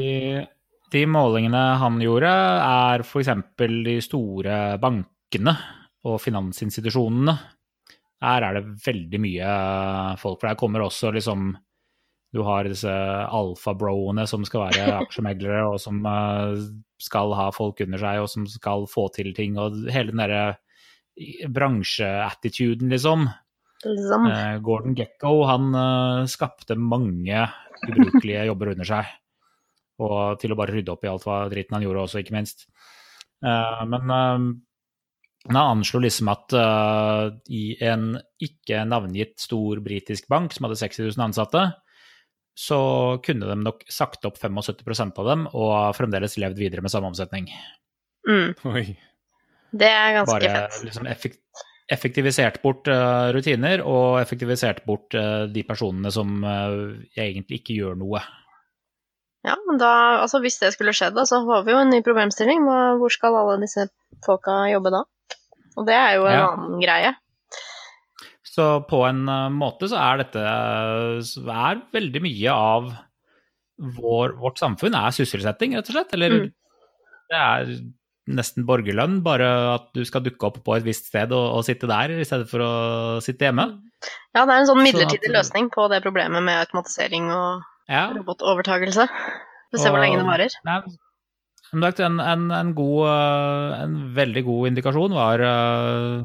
de 0.94 1.04
målingene 1.10 1.64
han 1.80 2.00
gjorde, 2.02 2.30
er 2.30 3.04
f.eks. 3.06 3.30
de 3.58 3.98
store 4.02 4.62
bankene 4.82 5.54
og 6.04 6.18
finansinstitusjonene. 6.22 7.36
Her 8.24 8.46
er 8.48 8.58
det 8.58 8.64
veldig 8.84 9.20
mye 9.20 9.54
folk, 10.20 10.40
for 10.40 10.48
der 10.48 10.58
kommer 10.58 10.84
også 10.84 11.12
liksom 11.14 11.52
du 12.34 12.40
har 12.42 12.66
disse 12.66 12.90
alfabroene 12.90 14.26
som 14.26 14.42
skal 14.46 14.66
være 14.66 14.96
aksjemeglere, 15.04 15.62
og 15.70 15.78
som 15.82 16.00
uh, 16.02 16.58
skal 17.02 17.34
ha 17.38 17.48
folk 17.54 17.84
under 17.84 18.00
seg, 18.02 18.22
og 18.24 18.30
som 18.32 18.48
skal 18.50 18.88
få 18.90 19.06
til 19.14 19.30
ting. 19.36 19.58
Og 19.60 19.84
hele 19.94 20.10
den 20.10 20.22
derre 20.24 20.44
bransjeattituden, 21.54 22.90
liksom. 22.90 23.28
liksom. 23.84 24.26
Uh, 24.26 24.56
Gordon 24.66 24.96
Gekko, 24.98 25.36
han 25.46 25.70
uh, 25.78 26.24
skapte 26.30 26.74
mange 26.74 27.46
ubrukelige 27.86 28.46
jobber 28.50 28.74
under 28.74 28.90
seg. 28.90 29.14
Og 30.02 30.40
til 30.42 30.50
å 30.50 30.58
bare 30.58 30.74
rydde 30.74 30.90
opp 30.90 31.06
i 31.06 31.12
alt 31.12 31.28
hva 31.28 31.44
dritten 31.52 31.78
han 31.78 31.86
gjorde 31.86 32.08
også, 32.08 32.24
ikke 32.24 32.34
minst. 32.34 32.64
men 33.38 34.10
han 34.10 35.58
anslo 35.60 36.00
liksom 36.02 36.32
at 36.32 36.54
i 37.46 37.76
en 37.78 38.16
ikke 38.42 38.80
navngitt 38.90 39.36
stor 39.38 39.78
britisk 39.86 40.26
bank 40.32 40.56
som 40.56 40.66
hadde 40.66 40.80
60 40.80 41.12
000 41.14 41.26
ansatte, 41.28 41.62
så 42.54 42.78
kunne 43.26 43.48
de 43.50 43.56
nok 43.64 43.82
sagt 43.90 44.24
opp 44.28 44.36
75% 44.38 45.18
av 45.18 45.26
dem 45.26 45.46
og 45.52 45.94
fremdeles 45.98 46.36
levd 46.38 46.58
videre 46.60 46.84
med 46.84 46.92
samme 46.92 47.10
omsetning. 47.10 47.48
Mm. 48.28 48.54
Oi. 48.70 48.84
Det 49.74 49.88
er 49.90 50.14
ganske 50.20 50.36
Bare 50.38 50.52
fett. 50.54 50.84
liksom 50.86 51.08
effekt, 51.10 51.40
effektivisert 51.90 52.60
bort 52.62 52.86
uh, 52.88 53.32
rutiner 53.34 53.82
og 53.82 54.20
effektivisert 54.22 54.84
bort 54.86 55.16
uh, 55.18 55.44
de 55.50 55.64
personene 55.66 56.12
som 56.14 56.36
uh, 56.46 56.94
egentlig 57.18 57.58
ikke 57.60 57.74
gjør 57.80 57.98
noe. 57.98 58.22
Ja, 59.44 59.58
men 59.66 59.76
da, 59.82 59.90
altså 60.22 60.38
Hvis 60.40 60.56
det 60.62 60.70
skulle 60.72 60.94
skjedd, 60.96 61.18
da, 61.18 61.26
så 61.28 61.42
har 61.44 61.66
vi 61.66 61.74
jo 61.74 61.80
en 61.82 61.90
ny 61.92 61.98
problemstilling. 62.06 62.62
Hvor 62.96 63.12
skal 63.12 63.34
alle 63.36 63.58
disse 63.60 63.90
folka 64.24 64.62
jobbe 64.72 64.94
da? 64.94 65.02
Og 65.74 65.84
det 65.90 65.98
er 65.98 66.14
jo 66.16 66.24
en 66.30 66.38
Ja. 66.38 66.46
annen 66.54 66.78
greie. 66.80 67.10
Så 68.54 68.66
på 68.86 69.00
en 69.08 69.24
uh, 69.26 69.48
måte 69.50 69.88
så 69.90 69.98
er 69.98 70.20
dette 70.22 70.38
uh, 70.38 71.18
er 71.50 71.80
veldig 71.94 72.20
mye 72.22 72.54
av 72.54 72.92
vår, 73.98 74.36
vårt 74.38 74.60
samfunn 74.62 74.94
er 74.94 75.14
sysselsetting, 75.16 75.74
rett 75.74 75.88
og 75.90 75.96
slett. 75.96 76.12
Eller 76.14 76.36
Mm. 76.38 76.50
det 77.32 77.38
er 77.40 77.72
nesten 78.34 78.64
borgerlønn, 78.68 79.18
bare 79.26 79.48
at 79.74 79.88
du 79.96 80.04
skal 80.06 80.22
dukke 80.24 80.46
opp 80.48 80.60
på 80.64 80.76
et 80.78 80.84
visst 80.86 81.10
sted 81.10 81.32
og, 81.34 81.58
og 81.58 81.64
sitte 81.66 81.88
der 81.90 82.14
i 82.14 82.24
stedet 82.24 82.46
for 82.48 82.62
å 82.64 82.70
sitte 83.24 83.48
hjemme. 83.48 83.66
Ja, 84.36 84.44
det 84.46 84.54
er 84.54 84.60
en 84.62 84.68
sånn 84.70 84.80
midlertidig 84.80 85.18
midlertidig 85.18 85.32
at- 85.32 85.36
løsning 85.40 85.68
på 85.74 85.88
det 85.92 86.02
problemet 86.04 86.44
med 86.46 86.60
automatisering 86.62 87.26
og 87.34 87.64
Ja, 87.90 88.06
robotovertagelse. 88.16 89.08
Vi 89.10 89.76
får 89.76 89.82
se 89.82 89.90
hvor 89.92 90.00
lenge 90.00 90.22
det 90.22 90.28
varer. 90.30 90.54
Nei, 90.64 90.78
en, 92.06 92.20
en, 92.22 92.46
en, 92.54 92.72
god, 92.78 93.00
eh, 93.10 93.82
en 93.82 93.98
veldig 94.16 94.44
god 94.46 94.68
indikasjon 94.70 95.12
var 95.18 95.42
eh, 95.44 96.24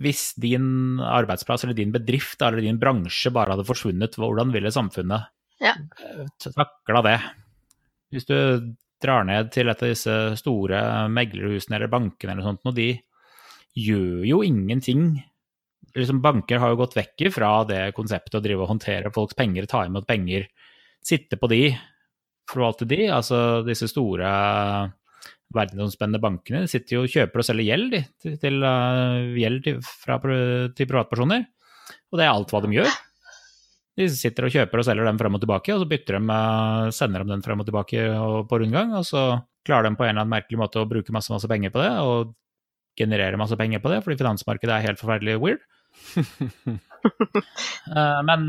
hvis 0.00 0.32
din 0.40 0.98
arbeidsplass 1.04 1.64
eller 1.64 1.76
din 1.76 1.92
bedrift 1.92 2.40
eller 2.42 2.62
din 2.64 2.78
bransje 2.80 3.30
bare 3.34 3.52
hadde 3.54 3.66
forsvunnet, 3.68 4.16
hvordan 4.18 4.52
ville 4.54 4.72
samfunnet 4.72 5.28
Ja. 5.60 5.74
eh, 6.00 6.26
takla 6.56 7.02
det? 7.04 7.18
Hvis 8.12 8.26
du 8.26 8.36
drar 9.02 9.24
ned 9.24 9.50
til 9.52 9.68
et 9.68 9.82
av 9.82 9.88
disse 9.90 10.14
store 10.38 11.08
meglerhusene 11.10 11.76
eller 11.76 11.90
bankene 11.92 12.32
eller 12.36 12.46
sånt, 12.46 12.60
og 12.64 12.74
de 12.76 12.88
gjør 13.74 14.24
jo 14.28 14.42
ingenting. 14.46 15.22
Liksom 15.96 16.20
banker 16.22 16.58
har 16.62 16.72
jo 16.72 16.76
gått 16.82 16.94
vekk 16.96 17.26
fra 17.34 17.64
det 17.68 17.92
konseptet 17.96 18.38
å 18.38 18.42
drive 18.44 18.62
og 18.64 18.70
håndtere 18.74 19.12
folks 19.12 19.34
penger, 19.36 19.66
ta 19.66 19.84
imot 19.86 20.06
penger, 20.08 20.46
sitte 21.04 21.36
på 21.36 21.48
de, 21.50 21.62
forvalte 22.48 22.86
de. 22.88 23.08
Altså 23.12 23.62
disse 23.66 23.88
store 23.90 24.30
verdensomspennende 25.54 26.20
bankene 26.22 26.66
sitter 26.70 26.96
jo 26.96 27.04
og 27.06 27.12
kjøper 27.12 27.42
og 27.42 27.46
selger 27.46 27.68
gjeld, 27.68 27.96
til, 28.22 28.36
til 28.42 28.60
uh, 28.64 29.32
gjeld 29.38 29.62
til, 29.66 29.80
fra, 29.82 30.18
til 30.22 30.90
privatpersoner. 30.90 31.46
Og 32.12 32.20
det 32.20 32.26
er 32.26 32.32
alt 32.32 32.52
hva 32.52 32.62
de 32.64 32.76
gjør. 32.76 32.92
De 34.00 34.08
sitter 34.08 34.48
og 34.48 34.54
kjøper 34.54 34.80
og 34.80 34.86
selger 34.88 35.08
dem 35.08 35.18
frem 35.20 35.36
og 35.36 35.42
tilbake, 35.42 35.74
og 35.74 35.82
så 35.82 35.88
bytter 35.88 36.16
de, 36.16 36.36
sender 36.96 37.24
de 37.24 37.34
den 37.34 37.44
frem 37.44 37.60
og 37.60 37.68
tilbake 37.68 38.06
på 38.48 38.60
rundgang, 38.62 38.94
og 38.96 39.04
så 39.04 39.24
klarer 39.66 39.90
de 39.90 39.98
på 39.98 40.06
en 40.06 40.14
eller 40.14 40.24
annen 40.24 40.32
merkelig 40.32 40.60
måte 40.62 40.80
å 40.80 40.88
bruke 40.88 41.12
masse, 41.14 41.32
masse 41.32 41.50
penger 41.50 41.74
på 41.74 41.82
det, 41.82 41.90
og 42.00 42.32
generere 42.98 43.40
masse 43.40 43.56
penger 43.60 43.82
på 43.84 43.92
det, 43.92 44.00
fordi 44.04 44.18
finansmarkedet 44.20 44.74
er 44.76 44.86
helt 44.88 45.02
forferdelig 45.02 45.38
weird. 45.42 45.68
Eh, 47.02 48.18
men, 48.22 48.44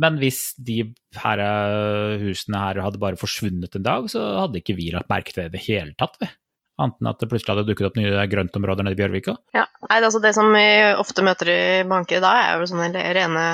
men 0.00 0.14
hvis 0.16 0.54
de 0.64 0.78
her 1.20 1.40
eh, 1.44 2.22
husene 2.22 2.62
her 2.62 2.78
hadde 2.80 3.00
bare 3.02 3.20
forsvunnet 3.20 3.76
en 3.76 3.84
dag, 3.84 4.06
så 4.08 4.22
hadde 4.46 4.62
ikke 4.62 4.78
vi 4.78 4.86
lagt 4.94 5.10
merke 5.12 5.34
til 5.34 5.42
det 5.42 5.50
i 5.50 5.54
det 5.58 5.64
hele 5.66 5.92
tatt. 6.00 6.16
vi. 6.22 6.30
Annet 6.78 7.00
enn 7.02 7.08
at 7.10 7.18
det 7.22 7.28
plutselig 7.30 7.54
hadde 7.56 7.66
dukket 7.72 7.88
opp 7.88 7.96
nye 7.98 8.26
grøntområder 8.30 8.86
nede 8.86 8.94
i 8.94 9.00
Bjørvika. 9.00 9.32
Ja. 9.56 9.64
Nei, 9.88 9.98
altså 10.04 10.20
det 10.22 10.30
som 10.36 10.52
vi 10.54 10.66
ofte 10.98 11.24
møter 11.26 11.50
i 11.50 11.82
banker 11.90 12.20
da, 12.22 12.30
er 12.52 12.60
jo 12.62 12.68
sånne 12.70 12.92
rene 13.16 13.46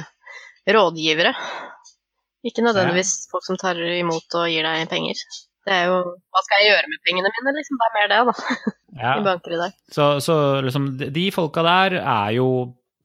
rådgivere. 0.69 1.33
Ikke 2.45 2.65
nødvendigvis 2.65 3.15
folk 3.33 3.45
som 3.47 3.57
tar 3.61 3.79
imot 3.81 4.37
og 4.37 4.49
gir 4.53 4.67
deg 4.67 4.89
penger. 4.91 5.17
Det 5.65 5.73
er 5.73 5.87
jo 5.89 5.97
Hva 6.05 6.43
skal 6.45 6.61
jeg 6.61 6.75
gjøre 6.75 6.91
med 6.93 7.01
pengene 7.09 7.31
mine, 7.33 7.55
liksom? 7.57 7.79
Det 7.81 7.87
er 7.89 7.95
mer 7.97 8.09
det, 8.13 8.19
da, 8.29 8.35
Ja. 9.05 9.13
i 9.19 9.25
banker 9.25 9.55
i 9.57 9.61
dag. 9.63 9.73
Så, 9.91 10.09
så 10.23 10.35
liksom, 10.63 10.91
de- 11.01 11.09
de 11.15 11.25
folka 11.35 11.65
der 11.65 11.97
er 12.03 12.35
jo, 12.37 12.49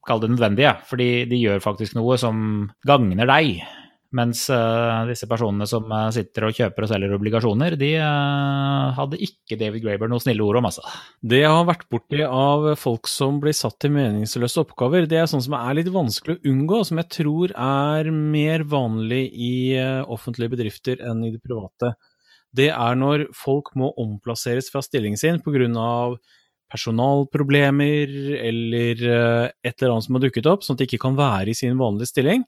kall 0.06 0.20
det 0.22 0.28
nødvendige, 0.34 0.74
fordi 0.88 1.08
de 1.30 1.38
gjør 1.40 1.64
faktisk 1.64 1.96
noe 1.96 2.18
som 2.20 2.68
gagner 2.86 3.26
deg. 3.32 3.62
Mens 4.10 4.40
uh, 4.50 5.06
disse 5.06 5.28
personene 5.30 5.68
som 5.70 5.84
eh, 5.94 6.08
sitter 6.16 6.48
og 6.48 6.56
kjøper 6.56 6.82
og 6.82 6.90
selger 6.90 7.12
obligasjoner, 7.14 7.76
de 7.78 7.92
uh, 8.02 8.90
hadde 8.96 9.20
ikke 9.22 9.58
David 9.60 9.84
Graeber 9.84 10.10
noe 10.10 10.22
snille 10.22 10.42
ord 10.42 10.58
om, 10.58 10.66
altså. 10.66 10.82
Det 11.22 11.38
jeg 11.44 11.52
har 11.54 11.68
vært 11.68 11.84
borti 11.94 12.24
av 12.26 12.66
folk 12.80 13.06
som 13.10 13.38
blir 13.42 13.54
satt 13.54 13.76
til 13.78 13.94
meningsløse 13.94 14.64
oppgaver, 14.64 15.06
det 15.06 15.20
er 15.20 15.28
sånn 15.30 15.44
som 15.44 15.54
er 15.60 15.78
litt 15.78 15.92
vanskelig 15.94 16.40
å 16.40 16.50
unngå, 16.50 16.80
som 16.88 16.98
jeg 16.98 17.10
tror 17.20 17.54
er 17.54 18.10
mer 18.10 18.66
vanlig 18.72 19.28
i 19.30 19.52
uh, 19.78 20.02
offentlige 20.10 20.56
bedrifter 20.56 21.06
enn 21.06 21.22
i 21.28 21.30
det 21.36 21.42
private. 21.46 21.92
Det 22.50 22.66
er 22.74 22.98
når 22.98 23.28
folk 23.38 23.70
må 23.78 23.92
omplasseres 23.94 24.72
fra 24.74 24.82
stillingen 24.82 25.20
sin 25.22 25.38
pga. 25.38 26.18
personalproblemer 26.70 28.10
eller 28.42 29.00
et 29.06 29.70
eller 29.82 29.92
annet 29.92 30.04
som 30.06 30.18
har 30.18 30.22
dukket 30.22 30.46
opp, 30.50 30.66
sånn 30.66 30.74
at 30.74 30.82
de 30.82 30.90
ikke 30.90 31.02
kan 31.02 31.18
være 31.18 31.50
i 31.50 31.58
sin 31.58 31.78
vanlige 31.78 32.10
stilling, 32.10 32.44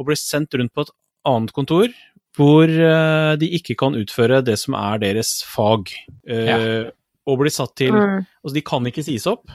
og 0.00 0.08
blir 0.08 0.16
sendt 0.18 0.56
rundt 0.56 0.72
på 0.72 0.86
et 0.88 0.94
annet 1.28 1.52
kontor 1.52 1.92
hvor 2.38 2.70
eh, 2.70 3.32
de 3.36 3.48
ikke 3.58 3.74
kan 3.76 3.96
utføre 3.98 4.38
det 4.46 4.54
som 4.56 4.76
er 4.78 5.00
deres 5.02 5.40
fag. 5.44 5.90
Eh, 6.24 6.46
Ja. 6.48 6.90
Og 7.28 7.36
blir 7.42 7.52
satt 7.52 7.74
til 7.76 7.92
Mm. 7.92 8.22
Altså, 8.42 8.54
de 8.54 8.62
kan 8.64 8.86
ikke 8.88 9.04
sies 9.04 9.26
opp. 9.28 9.50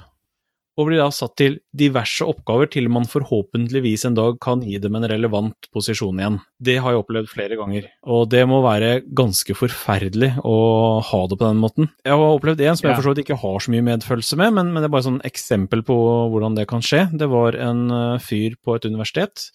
og 0.77 0.87
blir 0.89 0.99
da 0.99 1.07
satt 1.09 1.37
til 1.39 1.53
diverse 1.73 2.19
oppgaver 2.27 2.67
til 2.69 2.89
man 2.91 3.05
forhåpentligvis 3.07 4.03
en 4.09 4.13
dag 4.17 4.35
kan 4.43 4.59
gi 4.59 4.75
dem 4.77 4.97
en 4.99 5.07
relevant 5.07 5.55
posisjon 5.71 6.19
igjen. 6.19 6.41
Det 6.61 6.75
har 6.83 6.91
jeg 6.91 6.99
opplevd 6.99 7.29
flere 7.31 7.55
ganger, 7.55 7.85
og 8.03 8.27
det 8.29 8.41
må 8.45 8.59
være 8.61 9.01
ganske 9.15 9.55
forferdelig 9.55 10.33
å 10.43 10.99
ha 10.99 11.21
det 11.31 11.37
på 11.39 11.47
den 11.47 11.61
måten. 11.63 11.87
Jeg 12.03 12.11
har 12.11 12.19
opplevd 12.19 12.59
en 12.59 12.75
som 12.75 12.89
jeg 12.89 12.97
for 12.97 13.07
så 13.07 13.13
vidt 13.15 13.23
ikke 13.23 13.39
har 13.39 13.63
så 13.63 13.71
mye 13.71 13.87
medfølelse 13.87 14.35
med, 14.35 14.51
men, 14.57 14.73
men 14.73 14.83
det 14.83 14.89
er 14.89 14.95
bare 14.97 15.07
sånn 15.07 15.21
eksempel 15.23 15.81
på 15.87 15.95
hvordan 16.33 16.55
det 16.59 16.67
kan 16.67 16.83
skje. 16.83 17.05
Det 17.15 17.29
var 17.31 17.55
en 17.55 17.85
eh, 17.95 18.19
fyr 18.19 18.59
på 18.59 18.75
et 18.75 18.83
universitet 18.91 19.47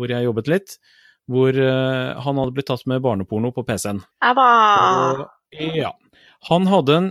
hvor 0.00 0.12
jeg 0.12 0.26
jobbet 0.26 0.50
litt, 0.50 0.76
hvor 1.30 1.54
eh, 1.54 2.20
han 2.24 2.40
hadde 2.40 2.54
blitt 2.56 2.70
tatt 2.72 2.86
med 2.90 3.02
barneporno 3.04 3.52
på 3.54 3.64
PC-en. 3.68 4.00
Og, 5.20 5.26
ja. 5.76 5.92
Han 6.48 6.68
hadde 6.70 6.96
en 6.96 7.10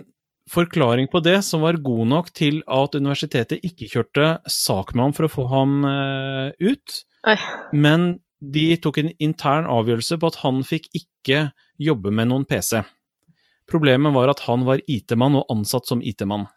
forklaring 0.49 1.07
på 1.13 1.21
det 1.21 1.37
som 1.45 1.61
var 1.61 1.77
god 1.85 2.07
nok 2.09 2.31
til 2.35 2.63
at 2.65 2.97
universitetet 2.97 3.61
ikke 3.65 3.89
kjørte 3.91 4.31
sak 4.49 4.95
med 4.95 5.07
ham 5.07 5.13
for 5.15 5.27
å 5.27 5.31
få 5.31 5.45
ham 5.51 5.83
eh, 5.85 6.71
ut, 6.71 7.01
men 7.77 8.15
de 8.39 8.69
tok 8.81 9.01
en 9.01 9.11
intern 9.21 9.67
avgjørelse 9.69 10.17
på 10.19 10.31
at 10.31 10.39
han 10.41 10.63
fikk 10.63 10.87
ikke 10.95 11.49
jobbe 11.79 12.11
med 12.15 12.31
noen 12.31 12.47
PC. 12.49 12.79
Problemet 13.69 14.15
var 14.15 14.31
at 14.31 14.41
han 14.47 14.63
var 14.65 14.81
IT-mann 14.89 15.37
og 15.37 15.51
ansatt 15.53 15.85
som 15.89 16.01
IT-mann. 16.01 16.47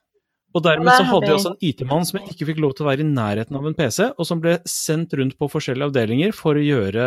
Og 0.52 0.64
dermed 0.64 0.92
så 0.92 1.06
hadde 1.08 1.28
jeg 1.30 1.38
også 1.38 1.52
en 1.54 1.64
IT-mann 1.64 2.04
som 2.08 2.20
ikke 2.20 2.46
fikk 2.50 2.60
lov 2.62 2.74
til 2.76 2.84
å 2.84 2.90
være 2.90 3.04
i 3.04 3.08
nærheten 3.08 3.56
av 3.58 3.66
en 3.68 3.76
PC, 3.76 4.10
og 4.12 4.28
som 4.28 4.42
ble 4.42 4.58
sendt 4.68 5.16
rundt 5.18 5.38
på 5.40 5.48
forskjellige 5.52 5.88
avdelinger 5.88 6.36
for 6.36 6.58
å 6.58 6.64
gjøre 6.64 7.06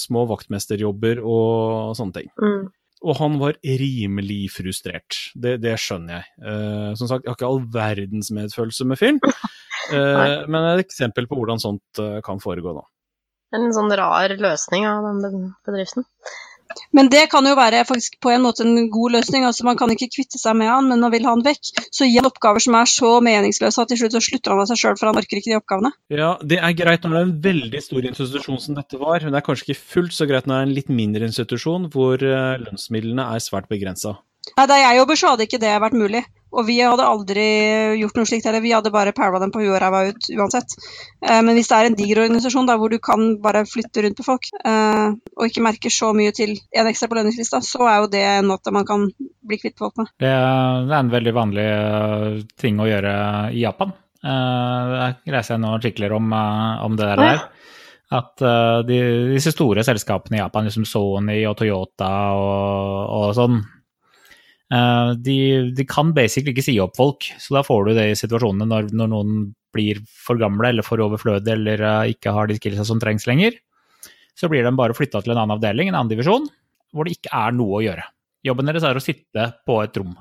små 0.00 0.24
vaktmesterjobber 0.30 1.22
og 1.22 1.94
sånne 1.98 2.20
ting. 2.20 2.32
mm. 2.40 2.64
Og 3.04 3.18
han 3.18 3.34
var 3.36 3.58
rimelig 3.60 4.46
frustrert. 4.54 5.18
Det, 5.36 5.58
det 5.60 5.74
skjønner 5.76 6.14
jeg. 6.14 6.28
Eh, 6.40 6.92
som 6.96 7.10
sagt, 7.10 7.26
jeg 7.26 7.34
har 7.34 7.36
ikke 7.36 7.50
all 7.50 7.60
verdens 7.74 8.30
medfølelse 8.32 8.86
med 8.88 8.96
film, 8.96 9.18
eh, 9.92 10.46
men 10.48 10.70
et 10.70 10.86
eksempel 10.86 11.28
på 11.28 11.36
hvordan 11.36 11.60
sånt 11.60 12.00
eh, 12.00 12.22
kan 12.24 12.40
foregå, 12.40 12.72
da. 12.78 12.86
En 13.54 13.68
sånn 13.76 13.92
rar 13.92 14.32
løsning 14.40 14.88
av 14.88 15.04
den 15.04 15.50
bedriften. 15.66 16.08
Men 16.96 17.10
det 17.12 17.26
kan 17.32 17.46
jo 17.46 17.54
være 17.58 17.84
faktisk 17.88 18.18
på 18.22 18.32
en 18.34 18.44
måte 18.44 18.64
en 18.66 18.88
god 18.92 19.16
løsning. 19.18 19.44
altså 19.48 19.66
Man 19.66 19.78
kan 19.80 19.92
ikke 19.94 20.10
kvitte 20.14 20.40
seg 20.40 20.56
med 20.58 20.70
han, 20.70 20.88
men 20.90 21.02
man 21.04 21.12
vil 21.14 21.26
ha 21.26 21.34
han 21.34 21.44
vekk. 21.44 21.72
Så 21.94 22.08
gi 22.08 22.16
han 22.18 22.28
oppgaver 22.28 22.62
som 22.64 22.78
er 22.78 22.90
så 22.90 23.12
meningsløse 23.24 23.82
at 23.82 23.92
til 23.92 24.02
slutt 24.02 24.16
så 24.16 24.24
slutter 24.28 24.54
han 24.54 24.64
av 24.64 24.70
seg 24.70 24.82
sjøl, 24.82 24.98
for 25.00 25.10
han 25.10 25.20
orker 25.20 25.40
ikke 25.40 25.52
de 25.52 25.58
oppgavene. 25.60 25.94
Ja, 26.14 26.34
det 26.42 26.60
er 26.60 26.76
greit 26.78 27.06
når 27.06 27.16
det 27.16 27.22
er 27.22 27.30
en 27.30 27.40
veldig 27.48 27.82
stor 27.84 28.10
institusjon 28.10 28.62
som 28.62 28.78
dette 28.78 29.00
var, 29.00 29.24
men 29.24 29.34
det 29.34 29.42
er 29.42 29.48
kanskje 29.48 29.70
ikke 29.70 29.88
fullt 29.94 30.16
så 30.16 30.28
greit 30.30 30.48
når 30.48 30.54
det 30.54 30.60
er 30.62 30.70
en 30.70 30.78
litt 30.78 30.94
mindre 31.02 31.30
institusjon 31.30 31.90
hvor 31.94 32.22
eh, 32.22 32.54
lønnsmidlene 32.62 33.26
er 33.34 33.42
svært 33.44 33.70
begrensa. 33.70 34.18
Nei, 34.54 34.66
Da 34.70 34.80
jeg 34.80 35.00
jobber, 35.00 35.20
så 35.20 35.34
hadde 35.34 35.48
ikke 35.48 35.62
det 35.62 35.76
vært 35.82 35.98
mulig. 35.98 36.24
Og 36.54 36.66
vi 36.68 36.76
hadde 36.78 37.06
aldri 37.06 37.44
gjort 37.98 38.18
noe 38.18 38.28
slikt 38.28 38.46
heller. 38.46 38.62
Vi 38.62 38.72
hadde 38.74 38.92
bare 38.94 39.14
pæla 39.16 39.40
dem 39.42 39.52
på 39.54 39.62
huet 39.62 39.72
og 39.72 39.80
ræva 39.82 40.04
ut 40.10 40.28
uansett. 40.36 40.76
Eh, 41.24 41.40
Men 41.42 41.56
hvis 41.58 41.70
det 41.70 41.78
er 41.78 41.88
en 41.88 41.98
diger 41.98 42.22
organisasjon 42.24 42.68
da, 42.68 42.76
hvor 42.78 42.92
du 42.92 43.00
kan 43.02 43.34
bare 43.42 43.64
flytte 43.66 44.04
rundt 44.04 44.20
på 44.20 44.26
folk, 44.26 44.48
eh, 44.62 45.08
og 45.34 45.48
ikke 45.48 45.64
merker 45.66 45.94
så 45.94 46.12
mye 46.16 46.34
til 46.36 46.54
en 46.54 46.90
ekstra 46.90 47.10
på 47.10 47.18
lønningslista, 47.18 47.60
så 47.64 47.88
er 47.90 47.98
jo 48.04 48.12
det 48.14 48.22
en 48.22 48.50
måte 48.52 48.74
man 48.74 48.86
kan 48.86 49.08
bli 49.44 49.58
kvitt 49.58 49.78
folk 49.80 49.98
med. 49.98 50.12
Det, 50.22 50.30
er 50.30 50.94
en 51.00 51.12
veldig 51.12 51.34
vanlig 51.34 51.66
eh, 51.66 52.40
ting 52.60 52.78
å 52.78 52.88
gjøre 52.88 53.18
i 53.52 53.66
Japan. 53.66 53.94
Jeg 54.24 55.34
leser 55.34 55.58
noen 55.60 55.76
artikler 55.76 56.14
om, 56.16 56.30
om 56.32 56.94
det 56.96 57.10
der. 57.10 57.20
Ja. 57.26 57.42
At 58.16 58.40
de, 58.88 58.96
disse 59.34 59.52
store 59.52 59.82
selskapene 59.84 60.38
i 60.38 60.40
Japan, 60.40 60.64
liksom 60.64 60.86
Sony 60.88 61.42
og 61.44 61.58
Toyota 61.58 62.08
og, 62.38 63.10
og 63.18 63.26
sånn, 63.36 63.58
de, 65.20 65.36
de 65.76 65.84
kan 65.88 66.12
basically 66.16 66.54
ikke 66.54 66.64
si 66.66 66.78
opp 66.82 66.96
folk. 66.98 67.26
Så 67.40 67.56
da 67.56 67.64
får 67.66 67.88
du 67.88 67.92
det 67.98 68.08
i 68.10 68.16
situasjonene 68.18 68.68
når, 68.70 68.90
når 68.96 69.12
noen 69.12 69.36
blir 69.74 70.00
for 70.06 70.38
gamle 70.40 70.70
eller 70.70 70.86
for 70.86 71.02
overflødige 71.02 71.56
eller 71.58 71.82
eh, 71.82 72.14
ikke 72.14 72.34
har 72.34 72.48
de 72.48 72.58
skillsa 72.58 72.86
som 72.88 73.02
trengs 73.02 73.26
lenger. 73.30 73.56
Så 74.38 74.50
blir 74.50 74.66
de 74.66 74.74
bare 74.78 74.96
flytta 74.96 75.22
til 75.22 75.34
en 75.34 75.42
annen 75.42 75.56
avdeling, 75.56 75.90
en 75.90 75.98
annen 75.98 76.10
divisjon, 76.10 76.46
hvor 76.94 77.06
det 77.06 77.18
ikke 77.18 77.34
er 77.34 77.54
noe 77.54 77.78
å 77.78 77.84
gjøre. 77.84 78.06
Jobben 78.44 78.68
deres 78.68 78.86
er 78.86 78.98
å 78.98 79.02
sitte 79.02 79.48
på 79.66 79.78
et 79.82 80.00
rom. 80.00 80.14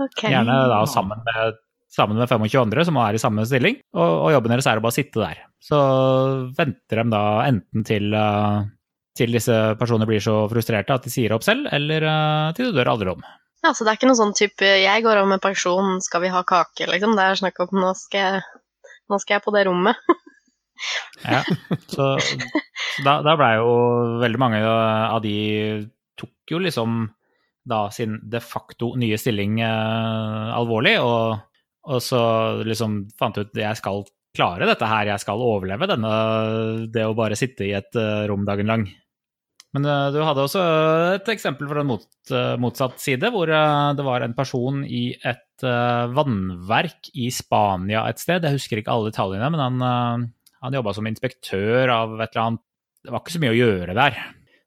Okay. 0.00 0.32
Gjerne 0.32 0.56
da 0.70 0.80
sammen 0.88 1.20
med, 1.26 1.58
sammen 1.92 2.20
med 2.20 2.30
25 2.30 2.62
andre 2.62 2.84
som 2.88 2.98
er 3.02 3.16
i 3.16 3.22
samme 3.22 3.44
stilling, 3.48 3.80
og, 3.92 4.12
og 4.26 4.34
jobben 4.36 4.54
deres 4.54 4.68
er 4.70 4.80
å 4.80 4.84
bare 4.84 4.96
sitte 4.96 5.20
der. 5.20 5.42
Så 5.60 5.80
venter 6.56 7.02
de 7.02 7.12
da 7.12 7.24
enten 7.44 7.84
til, 7.86 8.14
eh, 8.16 8.62
til 9.18 9.34
disse 9.34 9.56
personene 9.80 10.08
blir 10.08 10.22
så 10.22 10.44
frustrerte 10.50 10.94
at 10.94 11.06
de 11.06 11.12
sier 11.12 11.34
opp 11.34 11.44
selv, 11.46 11.68
eller 11.74 12.06
eh, 12.06 12.48
til 12.56 12.70
du 12.70 12.78
dør 12.78 12.92
aldri 12.94 13.12
om. 13.14 13.22
Ja, 13.60 13.74
så 13.76 13.84
det 13.84 13.92
er 13.92 13.98
ikke 13.98 14.08
noe 14.08 14.18
sånn 14.18 14.36
type 14.36 14.64
'jeg 14.64 15.04
går 15.04 15.20
av 15.20 15.28
med 15.28 15.42
pensjon, 15.44 16.00
skal 16.00 16.22
vi 16.24 16.32
ha 16.32 16.42
kake', 16.42 16.88
liksom. 16.88 17.16
Det 17.16 17.24
er 17.24 17.40
snakk 17.42 17.60
om 17.60 17.76
'nå 17.76 17.92
skal 17.98 18.20
jeg, 18.20 18.42
nå 19.10 19.20
skal 19.20 19.36
jeg 19.36 19.44
på 19.44 19.54
det 19.56 19.66
rommet'. 19.68 19.96
Ja. 21.20 21.42
Så, 21.92 22.16
så 22.24 23.04
da, 23.04 23.18
da 23.20 23.34
blei 23.36 23.50
jo 23.58 23.72
veldig 24.22 24.38
mange 24.40 24.60
av 24.64 25.18
de 25.20 25.34
tok 26.16 26.54
jo 26.54 26.56
liksom 26.56 27.02
da 27.68 27.82
sin 27.92 28.14
de 28.32 28.40
facto 28.40 28.94
nye 28.96 29.18
stilling 29.20 29.60
eh, 29.60 30.46
alvorlig, 30.56 30.94
og, 31.04 31.36
og 31.84 32.00
så 32.00 32.22
liksom 32.64 33.02
fant 33.20 33.36
ut 33.36 33.52
jeg 33.52 33.76
skal 33.76 34.06
klare 34.36 34.68
dette 34.68 34.86
her, 34.86 35.10
jeg 35.10 35.22
skal 35.22 35.42
overleve 35.42 35.88
denne, 35.90 36.10
det 36.92 37.06
å 37.06 37.16
bare 37.18 37.38
sitte 37.38 37.66
i 37.66 37.74
et 37.76 37.96
eh, 37.98 38.26
rom 38.30 38.44
dagen 38.46 38.70
lang. 38.70 38.84
Men 39.74 39.86
eh, 39.86 40.08
du 40.14 40.18
hadde 40.26 40.44
også 40.46 40.62
et 41.16 41.30
eksempel 41.30 41.68
fra 41.70 41.82
en 41.82 41.90
mot, 41.92 42.06
eh, 42.34 42.54
motsatt 42.62 42.98
side, 43.02 43.30
hvor 43.34 43.50
eh, 43.50 43.92
det 43.98 44.06
var 44.06 44.26
en 44.26 44.34
person 44.38 44.82
i 44.86 45.12
et 45.14 45.66
eh, 45.66 46.04
vannverk 46.16 47.12
i 47.14 47.30
Spania 47.34 48.04
et 48.10 48.22
sted. 48.22 48.46
Jeg 48.46 48.58
husker 48.58 48.82
ikke 48.82 48.94
alle 48.94 49.12
detaljene, 49.12 49.50
men 49.54 49.62
han, 49.62 49.86
eh, 49.86 50.54
han 50.66 50.78
jobba 50.78 50.94
som 50.96 51.10
inspektør 51.10 51.94
av 51.94 52.18
et 52.18 52.30
eller 52.32 52.46
annet 52.46 52.66
Det 53.00 53.14
var 53.14 53.22
ikke 53.22 53.32
så 53.32 53.40
mye 53.40 53.54
å 53.54 53.60
gjøre 53.60 53.96
der. 53.96 54.18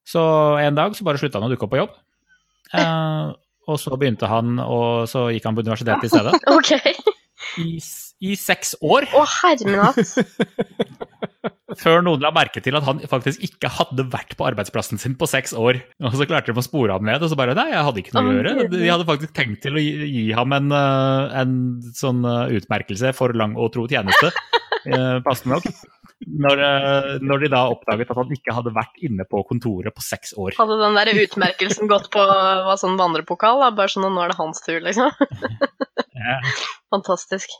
Så 0.09 0.21
en 0.59 0.79
dag 0.79 0.95
så 0.97 1.05
bare 1.07 1.19
slutta 1.21 1.39
han 1.39 1.47
å 1.47 1.53
dukke 1.53 1.67
opp 1.69 1.75
på 1.77 1.83
jobb. 1.85 1.99
Eh, 2.73 3.27
og 3.69 3.75
så 3.77 3.93
begynte 4.01 4.25
han, 4.25 4.55
og 4.57 5.03
så 5.05 5.27
gikk 5.29 5.45
han 5.45 5.53
på 5.53 5.61
universitetet 5.61 6.07
i 6.07 6.09
stedet. 6.09 6.39
Ok. 6.57 7.12
I, 7.61 7.77
i 8.23 8.35
seks 8.39 8.75
år, 8.81 9.05
Å, 9.13 9.25
herre 9.41 9.91
før 11.79 12.03
noen 12.05 12.21
la 12.23 12.31
merke 12.33 12.61
til 12.63 12.77
at 12.77 12.85
han 12.87 13.01
faktisk 13.09 13.43
ikke 13.45 13.71
hadde 13.71 14.05
vært 14.13 14.35
på 14.37 14.45
arbeidsplassen 14.47 15.01
sin 15.01 15.15
på 15.19 15.27
seks 15.29 15.55
år. 15.57 15.79
Og 16.03 16.17
så 16.17 16.27
klarte 16.29 16.51
de 16.51 16.59
å 16.59 16.65
spore 16.65 16.95
ham 16.95 17.05
ned, 17.07 17.23
og 17.23 17.31
så 17.31 17.39
bare 17.39 17.55
Nei, 17.57 17.69
jeg 17.73 17.87
hadde 17.87 18.03
ikke 18.03 18.15
noe 18.17 18.29
å 18.29 18.35
gjøre. 18.37 18.67
De 18.73 18.85
hadde 18.89 19.07
faktisk 19.09 19.33
tenkt 19.37 19.63
til 19.65 19.77
å 19.77 19.81
gi, 19.83 19.93
gi 20.09 20.27
ham 20.37 20.53
en, 20.55 20.71
eh, 20.75 21.41
en 21.41 21.57
sånn 21.97 22.23
eh, 22.27 22.55
utmerkelse 22.59 23.13
for 23.17 23.35
lang 23.37 23.57
og 23.59 23.73
tro 23.75 23.87
tjeneste, 23.89 24.31
eh, 24.89 25.19
passende 25.25 25.59
nok. 25.59 25.83
Når, 26.23 26.59
når 27.19 27.41
de 27.41 27.47
da 27.51 27.65
oppdaget 27.67 28.13
at 28.13 28.19
han 28.21 28.29
ikke 28.31 28.53
hadde 28.55 28.71
vært 28.71 29.01
inne 29.03 29.25
på 29.27 29.41
kontoret 29.49 29.91
på 29.91 30.05
seks 30.05 30.31
år. 30.39 30.55
Hadde 30.55 30.77
den 30.79 30.95
der 30.95 31.11
utmerkelsen 31.19 31.91
gått 31.91 32.07
på 32.13 32.23
sånn 32.79 32.95
vandrepokal, 32.95 33.59
da? 33.59 33.73
Bare 33.75 33.91
sånn 33.91 34.07
nå 34.07 34.23
er 34.23 34.31
det 34.31 34.39
hans 34.39 34.63
tur, 34.63 34.79
liksom. 34.85 35.11
Ja. 36.17 36.39
Fantastisk. 36.93 37.53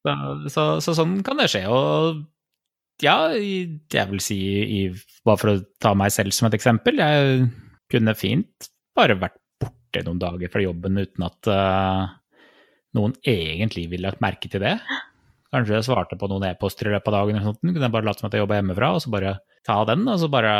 Så, 0.00 0.14
så, 0.48 0.66
så 0.80 0.94
sånn 0.96 1.18
kan 1.26 1.40
det 1.40 1.50
skje. 1.52 1.64
Og 1.68 2.22
ja, 3.04 3.32
jeg 3.36 4.06
vil 4.10 4.22
si, 4.24 4.38
i, 4.60 4.80
bare 5.26 5.40
for 5.40 5.52
å 5.52 5.60
ta 5.82 5.94
meg 5.96 6.12
selv 6.14 6.36
som 6.36 6.48
et 6.48 6.56
eksempel, 6.56 7.00
jeg 7.00 7.44
kunne 7.90 8.16
fint 8.18 8.70
bare 8.96 9.18
vært 9.20 9.38
borte 9.60 10.02
noen 10.06 10.20
dager 10.20 10.52
fra 10.52 10.62
jobben 10.64 11.00
uten 11.00 11.24
at 11.26 11.50
uh, 11.50 12.10
noen 12.96 13.14
egentlig 13.26 13.88
ville 13.92 14.08
lagt 14.08 14.22
merke 14.24 14.50
til 14.52 14.62
det. 14.64 14.76
Kanskje 15.50 15.78
jeg 15.78 15.88
svarte 15.88 16.18
på 16.18 16.28
noen 16.30 16.46
e-poster 16.50 16.90
i 16.90 16.94
løpet 16.94 17.10
av 17.10 17.16
dagen, 17.16 17.38
eller 17.38 17.50
sånt. 17.50 17.62
kunne 17.64 17.88
jeg 17.88 17.94
bare 17.96 18.06
latt 18.06 18.20
som 18.20 18.28
at 18.28 18.36
jeg 18.36 18.44
jobba 18.44 18.60
hjemmefra, 18.60 18.92
og 18.94 19.02
så 19.02 19.12
bare 19.12 19.34
ta 19.66 19.80
den, 19.88 20.04
og 20.06 20.20
så 20.22 20.30
bare 20.30 20.52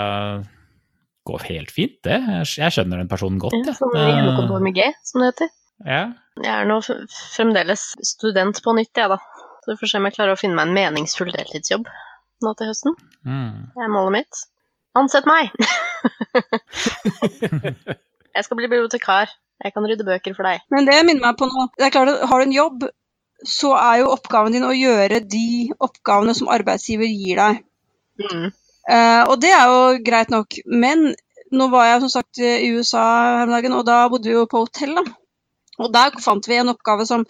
gå 1.29 1.39
helt 1.47 1.71
fint, 1.75 2.01
det. 2.07 2.19
Jeg, 2.59 2.73
skjønner 2.75 3.03
den 3.03 3.11
personen 3.11 3.39
godt, 3.43 3.55
Ja, 3.69 3.77
sånn 3.77 3.95
hjemmekontor 3.95 4.65
med 4.65 4.75
G, 4.79 4.89
som 5.07 5.23
det 5.23 5.33
heter. 5.35 5.53
Ja. 5.87 6.03
Jeg 6.41 6.53
er 6.55 6.69
nå 6.69 6.79
fremdeles 6.85 7.91
student 8.07 8.61
på 8.65 8.75
nytt, 8.77 8.93
jeg, 8.97 9.11
da. 9.13 9.19
Så 9.61 9.73
vi 9.73 9.81
får 9.81 9.91
se 9.91 10.01
om 10.01 10.07
jeg 10.09 10.17
klarer 10.17 10.37
å 10.37 10.41
finne 10.41 10.57
meg 10.57 10.69
en 10.69 10.77
meningsfull 10.77 11.33
deltidsjobb 11.35 11.89
nå 12.45 12.55
til 12.57 12.71
høsten. 12.71 12.97
Mm. 13.29 13.69
Det 13.75 13.85
er 13.85 13.93
målet 13.93 14.15
mitt. 14.21 14.41
Ansett 14.99 15.27
meg! 15.29 15.53
jeg 18.35 18.47
skal 18.47 18.59
bli 18.59 18.71
bibliotekar. 18.71 19.33
Jeg 19.61 19.75
kan 19.75 19.85
rydde 19.87 20.07
bøker 20.09 20.35
for 20.37 20.49
deg. 20.49 20.65
Men 20.73 20.89
det 20.89 20.97
minner 21.05 21.29
meg 21.29 21.37
på 21.39 21.49
noe. 21.51 21.69
Det 21.77 21.87
er 21.87 21.95
klart 21.95 22.15
at 22.15 22.25
Har 22.31 22.41
du 22.41 22.49
en 22.49 22.57
jobb, 22.57 22.87
så 23.45 23.75
er 23.77 24.01
jo 24.01 24.15
oppgaven 24.15 24.57
din 24.57 24.65
å 24.67 24.73
gjøre 24.73 25.21
de 25.29 25.69
oppgavene 25.77 26.35
som 26.37 26.49
arbeidsgiver 26.53 27.09
gir 27.09 27.41
deg. 27.43 27.61
Mm. 28.25 28.49
Uh, 28.91 29.23
og 29.29 29.37
det 29.45 29.53
er 29.53 29.69
jo 29.69 29.83
greit 30.07 30.33
nok. 30.33 30.57
Men 30.65 31.11
nå 31.53 31.69
var 31.73 31.91
jeg 31.91 32.03
som 32.07 32.13
sagt 32.17 32.41
i 32.41 32.71
USA 32.73 33.05
her 33.37 33.45
om 33.49 33.55
dagen, 33.55 33.77
og 33.77 33.85
da 33.89 34.03
bodde 34.11 34.31
vi 34.31 34.37
jo 34.39 34.49
på 34.49 34.65
hotell. 34.65 34.97
da. 34.97 35.05
Og 35.81 35.93
der 35.95 36.17
fant 36.23 36.49
vi 36.49 36.59
en 36.61 36.73
oppgave 36.75 37.07
som 37.09 37.25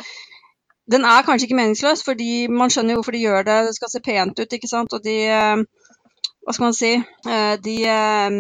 Den 0.90 1.05
er 1.07 1.22
kanskje 1.22 1.46
ikke 1.46 1.59
meningsløs, 1.61 2.01
fordi 2.03 2.48
man 2.51 2.70
skjønner 2.72 2.96
jo 2.96 2.98
hvorfor 2.98 3.14
de 3.14 3.22
gjør 3.22 3.44
det. 3.46 3.59
Det 3.68 3.74
skal 3.76 3.90
se 3.92 4.01
pent 4.03 4.40
ut, 4.40 4.55
ikke 4.57 4.70
sant. 4.70 4.96
Og 4.96 5.05
de 5.05 5.16
eh, 5.30 5.61
Hva 6.42 6.55
skal 6.57 6.66
man 6.66 6.74
si? 6.74 6.90
Eh, 7.30 7.53
de 7.62 7.74
eh, 7.86 8.38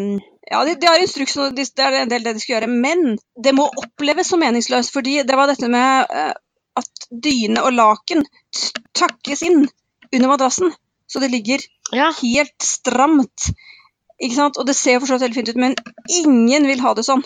ja, 0.50 0.64
de, 0.66 0.74
de 0.74 0.88
har 0.90 0.98
instruksen, 0.98 1.44
og 1.44 1.54
det 1.54 1.68
er 1.78 2.00
en 2.00 2.10
del 2.10 2.24
det 2.26 2.34
de 2.34 2.42
skal 2.42 2.56
gjøre. 2.56 2.70
Men 2.72 3.14
det 3.38 3.54
må 3.54 3.68
oppleves 3.84 4.32
som 4.32 4.42
meningsløst, 4.42 4.90
fordi 4.90 5.20
det 5.22 5.38
var 5.38 5.52
dette 5.52 5.70
med 5.70 6.10
at 6.80 7.06
dyne 7.10 7.62
og 7.66 7.76
laken 7.76 8.24
takkes 8.98 9.44
inn 9.46 9.68
under 10.10 10.28
madrassen, 10.32 10.72
så 11.06 11.22
det 11.22 11.30
ligger 11.30 11.62
Ja. 11.92 12.10
helt 12.22 12.62
stramt. 12.62 13.50
Ikke 14.20 14.34
sant? 14.36 14.58
Og 14.58 14.66
det 14.66 14.76
ser 14.76 14.98
for 15.00 15.06
så 15.06 15.14
vidt 15.18 15.22
veldig 15.22 15.38
fint 15.38 15.48
ut, 15.48 15.56
men 15.56 15.74
ingen 16.08 16.66
vil 16.66 16.82
ha 16.84 16.94
det 16.94 17.04
sånn. 17.06 17.22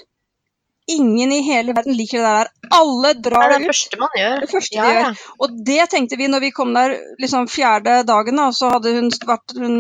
Ingen 0.91 1.33
i 1.33 1.39
hele 1.41 1.73
verden 1.73 1.95
liker 1.97 2.19
det 2.21 2.31
der. 2.35 2.49
Alle 2.77 3.13
Det 3.15 3.23
drar 3.31 3.45
er 3.47 3.53
det 3.55 3.59
det 3.59 3.65
ut. 3.65 3.71
første 3.73 3.99
man 4.03 4.17
gjør. 4.19 4.41
Det 4.43 4.51
første 4.51 4.77
Ja, 4.77 4.85
de 4.85 4.95
ja. 4.95 5.05
gjør. 5.07 5.23
Og 5.41 5.55
det 5.71 5.87
tenkte 5.95 6.19
vi 6.21 6.27
når 6.29 6.41
vi 6.45 6.51
kom 6.53 6.75
der 6.77 6.97
liksom 7.23 7.49
fjerde 7.49 8.03
dagen, 8.05 8.37
da, 8.37 8.51
så 8.53 8.69
hadde 8.75 8.93
hun 8.99 9.09
vært 9.25 9.55
hun 9.57 9.79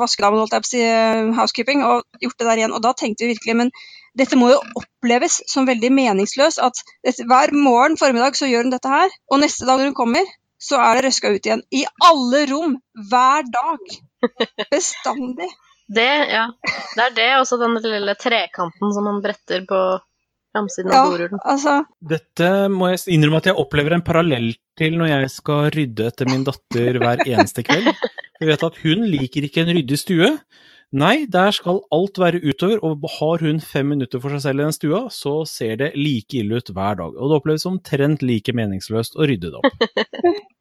vaskedamen, 0.00 0.40
holdt 0.40 0.56
jeg 0.56 0.64
på 0.64 0.70
å 0.70 0.72
si, 0.72 1.36
housekeeping, 1.36 1.84
og 1.84 2.02
gjort 2.24 2.38
det 2.40 2.48
der 2.48 2.62
igjen. 2.62 2.72
Og 2.72 2.82
da 2.86 2.94
tenkte 2.96 3.26
vi 3.26 3.34
virkelig, 3.34 3.56
men 3.60 3.70
dette 4.16 4.38
må 4.40 4.48
jo 4.54 4.62
oppleves 4.80 5.42
som 5.52 5.68
veldig 5.68 5.92
meningsløst. 5.92 6.62
At 6.64 6.80
dette, 7.04 7.28
hver 7.28 7.52
morgen 7.52 7.98
formiddag 8.00 8.36
så 8.40 8.48
gjør 8.48 8.64
hun 8.64 8.72
dette 8.72 8.88
her, 8.88 9.12
og 9.30 9.44
neste 9.44 9.68
dag 9.68 9.76
når 9.82 9.92
hun 9.92 10.00
kommer, 10.00 10.24
så 10.56 10.80
er 10.80 10.96
det 10.96 11.10
røska 11.10 11.34
ut 11.36 11.44
igjen. 11.46 11.62
I 11.76 11.84
alle 12.08 12.46
rom. 12.48 12.78
Hver 13.10 13.44
dag. 13.52 13.96
Bestandig. 14.72 15.52
Det, 15.86 16.08
ja. 16.32 16.46
Det 16.96 17.02
er 17.04 17.12
det, 17.14 17.28
og 17.38 17.44
så 17.46 17.60
den 17.60 17.76
lille 17.84 18.14
trekanten 18.18 18.92
som 18.96 19.04
man 19.06 19.20
bretter 19.22 19.62
på 19.68 19.80
framsiden 20.56 20.90
av 20.90 20.96
Ja, 20.96 21.06
dorullen. 21.14 21.42
altså. 21.44 21.76
Dette 22.16 22.50
må 22.72 22.90
jeg 22.94 23.04
innrømme 23.16 23.42
at 23.44 23.50
jeg 23.52 23.60
opplever 23.62 23.94
en 23.96 24.04
parallell 24.06 24.54
til 24.80 24.96
når 24.98 25.12
jeg 25.12 25.30
skal 25.36 25.68
rydde 25.76 26.08
etter 26.10 26.28
min 26.32 26.44
datter 26.48 26.98
hver 27.04 27.22
eneste 27.28 27.62
kveld. 27.68 27.92
Jeg 28.40 28.48
vet 28.50 28.64
at 28.66 28.80
hun 28.82 29.04
liker 29.12 29.46
ikke 29.46 29.62
en 29.66 29.70
ryddig 29.76 30.00
stue. 30.00 30.32
Nei, 30.96 31.26
der 31.26 31.50
skal 31.52 31.80
alt 31.92 32.16
være 32.22 32.38
utover, 32.46 32.78
og 32.86 33.02
har 33.18 33.42
hun 33.42 33.58
fem 33.60 33.88
minutter 33.90 34.20
for 34.22 34.30
seg 34.36 34.44
selv 34.44 34.62
i 34.62 34.66
den 34.68 34.76
stua, 34.76 35.00
så 35.12 35.32
ser 35.50 35.74
det 35.80 35.88
like 35.98 36.38
ille 36.38 36.60
ut 36.62 36.70
hver 36.72 36.94
dag. 37.00 37.16
Og 37.18 37.26
det 37.32 37.38
oppleves 37.40 37.66
omtrent 37.68 38.22
like 38.22 38.54
meningsløst 38.54 39.18
å 39.18 39.26
rydde 39.26 39.50
det 39.50 39.58
opp. 39.58 39.74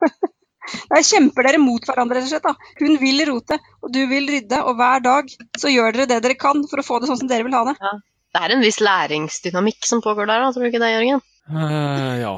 Der 0.90 1.04
kjemper 1.06 1.46
dere 1.46 1.60
mot 1.62 1.84
hverandre, 1.86 2.18
rett 2.18 2.26
og 2.26 2.32
slett. 2.32 2.48
da. 2.48 2.56
Hun 2.82 2.96
vil 2.98 3.22
rote, 3.30 3.60
og 3.86 3.92
du 3.94 4.00
vil 4.10 4.26
rydde, 4.34 4.64
og 4.66 4.80
hver 4.80 5.04
dag 5.06 5.30
så 5.62 5.70
gjør 5.70 5.94
dere 5.94 6.08
det 6.10 6.18
dere 6.26 6.38
kan 6.42 6.64
for 6.72 6.82
å 6.82 6.86
få 6.88 6.98
det 7.04 7.10
sånn 7.12 7.20
som 7.22 7.30
dere 7.30 7.46
vil 7.46 7.54
ha 7.54 7.62
det. 7.70 7.76
Det 8.36 8.42
er 8.44 8.52
en 8.52 8.64
viss 8.66 8.82
læringsdynamikk 8.84 9.86
som 9.88 10.02
pågår 10.04 10.28
der, 10.28 10.42
da, 10.44 10.50
tror 10.52 10.66
du 10.66 10.68
ikke 10.68 10.82
det, 10.84 10.90
Jørgen? 10.92 11.22
Uh, 11.48 12.16
ja. 12.20 12.34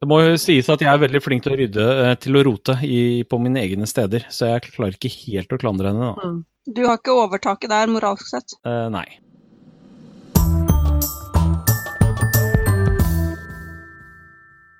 Det 0.00 0.08
må 0.08 0.18
jo 0.20 0.34
sies 0.40 0.68
at 0.68 0.82
jeg 0.84 0.92
er 0.92 1.00
veldig 1.00 1.22
flink 1.24 1.46
til 1.46 1.54
å 1.54 1.56
rydde, 1.56 1.86
eh, 2.04 2.12
til 2.20 2.36
å 2.36 2.42
rote 2.44 2.76
i, 2.84 3.00
på 3.24 3.38
mine 3.40 3.62
egne 3.64 3.88
steder, 3.88 4.26
så 4.28 4.50
jeg 4.50 4.66
klarer 4.74 4.98
ikke 4.98 5.12
helt 5.12 5.56
å 5.56 5.60
klandre 5.60 5.88
henne, 5.88 6.10
da. 6.12 6.28
Mm. 6.28 6.38
Du 6.76 6.82
har 6.84 7.00
ikke 7.00 7.16
overtaket 7.16 7.72
der 7.72 7.88
moralsk 7.88 8.28
sett. 8.28 8.52
Uh, 8.60 8.92
nei. 8.92 9.06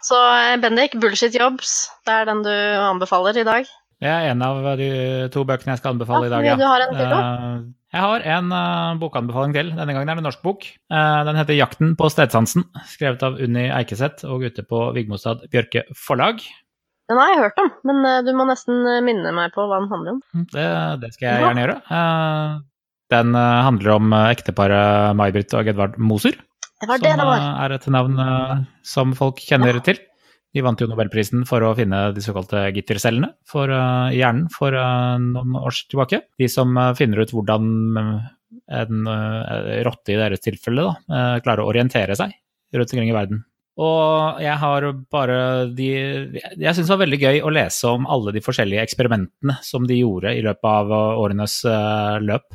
Så 0.04 0.20
Bendik, 0.60 1.00
bullshit 1.00 1.36
jobs, 1.36 1.86
det 2.04 2.20
er 2.20 2.28
den 2.28 2.44
du 2.44 2.52
anbefaler 2.52 3.40
i 3.40 3.48
dag? 3.48 3.72
Det 4.00 4.08
er 4.08 4.30
en 4.30 4.40
av 4.46 4.62
de 4.80 4.86
to 5.34 5.42
bøkene 5.44 5.74
jeg 5.74 5.80
skal 5.82 5.92
anbefale 5.92 6.30
i 6.30 6.32
dag, 6.32 6.46
Ja, 6.46 6.54
du 6.56 6.64
har 6.64 6.80
en 6.86 6.94
til, 6.96 7.10
da? 7.10 7.18
Eh, 7.20 7.58
Jeg 7.92 8.00
har 8.00 8.24
en 8.38 8.52
eh, 8.56 8.94
bokanbefaling 9.02 9.52
til. 9.52 9.72
Denne 9.76 9.92
gangen 9.92 10.08
er 10.08 10.16
det 10.16 10.22
en 10.22 10.28
norsk 10.30 10.40
bok. 10.46 10.64
Eh, 10.64 11.20
den 11.28 11.36
heter 11.36 11.58
'Jakten 11.58 11.96
på 12.00 12.08
stedsansen', 12.08 12.64
skrevet 12.88 13.22
av 13.26 13.36
Unni 13.36 13.66
Eikeseth 13.68 14.24
og 14.24 14.46
ute 14.46 14.62
på 14.64 14.94
Vigmostad 14.96 15.44
Bjørke 15.52 15.82
forlag. 15.92 16.40
Den 17.10 17.18
har 17.18 17.28
jeg 17.34 17.42
hørt 17.42 17.58
om, 17.60 17.70
men 17.84 18.24
du 18.24 18.32
må 18.38 18.46
nesten 18.48 18.84
minne 19.04 19.32
meg 19.34 19.52
på 19.52 19.66
hva 19.66 19.80
den 19.82 19.90
handler 19.90 20.12
om. 20.16 20.20
Det, 20.54 20.66
det 21.02 21.12
skal 21.12 21.26
jeg 21.28 21.42
gjerne 21.42 21.64
gjøre. 21.66 22.60
Den 23.10 23.34
handler 23.34 23.90
om 23.96 24.12
ekteparet 24.14 25.16
May-Britt 25.18 25.52
og 25.58 25.66
Edvard 25.66 25.98
Moser. 25.98 26.38
Det 26.80 26.86
var 26.88 26.96
som 27.02 27.02
det 27.02 27.16
det 27.18 27.26
var. 27.26 27.42
er 27.66 27.74
et 27.74 27.86
navn 27.90 28.14
som 28.86 29.12
folk 29.18 29.42
kjenner 29.42 29.82
til. 29.82 29.98
De 30.50 30.62
vant 30.66 30.80
jo 30.82 30.88
nobelprisen 30.90 31.44
for 31.46 31.62
å 31.62 31.74
finne 31.78 32.08
de 32.14 32.22
såkalte 32.24 32.64
gittercellene 32.74 33.30
for, 33.46 33.70
eh, 33.70 34.16
i 34.16 34.18
hjernen 34.18 34.48
for 34.50 34.74
eh, 34.74 35.18
noen 35.22 35.54
år 35.60 35.76
tilbake. 35.90 36.24
De 36.42 36.48
som 36.50 36.74
eh, 36.74 36.94
finner 36.98 37.22
ut 37.22 37.34
hvordan 37.34 37.68
en 38.70 39.06
rotte 39.86 40.12
i 40.14 40.18
deres 40.18 40.42
tilfelle 40.42 40.82
da, 40.86 41.38
klarer 41.42 41.62
å 41.64 41.70
orientere 41.70 42.14
seg 42.18 42.32
rundt 42.74 42.92
omkring 42.94 43.10
i 43.10 43.14
verden. 43.14 43.40
Og 43.82 44.38
jeg 44.42 44.54
har 44.62 44.86
bare 45.10 45.38
de 45.74 45.88
Jeg 45.88 46.74
syns 46.76 46.84
det 46.84 46.92
var 46.92 47.00
veldig 47.02 47.18
gøy 47.18 47.40
å 47.46 47.52
lese 47.54 47.90
om 47.90 48.06
alle 48.10 48.34
de 48.34 48.42
forskjellige 48.44 48.84
eksperimentene 48.86 49.56
som 49.66 49.86
de 49.90 49.98
gjorde 49.98 50.36
i 50.38 50.42
løpet 50.46 50.70
av 50.70 50.92
årenes 50.94 51.56
løp. 52.26 52.46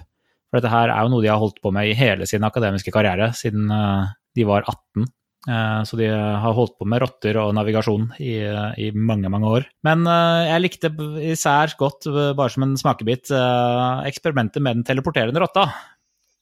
For 0.47 0.59
dette 0.59 0.71
her 0.71 0.93
er 0.93 1.03
jo 1.03 1.13
noe 1.15 1.25
de 1.25 1.31
har 1.33 1.41
holdt 1.41 1.59
på 1.63 1.73
med 1.75 1.91
i 1.91 1.97
hele 1.99 2.27
sin 2.31 2.47
akademiske 2.47 2.95
karriere, 2.95 3.33
siden 3.35 3.67
de 3.67 4.47
var 4.47 4.67
18. 4.67 5.07
Eh, 5.47 5.81
Så 5.85 5.97
de 5.99 6.07
har 6.09 6.53
holdt 6.57 6.77
på 6.79 6.87
med 6.89 7.03
rotter 7.03 7.37
og 7.37 7.51
navigasjon 7.53 8.07
i, 8.19 8.37
i 8.81 8.91
mange, 8.95 9.29
mange 9.29 9.45
år. 9.59 9.67
Men 9.85 10.05
eh, 10.09 10.45
jeg 10.51 10.63
likte 10.63 10.89
især 11.33 11.75
godt, 11.77 12.07
eh, 12.09 12.31
bare 12.37 12.49
som 12.53 12.63
en 12.65 12.73
smakebit, 12.79 13.29
eh, 13.35 14.07
eksperimentet 14.09 14.61
med 14.65 14.79
den 14.81 14.87
teleporterende 14.87 15.43
rotta. 15.43 15.67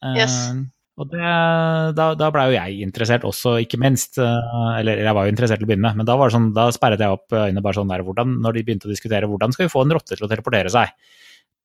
Eh, 0.03 0.15
Yes. 0.23 0.37
Og 0.93 1.07
det, 1.09 1.25
da, 1.97 2.03
da 2.13 2.27
blei 2.29 2.43
jo 2.51 2.53
jeg 2.53 2.83
interessert 2.85 3.23
også, 3.25 3.55
ikke 3.63 3.79
minst. 3.81 4.19
Eller 4.21 4.99
jeg 5.01 5.15
var 5.17 5.25
jo 5.25 5.31
interessert 5.33 5.57
til 5.57 5.65
å 5.65 5.69
begynne 5.71 5.87
med, 5.89 5.97
men 6.03 6.05
da, 6.05 6.13
var 6.19 6.29
det 6.29 6.35
sånn, 6.35 6.51
da 6.53 6.67
sperret 6.75 7.01
jeg 7.01 7.15
opp 7.15 7.33
øynene 7.33 7.63
bare 7.65 7.79
sånn 7.79 7.89
der, 7.89 8.03
hvordan, 8.05 8.35
når 8.45 8.53
de 8.59 8.63
begynte 8.67 8.85
å 8.85 8.91
diskutere 8.91 9.25
hvordan 9.31 9.55
skal 9.55 9.65
vi 9.65 9.71
få 9.73 9.81
en 9.87 9.95
rotte 9.97 10.13
til 10.13 10.27
å 10.27 10.29
teleportere 10.29 10.69
seg. 10.69 10.93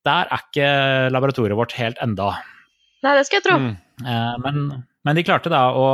Der 0.09 0.33
er 0.33 0.41
ikke 0.47 0.71
laboratoriet 1.13 1.59
vårt 1.61 1.77
helt 1.77 2.01
enda. 2.01 2.31
Nei, 3.05 3.13
det 3.19 3.27
skal 3.29 3.43
jeg 3.43 3.47
tro. 3.51 3.59
Mm. 3.67 3.75
Eh, 4.01 4.39
Men, 4.47 4.65
men 5.05 5.21
de 5.21 5.27
klarte 5.29 5.53
da 5.53 5.67
å, 5.77 5.85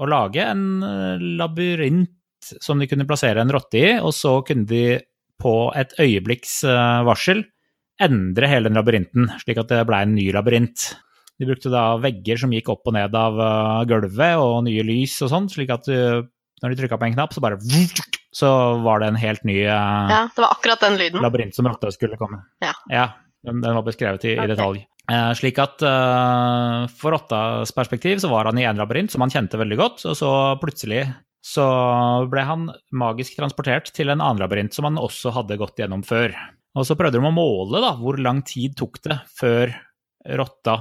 å 0.00 0.08
lage 0.08 0.42
en 0.44 0.64
eh, 0.86 1.22
labyrint 1.40 2.08
som 2.64 2.80
de 2.80 2.88
kunne 2.88 3.06
plassere 3.08 3.42
en 3.42 3.52
rotte 3.52 3.78
i, 3.78 3.88
og 4.00 4.14
så 4.16 4.38
kunne 4.46 4.66
de 4.68 4.84
på 5.40 5.54
et 5.76 5.92
øyeblikks 6.00 6.62
eh, 6.68 7.02
varsel 7.08 7.44
endre 8.00 8.48
hele 8.48 8.70
den 8.70 8.78
labyrinten, 8.80 9.28
slik 9.42 9.60
at 9.60 9.72
det 9.72 9.82
ble 9.88 9.98
en 10.06 10.14
ny 10.16 10.30
labyrint. 10.32 10.86
De 11.40 11.48
brukte 11.48 11.72
da 11.72 11.94
vegger 12.00 12.40
som 12.40 12.52
gikk 12.52 12.68
opp 12.72 12.88
og 12.88 12.96
ned 12.96 13.16
av 13.16 13.40
eh, 13.44 13.80
gulvet, 13.92 14.40
og 14.40 14.62
nye 14.68 14.84
lys 14.88 15.18
og 15.26 15.32
sånn, 15.32 15.48
slik 15.52 15.72
at 15.76 15.88
du, 15.88 16.24
når 16.64 16.72
de 16.72 16.80
trykka 16.80 17.00
på 17.00 17.08
en 17.10 17.18
knapp, 17.18 17.36
så 17.36 17.44
bare 17.44 17.60
Så 18.30 18.46
var 18.84 19.00
det 19.02 19.08
en 19.10 19.16
helt 19.18 19.42
ny 19.42 19.56
Ja, 19.64 20.28
det 20.30 20.38
var 20.38 20.52
akkurat 20.54 20.84
den 20.84 21.00
lyden. 21.00 21.18
labyrint 21.24 21.56
som 21.56 21.66
rotta 21.66 21.90
skulle 21.90 22.14
komme. 22.20 22.44
Ja. 22.62 23.08
Den, 23.46 23.62
den 23.64 23.76
var 23.76 23.86
beskrevet 23.86 24.26
i, 24.28 24.36
i 24.36 24.48
detalj. 24.50 24.84
Eh, 25.10 25.32
slik 25.38 25.58
at 25.58 25.82
eh, 25.82 26.84
for 27.00 27.16
Rottas 27.16 27.72
perspektiv 27.74 28.20
så 28.22 28.30
var 28.30 28.50
han 28.50 28.60
i 28.60 28.66
en 28.68 28.78
labyrint 28.78 29.10
som 29.10 29.24
han 29.24 29.32
kjente 29.32 29.58
veldig 29.60 29.78
godt, 29.80 30.06
og 30.10 30.16
så 30.18 30.30
plutselig 30.62 31.06
så 31.40 31.66
ble 32.30 32.44
han 32.44 32.68
magisk 32.92 33.38
transportert 33.38 33.88
til 33.96 34.12
en 34.12 34.20
annen 34.20 34.42
labyrint 34.42 34.76
som 34.76 34.86
han 34.86 35.00
også 35.00 35.32
hadde 35.34 35.56
gått 35.60 35.80
gjennom 35.80 36.04
før. 36.06 36.34
Og 36.76 36.86
så 36.86 36.94
prøvde 36.98 37.18
de 37.18 37.26
å 37.26 37.34
måle 37.34 37.80
da, 37.82 37.94
hvor 37.98 38.20
lang 38.20 38.44
tid 38.46 38.76
tok 38.78 39.00
det 39.06 39.16
før 39.34 39.72
rotta 40.36 40.76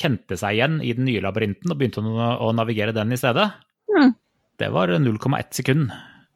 kjente 0.00 0.36
seg 0.38 0.58
igjen 0.58 0.80
i 0.84 0.92
den 0.96 1.06
nye 1.08 1.22
labyrinten 1.24 1.70
og 1.70 1.78
begynte 1.78 2.02
å, 2.02 2.30
å 2.42 2.50
navigere 2.56 2.94
den 2.96 3.14
i 3.14 3.18
stedet. 3.20 3.46
Mm. 3.90 4.12
Det 4.60 4.68
var 4.74 4.92
0,1 4.92 5.54
sekund 5.56 5.88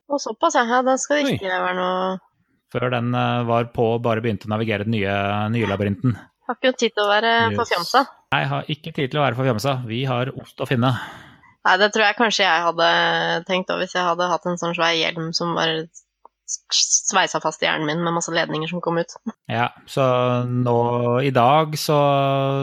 Og 0.08 0.20
såpass, 0.22 0.56
ja. 0.56 0.80
Da 0.86 0.94
skal 0.98 1.26
det 1.26 1.36
Oi. 1.36 1.50
være 1.50 1.74
noe 1.76 1.98
før 2.74 2.90
den 2.98 3.14
eh, 3.14 3.42
var 3.48 3.70
på 3.74 3.86
og 3.96 4.02
bare 4.04 4.20
begynte 4.24 4.48
å 4.50 4.52
navigere 4.52 4.84
den 4.86 4.96
nye, 4.98 5.16
nye 5.54 5.70
labyrinten. 5.70 6.16
Har 6.44 6.58
ikke 6.60 6.74
tid 6.76 6.92
til 6.92 7.06
å 7.06 7.08
være 7.08 7.32
Yes. 7.48 7.56
forfjamsa. 7.62 8.02
Jeg 8.34 8.48
har 8.50 8.66
ikke 8.74 8.92
tid 8.92 9.10
til 9.14 9.20
å 9.20 9.24
være 9.24 9.38
forfjamsa. 9.38 9.76
Vi 9.88 10.02
har 10.10 10.28
ost 10.42 10.58
å 10.60 10.66
finne. 10.68 10.90
Nei, 11.64 11.76
det 11.80 11.86
tror 11.94 12.04
jeg 12.04 12.16
kanskje 12.18 12.44
jeg 12.44 12.64
hadde 12.66 12.88
tenkt 13.48 13.70
òg, 13.72 13.78
hvis 13.80 13.94
jeg 13.96 14.04
hadde 14.04 14.26
hatt 14.28 14.44
en 14.50 14.58
sånn 14.60 14.74
svær 14.76 14.92
hjelm 14.92 15.30
som 15.32 15.54
var 15.56 15.70
sveisa 16.44 17.40
fast 17.40 17.62
i 17.62 17.66
hjernen 17.66 17.86
min 17.88 18.02
med 18.04 18.14
masse 18.16 18.32
ledninger 18.34 18.68
som 18.70 18.82
kom 18.84 18.98
ut. 19.00 19.14
Ja, 19.50 19.70
så 19.90 20.04
nå 20.48 20.76
i 21.24 21.30
dag 21.34 21.76
så, 21.80 21.96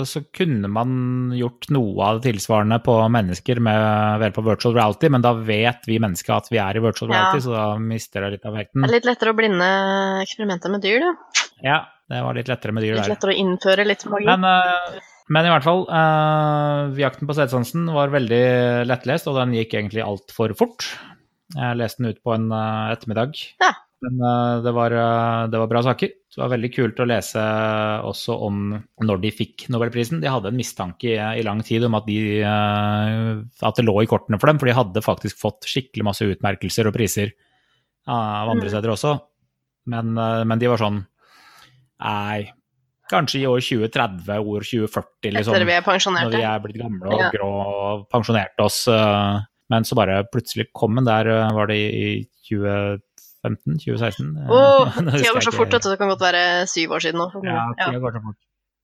så 0.07 0.21
kunne 0.33 0.69
man 0.71 1.31
gjort 1.37 1.69
noe 1.73 2.07
av 2.07 2.19
det 2.21 2.31
tilsvarende 2.31 2.77
på 2.85 2.95
mennesker 3.13 3.61
med 3.63 4.21
ved 4.21 4.35
på 4.37 4.43
virtual 4.45 4.75
reality, 4.77 5.09
men 5.13 5.25
da 5.25 5.33
vet 5.37 5.87
vi 5.89 5.99
mennesker 6.01 6.37
at 6.37 6.51
vi 6.53 6.61
er 6.61 6.77
i 6.77 6.83
virtual 6.83 7.11
Ja. 7.11 7.17
reality, 7.17 7.45
så 7.47 7.55
da 7.57 7.65
mister 7.81 8.25
det 8.27 8.35
litt 8.37 8.45
av 8.49 8.59
Det 8.59 8.67
er 8.85 8.95
litt 8.97 9.09
lettere 9.09 9.33
å 9.33 9.37
blinde 9.37 9.69
eksperimenter 10.25 10.73
med 10.73 10.85
dyr, 10.85 11.01
du. 11.01 11.39
Ja, 11.65 11.83
det 12.11 12.21
var 12.25 12.37
litt 12.37 12.49
lettere 12.51 12.73
med 12.75 12.83
dyr 12.85 12.95
Litt 12.97 13.05
der. 13.07 13.15
lettere 13.15 13.33
å 13.33 13.39
innføre 13.45 13.85
litt 13.87 14.05
magi. 14.09 14.25
Men, 14.29 14.45
uh, 14.45 14.99
men 15.31 15.47
i 15.47 15.51
hvert 15.53 15.63
fall, 15.63 15.85
eh, 15.87 16.99
Jakten 16.99 17.29
på 17.29 17.35
setesansen' 17.37 17.85
var 17.93 18.11
veldig 18.11 18.85
lettlest, 18.89 19.29
og 19.31 19.37
den 19.39 19.53
gikk 19.55 19.77
egentlig 19.77 20.03
altfor 20.03 20.51
fort. 20.59 20.89
Jeg 21.55 21.77
leste 21.79 22.01
den 22.03 22.11
ut 22.13 22.21
på 22.23 22.33
en 22.35 22.51
eh, 22.55 22.91
ettermiddag. 22.95 23.35
Ja. 23.61 23.71
Men 24.01 24.17
eh, 24.25 24.61
det, 24.65 24.71
var, 24.73 24.93
eh, 24.97 25.47
det 25.51 25.59
var 25.61 25.69
bra 25.69 25.81
saker. 25.85 26.11
Det 26.31 26.39
var 26.39 26.51
veldig 26.53 26.69
kult 26.73 27.01
å 27.03 27.07
lese 27.09 27.41
også 28.07 28.37
om 28.47 28.61
når 29.03 29.19
de 29.25 29.31
fikk 29.35 29.65
Nobelprisen. 29.73 30.21
De 30.23 30.31
hadde 30.31 30.47
en 30.53 30.57
mistanke 30.57 31.11
i, 31.11 31.17
i 31.19 31.43
lang 31.43 31.59
tid 31.67 31.83
om 31.83 31.97
at, 31.99 32.07
de, 32.07 32.39
at 32.47 33.75
det 33.77 33.83
lå 33.85 33.97
i 34.01 34.07
kortene 34.09 34.39
for 34.39 34.47
dem, 34.47 34.61
for 34.61 34.69
de 34.71 34.77
hadde 34.77 35.03
faktisk 35.03 35.41
fått 35.41 35.67
skikkelig 35.67 36.07
masse 36.07 36.23
utmerkelser 36.31 36.87
og 36.87 36.95
priser 36.95 37.33
av 38.07 38.49
andre 38.53 38.69
Mm. 38.69 38.73
steder 38.73 38.93
også. 38.95 39.11
Men, 39.91 40.13
men 40.15 40.59
de 40.61 40.69
var 40.71 40.79
sånn 40.81 41.01
Nei, 42.01 42.47
kanskje 43.11 43.41
i 43.43 43.45
år 43.49 43.59
2030, 43.61 44.39
år 44.41 44.63
2040, 44.65 45.33
liksom. 45.35 45.53
Etter 45.53 45.67
vi 45.67 45.75
er 45.75 45.83
Når 45.85 46.31
vi 46.33 46.41
er 46.47 46.63
blitt 46.63 46.79
gamle 46.81 47.11
og 47.13 47.35
grå 47.35 47.49
og 47.61 48.05
pensjonerte 48.09 48.65
oss. 48.65 48.79
eh, 48.89 49.41
Men 49.71 49.87
så 49.87 49.95
bare 49.97 50.21
plutselig 50.31 50.67
kom 50.75 50.99
den 50.99 51.07
der, 51.07 51.29
eh, 51.31 51.55
var 51.55 51.71
det 51.71 51.79
i 51.79 52.07
2015? 52.49 53.79
2016? 53.79 54.31
Eh, 54.43 54.51
Åh, 54.51 55.01
tida 55.15 55.33
går 55.33 55.47
så 55.47 55.55
fort, 55.55 55.73
vet 55.73 55.83
du. 55.85 55.91
Det 55.93 55.99
kan 56.01 56.11
godt 56.11 56.25
være 56.27 56.45
syv 56.71 56.97
år 56.97 57.05
siden 57.07 57.21
nå. 57.23 57.29
Ja, 57.47 57.67
tida 57.79 58.01
går 58.03 58.17
så 58.17 58.23
fort. 58.27 58.39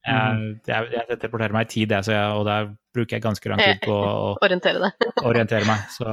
Jeg, 0.07 0.59
jeg, 0.69 0.91
jeg 0.95 1.17
teleporterer 1.19 1.55
meg 1.55 1.65
i 1.67 1.71
tid, 1.73 1.91
jeg, 1.91 2.19
og 2.31 2.45
der 2.47 2.69
bruker 2.95 3.17
jeg 3.17 3.23
ganske 3.25 3.49
lang 3.51 3.59
tid 3.59 3.81
på 3.83 3.95
å 3.97 4.29
Orientere 4.45 4.93
orientere 5.27 5.67
meg. 5.67 5.89
Så. 5.91 6.07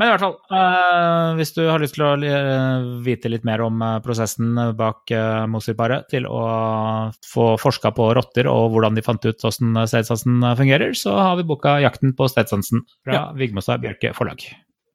Men 0.00 0.08
i 0.08 0.12
hvert 0.14 0.22
fall, 0.24 0.36
uh, 0.48 1.34
hvis 1.36 1.52
du 1.52 1.60
har 1.68 1.82
lyst 1.82 1.98
til 1.98 2.04
å 2.06 2.14
eh, 2.24 2.84
vite 3.04 3.28
litt 3.28 3.44
mer 3.44 3.60
om 3.60 3.82
eh, 3.84 3.98
prosessen 4.04 4.56
bak 4.78 5.12
uh, 5.12 5.44
Mosirparet 5.52 6.08
til 6.08 6.24
å 6.24 6.44
få 7.28 7.50
forska 7.60 7.92
på 7.92 8.06
rotter 8.16 8.48
og 8.48 8.72
hvordan 8.72 8.96
de 8.96 9.04
fant 9.04 9.20
ut 9.28 9.44
hvordan 9.44 9.84
stedsansen 9.90 10.40
fungerer, 10.56 10.96
så 10.96 11.12
har 11.18 11.36
vi 11.36 11.46
boka 11.48 11.76
'Jakten 11.84 12.16
på 12.16 12.30
stedsansen' 12.32 12.86
fra 13.04 13.18
Ja. 13.18 13.22
Vigmostad 13.36 13.84
Bjørke 13.84 14.14
forlag. 14.16 14.40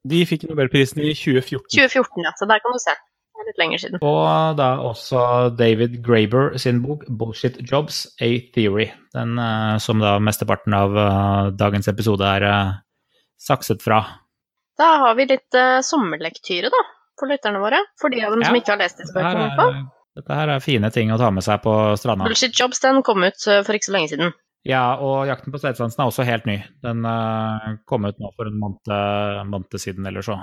De 0.08 0.24
fikk 0.26 0.48
Nobelprisen 0.50 0.98
i 1.04 1.14
2014. 1.14 1.70
2014, 1.78 2.26
ja. 2.26 2.34
Så 2.34 2.50
der 2.50 2.58
kan 2.58 2.74
du 2.74 2.82
se. 2.82 2.98
Det 2.98 3.44
er 3.44 3.50
litt 3.52 3.62
lenger 3.62 3.78
siden. 3.78 4.02
Og 4.02 4.58
da 4.58 4.70
også 4.82 5.54
David 5.54 6.00
Graeber 6.02 6.58
sin 6.58 6.82
bok 6.82 7.06
'Bullshit 7.06 7.62
Jobs 7.62 8.08
A 8.18 8.34
Theory'. 8.50 8.90
Den 9.14 9.38
uh, 9.38 9.78
som 9.78 10.02
da 10.02 10.18
mesteparten 10.18 10.74
av 10.74 11.54
dagens 11.54 11.86
episode 11.86 12.26
er 12.26 12.82
sakset 13.38 13.78
fra. 13.78 14.26
Da 14.78 14.88
har 15.04 15.14
vi 15.18 15.26
litt 15.26 15.58
uh, 15.58 15.80
sommerlektyre, 15.84 16.70
da, 16.72 16.82
for 17.18 17.30
lytterne 17.30 17.62
våre. 17.62 17.80
For 18.00 18.14
de 18.14 18.22
av 18.24 18.34
dem 18.34 18.44
som 18.46 18.58
ikke 18.58 18.76
har 18.76 18.82
lest 18.82 19.00
disse 19.02 19.14
Dette 19.14 19.32
her, 19.34 19.56
bøkene. 19.56 19.80
er, 19.82 20.20
dette 20.20 20.38
her 20.40 20.52
er 20.54 20.62
fine 20.62 20.90
ting 20.94 21.10
å 21.14 21.18
ta 21.20 21.32
med 21.34 21.46
seg 21.46 21.62
på 21.64 21.74
stranda. 21.98 22.28
Bullshit 22.28 22.54
Jobs 22.58 22.82
den 22.84 23.02
kom 23.06 23.26
ut 23.26 23.48
uh, 23.50 23.60
for 23.66 23.78
ikke 23.78 23.90
så 23.90 23.96
lenge 23.96 24.12
siden. 24.14 24.36
Ja, 24.66 24.98
og 25.00 25.28
'Jakten 25.28 25.54
på 25.54 25.60
stedsansen' 25.62 26.02
er 26.02 26.10
også 26.10 26.26
helt 26.28 26.46
ny. 26.46 26.58
Den 26.84 27.06
uh, 27.06 27.78
kom 27.90 28.06
ut 28.06 28.18
nå 28.22 28.32
for 28.36 28.50
en 28.50 28.58
måned, 28.58 28.96
måned 29.50 29.78
siden 29.80 30.06
eller 30.06 30.24
så. 30.26 30.38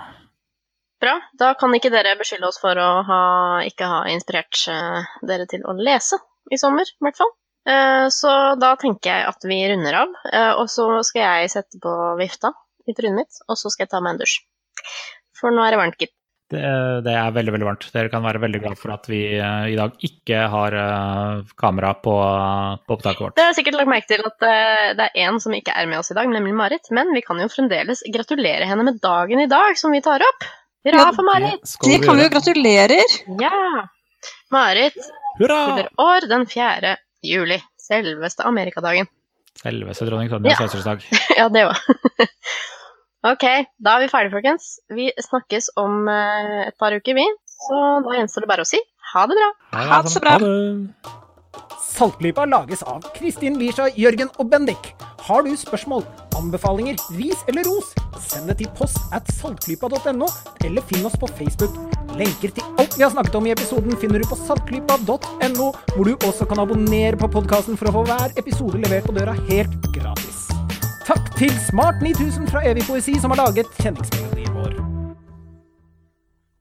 Bra. 1.04 1.16
Da 1.38 1.54
kan 1.60 1.76
ikke 1.76 1.92
dere 1.94 2.16
beskylde 2.20 2.48
oss 2.48 2.60
for 2.62 2.80
å 2.80 2.90
ha, 3.08 3.24
ikke 3.68 3.88
ha 3.92 4.04
inspirert 4.12 4.62
uh, 4.72 5.04
dere 5.28 5.48
til 5.52 5.66
å 5.68 5.76
lese 5.78 6.20
i 6.52 6.60
sommer, 6.60 6.88
i 6.88 7.08
hvert 7.08 7.20
fall. 7.20 7.34
Uh, 7.66 8.08
så 8.14 8.32
da 8.62 8.76
tenker 8.80 9.12
jeg 9.12 9.28
at 9.32 9.48
vi 9.50 9.58
runder 9.72 10.04
av, 10.04 10.12
eh, 10.30 10.52
og 10.54 10.68
så 10.70 10.86
skal 11.08 11.24
jeg 11.24 11.54
sette 11.56 11.80
på 11.82 11.94
vifta 12.20 12.52
i 12.90 12.96
trynet 12.98 13.24
mitt, 13.24 13.42
og 13.50 13.60
så 13.60 13.72
skal 13.74 13.86
jeg 13.86 13.94
ta 13.94 14.04
meg 14.04 14.16
en 14.16 14.24
dusj. 14.24 14.40
For 15.36 15.54
nå 15.54 15.66
er 15.66 15.76
det 15.76 15.82
varmt, 15.82 16.00
gitt. 16.00 16.16
Det, 16.46 16.62
det 17.02 17.14
er 17.18 17.32
veldig, 17.34 17.54
veldig 17.56 17.66
varmt. 17.66 17.88
Dere 17.90 18.10
kan 18.14 18.22
være 18.22 18.40
veldig 18.44 18.60
glad 18.62 18.78
for 18.78 18.94
at 18.94 19.08
vi 19.10 19.20
uh, 19.42 19.66
i 19.66 19.78
dag 19.78 19.96
ikke 20.06 20.44
har 20.54 20.76
uh, 20.78 21.54
kamera 21.58 21.96
på, 21.98 22.14
på 22.86 22.98
opptaket 22.98 23.24
vårt. 23.24 23.36
Det 23.40 23.48
har 23.48 23.56
sikkert 23.58 23.80
lagt 23.80 23.90
merke 23.90 24.12
til 24.12 24.22
at 24.30 24.46
eh, 24.46 24.92
det 25.00 25.08
er 25.08 25.26
en 25.26 25.40
som 25.42 25.56
ikke 25.58 25.74
er 25.74 25.90
med 25.90 26.04
oss 26.04 26.14
i 26.14 26.18
dag, 26.18 26.30
nemlig 26.30 26.54
Marit. 26.58 26.92
Men 26.94 27.10
vi 27.18 27.24
kan 27.26 27.42
jo 27.42 27.50
fremdeles 27.50 28.06
gratulere 28.14 28.70
henne 28.70 28.86
med 28.86 29.02
dagen 29.02 29.42
i 29.42 29.50
dag, 29.50 29.74
som 29.82 29.96
vi 29.96 30.04
tar 30.06 30.22
opp. 30.26 30.46
Hurra 30.86 31.02
Ja, 31.02 31.10
for 31.18 31.26
Marit! 31.26 31.66
Det 31.66 31.90
vi 31.90 31.98
kan 32.04 32.22
vi 32.22 32.28
jo 32.28 32.34
gratulere! 32.36 33.02
gratulerer. 33.02 33.42
Ja! 33.42 33.88
Marit 34.54 35.02
Hurra! 35.40 35.60
fyller 35.66 35.90
år 35.98 36.30
den 36.30 36.46
4. 36.54 36.96
juli. 37.26 37.58
Selveste 37.82 38.46
Amerikadagen. 38.46 39.10
Selveste 39.62 40.06
dronning 40.10 40.30
Sonjas 40.32 40.56
Ja. 40.56 40.66
fødselsdag. 40.66 41.06
Ja, 41.40 41.48
det 41.50 41.66
òg. 41.70 41.76
ok, 43.32 43.46
da 43.82 43.96
er 43.98 44.04
vi 44.06 44.10
ferdige, 44.12 44.34
folkens. 44.36 44.68
Vi 44.94 45.10
snakkes 45.30 45.72
om 45.82 46.08
eh, 46.12 46.68
et 46.70 46.78
par 46.80 46.96
uker, 46.96 47.16
vi. 47.18 47.26
Så 47.56 47.78
da 48.06 48.18
gjenstår 48.20 48.46
det 48.46 48.52
bare 48.52 48.66
å 48.66 48.70
si 48.70 48.82
ha 49.14 49.24
det 49.32 49.38
bra. 49.40 49.50
Ha 49.80 50.02
det 50.04 50.12
så 50.12 50.20
bra. 50.24 50.36
Ha 50.36 50.44
det. 50.44 51.22
Saltklypa 51.96 52.46
lages 52.50 52.84
av 52.84 53.06
Kristin 53.16 53.60
Lisha, 53.60 53.88
Jørgen 53.96 54.32
og 54.40 54.50
Bendik. 54.52 54.94
Har 55.26 55.46
du 55.46 55.54
spørsmål, 55.58 56.04
anbefalinger, 56.38 57.00
ris 57.18 57.42
eller 57.48 57.66
ros, 57.66 57.94
send 58.22 58.52
det 58.52 58.58
til 58.60 58.70
post 58.78 59.00
at 59.16 59.30
saltklypa.no, 59.38 60.28
eller 60.68 60.86
finn 60.90 61.08
oss 61.08 61.18
på 61.22 61.30
Facebook. 61.38 61.78
Lenker 62.20 62.54
til 62.56 62.68
alt 62.80 62.98
vi 62.98 63.04
har 63.04 63.14
snakket 63.16 63.40
om 63.40 63.48
i 63.48 63.54
episoden 63.56 63.98
finner 64.02 64.22
du 64.22 64.30
på 64.30 64.40
saltklypa.no, 64.44 65.70
hvor 65.96 66.04
du 66.06 66.14
også 66.16 66.48
kan 66.50 66.64
abonnere 66.64 67.20
på 67.20 67.32
podkasten 67.38 67.80
for 67.80 67.92
å 67.92 67.98
få 68.00 68.06
hver 68.12 68.36
episode 68.42 68.82
levert 68.84 69.08
på 69.08 69.16
døra 69.16 69.38
helt 69.50 69.92
gratis. 69.96 70.46
Takk 71.06 71.32
til 71.40 71.54
Smart 71.68 72.02
9000 72.02 72.50
fra 72.50 72.66
Evig 72.66 72.88
poesi 72.90 73.18
som 73.22 73.36
har 73.36 73.46
laget 73.48 73.72
kjenningsmelodien. 73.82 74.36